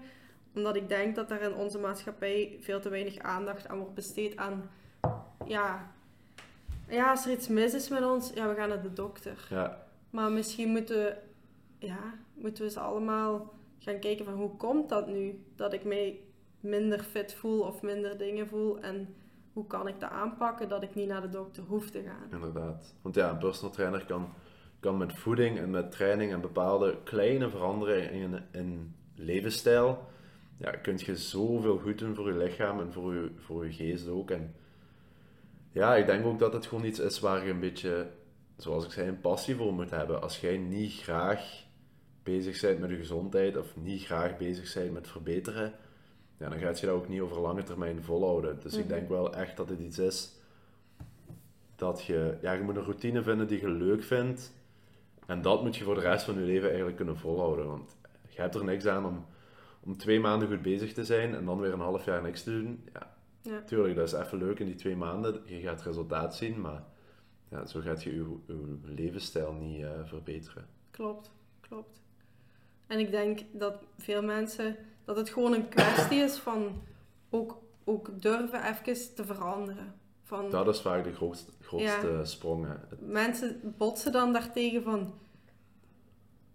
Omdat 0.56 0.76
ik 0.76 0.90
denk 0.90 1.16
dat 1.16 1.32
er 1.32 1.42
in 1.42 1.54
onze 1.54 1.78
maatschappij 1.78 2.58
veel 2.60 2.80
te 2.80 2.90
weinig 2.90 3.18
aandacht 3.18 3.68
aan 3.68 3.78
wordt 3.78 3.94
besteed 3.94 4.38
aan... 4.38 4.70
Ja, 5.46 5.92
ja 6.88 7.10
als 7.10 7.26
er 7.26 7.32
iets 7.32 7.48
mis 7.48 7.74
is 7.74 7.90
met 7.90 8.04
ons, 8.04 8.32
ja, 8.34 8.50
we 8.50 8.56
gaan 8.56 8.70
naar 8.70 8.82
de 8.82 8.94
dokter. 8.94 9.48
Ja, 9.50 9.86
Maar 10.10 10.32
misschien 10.32 10.70
moeten, 10.70 11.18
ja, 11.80 12.14
moeten 12.34 12.64
we 12.64 12.70
ze 12.70 12.80
allemaal 12.80 13.54
gaan 13.78 14.00
kijken 14.00 14.26
van 14.26 14.34
hoe 14.34 14.56
komt 14.56 14.90
dat 14.90 15.08
nu? 15.08 15.44
Dat 15.56 15.74
ik 15.74 15.84
mij 15.84 16.20
minder 16.60 17.00
fit 17.00 17.34
voel 17.34 17.62
of 17.62 17.82
minder 17.82 18.18
dingen 18.18 18.48
voel. 18.48 18.80
En 18.80 19.16
hoe 19.54 19.68
kan 19.68 19.88
ik 19.88 20.00
dat 20.00 20.10
aanpakken 20.10 20.70
dat 20.70 20.84
ik 20.84 20.96
niet 20.96 21.08
naar 21.08 21.22
de 21.22 21.30
dokter 21.30 21.64
hoef 21.64 21.90
te 21.90 22.04
gaan? 22.04 22.32
Inderdaad. 22.32 22.96
Want 23.02 23.16
ja, 23.16 23.30
een 23.30 23.38
personal 23.38 23.72
trainer 23.72 24.06
kan, 24.06 24.30
kan 24.80 24.98
met 24.98 25.14
voeding 25.14 25.58
en 25.58 25.70
met 25.70 25.92
training 25.92 26.32
en 26.32 26.42
bepaalde 26.42 26.98
kleine 27.04 27.50
veranderingen 27.50 28.12
in, 28.12 28.44
in 28.52 28.96
levensstijl, 29.16 30.06
ja, 30.58 30.72
kun 30.72 31.00
je 31.06 31.16
zoveel 31.16 31.78
goed 31.78 32.00
doen 32.00 32.16
voor 32.16 32.28
je 32.28 32.38
lichaam 32.38 32.80
en 32.80 32.94
voor 32.94 33.14
je, 33.14 33.32
voor 33.38 33.66
je 33.66 33.74
geest 33.74 34.08
ook. 34.08 34.32
En 34.32 34.56
ja, 35.72 35.96
ik 35.96 36.06
denk 36.06 36.26
ook 36.26 36.40
dat 36.40 36.54
het 36.54 36.66
gewoon 36.66 36.86
iets 36.86 37.00
is 37.00 37.20
waar 37.20 37.46
je 37.46 37.52
een 37.52 37.60
beetje, 37.60 38.08
zoals 38.58 38.86
ik 38.86 38.92
zei, 38.92 39.08
een 39.08 39.22
passie 39.22 39.56
voor 39.56 39.74
moet 39.74 39.90
hebben. 39.90 40.22
Als 40.22 40.40
jij 40.40 40.58
niet 40.58 40.94
graag 40.94 41.66
bezig 42.28 42.62
bent 42.62 42.80
met 42.80 42.90
je 42.90 42.96
gezondheid 42.98 43.58
of 43.58 43.76
niet 43.76 44.04
graag 44.06 44.38
bezig 44.38 44.74
bent 44.74 44.94
met 44.94 45.08
verbeteren, 45.08 45.74
ja, 46.38 46.50
dan 46.50 46.60
gaat 46.60 46.80
je 46.80 46.86
dat 46.86 46.96
ook 46.96 47.08
niet 47.08 47.22
over 47.22 47.40
lange 47.42 47.64
termijn 47.64 48.04
volhouden. 48.04 48.60
Dus 48.62 48.74
ik 48.74 48.80
Mhm. 48.86 48.94
denk 48.94 49.10
wel 49.10 49.34
echt 49.36 49.58
dat 49.58 49.70
het 49.70 49.80
iets 49.80 50.00
is 50.00 50.36
dat 51.76 52.04
je, 52.04 52.38
ja, 52.42 52.52
je 52.54 52.64
moet 52.64 52.76
een 52.76 52.84
routine 52.84 53.24
vinden 53.24 53.48
die 53.48 53.62
je 53.62 53.70
leuk 53.70 54.04
vindt. 54.04 54.54
En 55.26 55.42
dat 55.42 55.64
moet 55.64 55.76
je 55.76 55.84
voor 55.84 55.96
de 55.96 56.02
rest 56.02 56.26
van 56.26 56.34
je 56.34 56.40
leven 56.46 56.68
eigenlijk 56.68 56.96
kunnen 56.98 57.18
volhouden. 57.18 57.68
Want 57.68 57.98
je 58.30 58.42
hebt 58.42 58.56
er 58.56 58.64
niks 58.64 58.86
aan 58.86 59.06
om, 59.06 59.26
om 59.84 59.98
twee 59.98 60.20
maanden 60.20 60.48
goed 60.48 60.62
bezig 60.62 60.94
te 60.94 61.06
zijn 61.06 61.36
en 61.36 61.46
dan 61.46 61.60
weer 61.60 61.74
een 61.74 61.80
half 61.80 62.06
jaar 62.06 62.22
niks 62.22 62.44
te 62.44 62.52
doen. 62.52 62.84
Ja, 62.94 63.16
Ja. 63.42 63.62
tuurlijk, 63.62 63.96
dat 63.96 64.08
is 64.08 64.14
even 64.14 64.38
leuk 64.38 64.60
in 64.60 64.66
die 64.66 64.76
twee 64.76 64.96
maanden. 64.96 65.42
Je 65.46 65.60
gaat 65.60 65.82
resultaat 65.84 66.36
zien, 66.36 66.62
maar 66.62 66.84
ja, 67.50 67.66
zo 67.66 67.80
gaat 67.80 68.04
je 68.04 68.16
je, 68.16 68.36
je 68.48 68.78
levensstijl 68.84 69.54
niet 69.54 69.84
eh, 69.84 69.90
verbeteren. 70.04 70.66
Klopt, 70.92 71.32
klopt. 71.62 72.02
En 72.88 73.00
ik 73.00 73.12
denk 73.12 73.40
dat 73.52 73.76
veel 73.98 74.24
mensen, 74.24 74.76
dat 75.06 75.16
het 75.18 75.30
gewoon 75.30 75.54
een 75.54 75.70
kwestie 75.70 76.20
is 76.20 76.38
van 76.38 76.82
ook, 77.30 77.62
ook 77.84 78.22
durven 78.22 78.64
even 78.64 79.16
te 79.16 79.26
veranderen. 79.26 79.96
Van, 80.24 80.50
Dat 80.50 80.68
is 80.68 80.82
vaak 80.82 81.04
de 81.04 81.14
grootste, 81.14 81.52
grootste 81.62 82.20
sprong. 82.24 82.66
hè. 82.66 82.74
Het- 82.90 83.02
Mensen 83.08 83.74
botsen 83.78 84.12
dan 84.12 84.34
daartegen 84.34 84.84
van, 84.84 85.14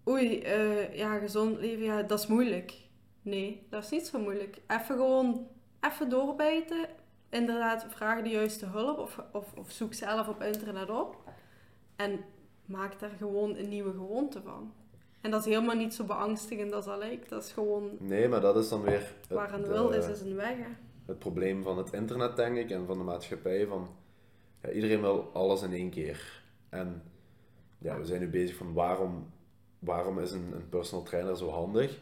oei, 0.09 0.41
eh, 0.41 0.97
ja, 0.97 1.18
gezond 1.18 1.59
leven, 1.59 1.85
ja, 1.85 2.03
dat 2.03 2.18
is 2.18 2.26
moeilijk. 2.26 2.74
Nee, 3.22 3.66
dat 3.70 3.83
is 3.85 3.91
niet 3.91 4.07
zo 4.07 4.18
moeilijk. 4.18 4.61
Even 4.66 4.97
gewoon, 4.97 5.47
even 5.80 6.09
doorbijten. 6.09 6.87
Inderdaad, 7.28 7.87
vraag 7.89 8.22
de 8.22 8.28
juiste 8.28 8.66
hulp 8.66 8.99
of, 8.99 9.18
of, 9.33 9.53
of 9.57 9.70
zoek 9.70 9.95
zelf 9.95 10.28
op 10.28 10.43
internet 10.43 10.91
op. 10.91 11.16
En 11.97 12.20
maak 12.64 13.01
daar 13.01 13.12
gewoon 13.18 13.57
een 13.57 13.68
nieuwe 13.68 13.91
gewoonte 13.93 14.43
van. 14.43 14.72
En 15.23 15.31
dat 15.31 15.41
is 15.41 15.53
helemaal 15.53 15.77
niet 15.77 15.95
zo 15.95 16.05
beangstigend 16.05 16.73
als 16.73 16.85
dat 16.85 16.99
lijkt. 16.99 17.29
Dat 17.29 17.43
is 17.45 17.53
gewoon, 17.53 17.91
Nee, 17.99 18.29
maar 18.29 18.41
dat 18.41 18.57
is 18.57 18.68
dan 18.68 18.83
weer 18.83 18.93
het, 19.20 19.29
waar 19.29 19.55
een 19.55 19.66
wil 19.66 19.91
is, 19.91 20.07
is 20.09 20.20
een 20.20 20.35
weg. 20.35 20.57
hè. 20.57 20.66
het 21.07 21.18
probleem 21.18 21.62
van 21.62 21.79
het 21.79 21.93
internet, 21.93 22.37
denk 22.37 22.57
ik, 22.57 22.70
en 22.70 22.87
van 22.87 22.99
de 22.99 23.05
maatschappij. 23.05 23.66
Van, 23.66 23.89
ja, 24.62 24.70
iedereen 24.70 25.01
wil 25.01 25.31
alles 25.33 25.62
in 25.62 25.73
één 25.73 25.91
keer. 25.91 26.43
En 26.68 27.03
ja, 27.79 27.99
we 27.99 28.05
zijn 28.05 28.20
nu 28.20 28.29
bezig 28.29 28.57
van 28.57 28.73
waarom, 28.73 29.27
waarom 29.79 30.18
is 30.18 30.31
een, 30.33 30.53
een 30.55 30.68
personal 30.68 31.05
trainer 31.05 31.37
zo 31.37 31.49
handig? 31.49 31.99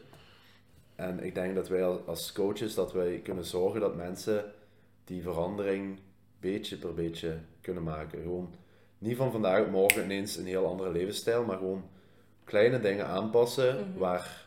En 0.95 1.23
ik 1.23 1.35
denk 1.35 1.55
dat 1.55 1.67
wij 1.67 1.85
als- 1.85 2.05
als 2.05 2.31
coaches 2.31 2.73
dat 2.75 2.93
wij 2.93 3.19
kunnen 3.23 3.45
zorgen 3.45 3.79
dat 3.79 3.95
mensen 3.95 4.53
die 5.03 5.21
verandering 5.21 5.99
beetje 6.39 6.77
per 6.77 6.93
beetje 6.93 7.37
kunnen 7.61 7.83
maken. 7.83 8.21
Gewoon 8.21 8.53
niet 8.97 9.17
van 9.17 9.31
vandaag 9.31 9.61
op 9.65 9.71
morgen 9.71 10.03
ineens 10.03 10.37
een 10.37 10.45
heel 10.45 10.65
andere 10.67 10.91
levensstijl, 10.91 11.43
maar 11.43 11.57
gewoon 11.57 11.83
kleine 12.43 12.79
dingen 12.79 13.07
aanpassen 13.07 13.75
Mhm. 13.89 13.97
waar, 13.99 14.45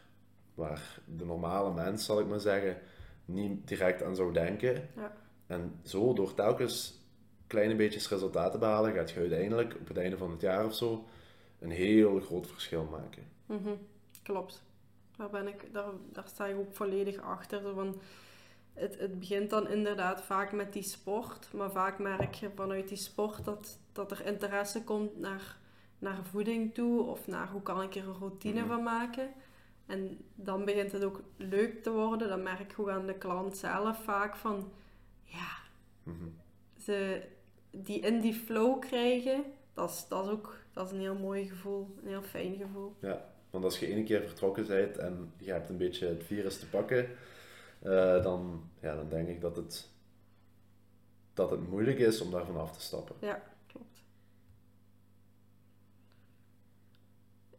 waar 0.55 0.99
de 1.05 1.25
normale 1.25 1.73
mens, 1.73 2.05
zal 2.05 2.21
ik 2.21 2.27
maar 2.27 2.41
zeggen, 2.41 2.79
niet 3.25 3.69
direct 3.69 4.03
aan 4.03 4.17
zou 4.17 4.33
denken. 4.33 4.89
Ja. 4.97 5.13
En 5.47 5.81
zo, 5.85 6.13
door 6.13 6.35
telkens 6.35 7.03
kleine 7.47 7.75
beetjes 7.75 8.09
resultaten 8.09 8.53
te 8.53 8.59
behalen, 8.59 8.93
gaat 8.93 9.11
je 9.11 9.21
uiteindelijk 9.21 9.75
op 9.81 9.89
het 9.89 9.97
einde 9.97 10.17
van 10.19 10.31
het 10.31 10.41
jaar 10.41 10.65
of 10.65 10.75
zo 10.75 11.05
een 11.59 11.71
heel 11.71 12.21
groot 12.21 12.47
verschil 12.47 12.85
maken. 12.91 13.23
Mhm, 13.47 13.75
Klopt. 14.23 14.63
Daar, 15.17 15.31
ben 15.31 15.47
ik, 15.49 15.73
daar, 15.73 15.85
daar 16.13 16.25
sta 16.27 16.47
ik 16.47 16.57
ook 16.57 16.73
volledig 16.75 17.21
achter. 17.21 17.61
Zo 17.61 17.75
van, 17.75 18.01
het, 18.73 18.99
het 18.99 19.19
begint 19.19 19.51
dan 19.51 19.69
inderdaad 19.69 20.23
vaak 20.23 20.53
met 20.53 20.73
die 20.73 20.83
sport, 20.83 21.49
maar 21.53 21.71
vaak 21.71 21.99
merk 21.99 22.35
je 22.35 22.51
vanuit 22.55 22.89
die 22.89 22.97
sport 22.97 23.45
dat, 23.45 23.79
dat 23.93 24.11
er 24.11 24.27
interesse 24.27 24.85
komt 24.85 25.19
naar, 25.21 25.57
naar 25.99 26.25
voeding 26.25 26.75
toe 26.75 27.03
of 27.03 27.27
naar 27.27 27.49
hoe 27.51 27.63
kan 27.63 27.83
ik 27.83 27.95
er 27.95 28.09
een 28.09 28.19
routine 28.19 28.61
Mhm. 28.61 28.69
van 28.69 28.83
maken. 28.83 29.29
En 29.87 30.19
dan 30.35 30.65
begint 30.65 30.93
het 30.93 31.05
ook 31.05 31.21
leuk 31.37 31.83
te 31.83 31.91
worden. 31.91 32.29
Dan 32.29 32.43
merk 32.43 32.61
ik 32.61 32.75
ook 32.79 32.89
aan 32.89 33.07
de 33.07 33.15
klant 33.19 33.57
zelf 33.57 34.03
vaak 34.05 34.37
van, 34.37 34.73
ja, 35.23 35.49
Mhm. 36.03 36.25
ze, 36.79 37.23
die 37.71 38.01
in 38.01 38.21
die 38.21 38.35
flow 38.35 38.81
krijgen, 38.81 39.45
dat 39.75 39.91
is, 39.91 40.07
dat 40.09 40.25
is 40.25 40.31
ook 40.31 40.57
dat 40.73 40.87
is 40.87 40.93
een 40.93 41.01
heel 41.01 41.19
mooi 41.19 41.49
gevoel, 41.49 41.95
een 42.03 42.09
heel 42.09 42.23
fijn 42.23 42.57
gevoel. 42.57 42.95
Want 43.51 43.65
als 43.65 43.79
je 43.79 43.87
één 43.87 44.05
keer 44.05 44.23
vertrokken 44.23 44.67
bent 44.67 44.97
en 44.99 45.33
je 45.39 45.53
hebt 45.53 45.69
een 45.69 45.77
beetje 45.77 46.07
het 46.07 46.25
virus 46.25 46.59
te 46.59 46.69
pakken, 46.69 47.09
eh, 47.83 48.23
dan, 48.23 48.71
ja, 48.81 48.95
dan 48.97 49.09
denk 49.09 49.29
ik 49.29 49.41
dat 49.41 49.57
het, 49.57 49.91
dat 51.35 51.51
het 51.51 51.69
moeilijk 51.69 51.99
is 51.99 52.21
om 52.21 52.31
daarvan 52.31 52.57
af 52.57 52.73
te 52.73 52.81
stappen. 52.81 53.17
Klopt. 53.19 53.54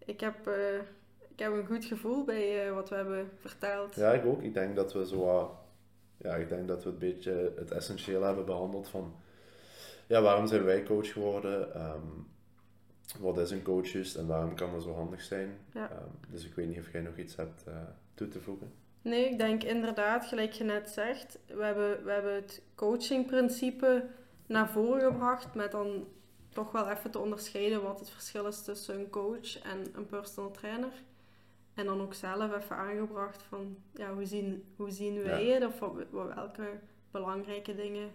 Ik 0.06 0.20
heb, 0.20 0.48
eh, 0.48 0.76
ik 1.30 1.40
heb 1.40 1.52
een 1.54 1.66
goed 1.66 1.86
gevoel 1.86 2.24
bij 2.24 2.68
eh, 2.68 2.74
wat 2.74 2.90
we 2.90 2.96
hebben 2.96 3.30
verteld. 3.36 3.96
Ja, 3.96 4.14
ik 4.14 4.26
ook. 4.26 4.42
Ik 4.42 4.54
denk 4.54 4.76
dat 4.76 4.94
we 4.94 5.08
zo, 5.08 5.52
ja, 6.18 6.36
ik 6.36 6.50
denk 6.50 6.68
dat 6.68 6.84
we 6.84 6.90
een 6.90 6.98
beetje 6.98 7.54
het 7.56 7.72
essentieel 7.72 8.22
hebben 8.22 8.46
behandeld 8.46 8.88
van, 8.88 9.16
ja, 10.08 10.22
waarom 10.22 10.48
zijn 10.48 10.64
wij 10.64 10.84
coach 10.84 11.12
geworden? 11.12 11.74
Ehm, 11.74 12.08
wat 13.20 13.38
is 13.38 13.52
een 13.52 13.64
coach 13.64 14.16
en 14.16 14.28
waarom 14.28 14.56
kan 14.56 14.72
dat 14.72 14.84
zo 14.84 14.94
handig 14.94 15.22
zijn? 15.22 15.58
Ja. 15.74 15.90
Ehm, 15.90 16.10
dus 16.30 16.46
ik 16.46 16.54
weet 16.54 16.68
niet 16.68 16.80
of 16.80 16.92
jij 16.92 17.02
nog 17.02 17.18
iets 17.18 17.36
hebt 17.36 17.64
eh, 17.68 17.74
toe 18.14 18.28
te 18.28 18.42
voegen. 18.42 18.72
Nee, 19.02 19.30
ik 19.30 19.38
denk 19.38 19.64
inderdaad, 19.64 20.26
gelijk 20.26 20.52
je 20.52 20.64
net 20.64 20.90
zegt, 20.90 21.40
we 21.48 21.64
hebben, 21.64 22.04
we 22.04 22.12
hebben 22.12 22.34
het 22.34 22.62
coachingprincipe 22.76 24.06
naar 24.46 24.70
voren 24.70 25.12
gebracht 25.12 25.56
met 25.56 25.72
dan 25.72 26.08
toch 26.56 26.72
wel 26.72 26.90
even 26.90 27.12
te 27.12 27.20
onderscheiden 27.20 27.84
wat 27.84 28.00
het 28.00 28.10
verschil 28.10 28.46
is 28.48 28.64
tussen 28.64 29.00
een 29.00 29.10
coach 29.10 29.62
en 29.62 29.86
een 29.94 30.06
personal 30.06 30.52
trainer. 30.52 30.92
En 31.74 31.86
dan 31.86 32.02
ook 32.02 32.14
zelf 32.14 32.56
even 32.64 32.76
aangebracht 32.76 33.44
van, 33.44 33.78
ja, 33.94 34.14
hoe 34.14 34.26
zien, 34.26 34.74
hoe 34.76 34.92
zien 34.92 35.22
wij 35.24 35.46
het? 35.46 35.66
Of 35.66 35.80
wat- 35.80 36.10
wat- 36.12 36.34
welke 36.34 36.80
belangrijke 37.12 37.76
dingen 37.76 38.12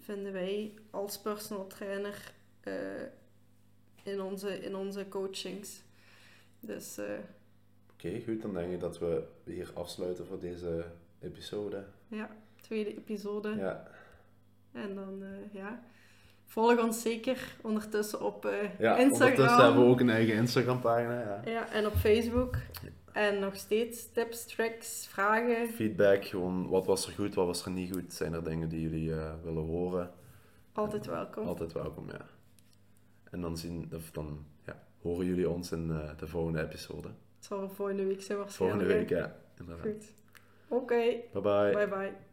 vinden 0.00 0.32
wij 0.32 0.74
als 0.90 1.20
personal 1.20 1.66
trainer 1.66 2.32
eh, 2.60 3.02
in, 4.02 4.20
onze, 4.20 4.58
in 4.60 4.74
onze 4.76 5.08
coachings? 5.08 5.82
Dus... 6.60 6.98
eh, 6.98 7.18
Oké, 7.92 8.20
goed. 8.24 8.42
Dan 8.42 8.54
denk 8.54 8.72
ik 8.72 8.80
dat 8.80 8.98
we 8.98 9.26
hier 9.44 9.70
afsluiten 9.74 10.26
voor 10.26 10.38
deze 10.40 10.84
episode. 11.20 11.84
Ja, 12.08 12.36
tweede 12.60 12.96
episode. 12.96 13.54
Ja, 13.54 13.90
En 14.72 14.94
dan, 14.94 15.22
eh, 15.22 15.52
ja. 15.54 15.82
Volg 16.46 16.82
ons 16.82 17.02
zeker 17.02 17.56
ondertussen 17.62 18.20
op 18.20 18.44
eh, 18.44 18.52
ja 18.78 18.96
Instagram. 18.96 19.28
ondertussen 19.28 19.64
hebben 19.64 19.84
we 19.84 19.90
ook 19.90 20.00
een 20.00 20.10
eigen 20.10 20.34
Instagram-pagina. 20.34 21.20
Ja. 21.20 21.50
Ja, 21.50 21.72
en 21.72 21.86
op 21.86 21.94
Facebook. 21.94 22.56
En 23.12 23.38
nog 23.38 23.56
steeds 23.56 24.12
tips, 24.12 24.46
tricks, 24.46 25.06
vragen. 25.10 25.68
Feedback, 25.68 26.24
gewoon 26.24 26.68
wat 26.68 26.86
was 26.86 27.06
er 27.06 27.12
goed, 27.12 27.34
wat 27.34 27.46
was 27.46 27.64
er 27.64 27.70
niet 27.70 27.92
goed. 27.92 28.12
Zijn 28.12 28.32
er 28.32 28.44
dingen 28.44 28.68
die 28.68 28.80
jullie 28.80 29.12
eh, 29.14 29.32
willen 29.42 29.64
horen? 29.64 30.10
Altijd 30.72 31.06
welkom. 31.06 31.46
Altijd 31.46 31.72
welkom, 31.72 32.06
ja. 32.10 32.26
En 33.30 33.40
dan, 33.40 33.56
zien, 33.56 33.90
of 33.94 34.10
dan 34.10 34.44
ja, 34.66 34.82
horen 35.02 35.26
jullie 35.26 35.50
ons 35.50 35.72
in 35.72 35.90
eh, 35.90 36.10
de 36.18 36.26
volgende 36.26 36.62
episode. 36.62 37.08
Het 37.08 37.44
zal 37.44 37.70
volgende 37.70 38.04
week 38.04 38.22
zijn 38.22 38.38
waarschijnlijk. 38.38 38.80
Volgende 38.80 39.06
week, 39.06 39.08
ja. 39.18 39.36
Inderdaad. 39.58 39.86
Goed. 39.86 40.12
Oké, 40.68 40.94
Bye 41.32 41.40
bye. 41.42 41.72
bye 41.72 41.88
bye. 41.88 42.25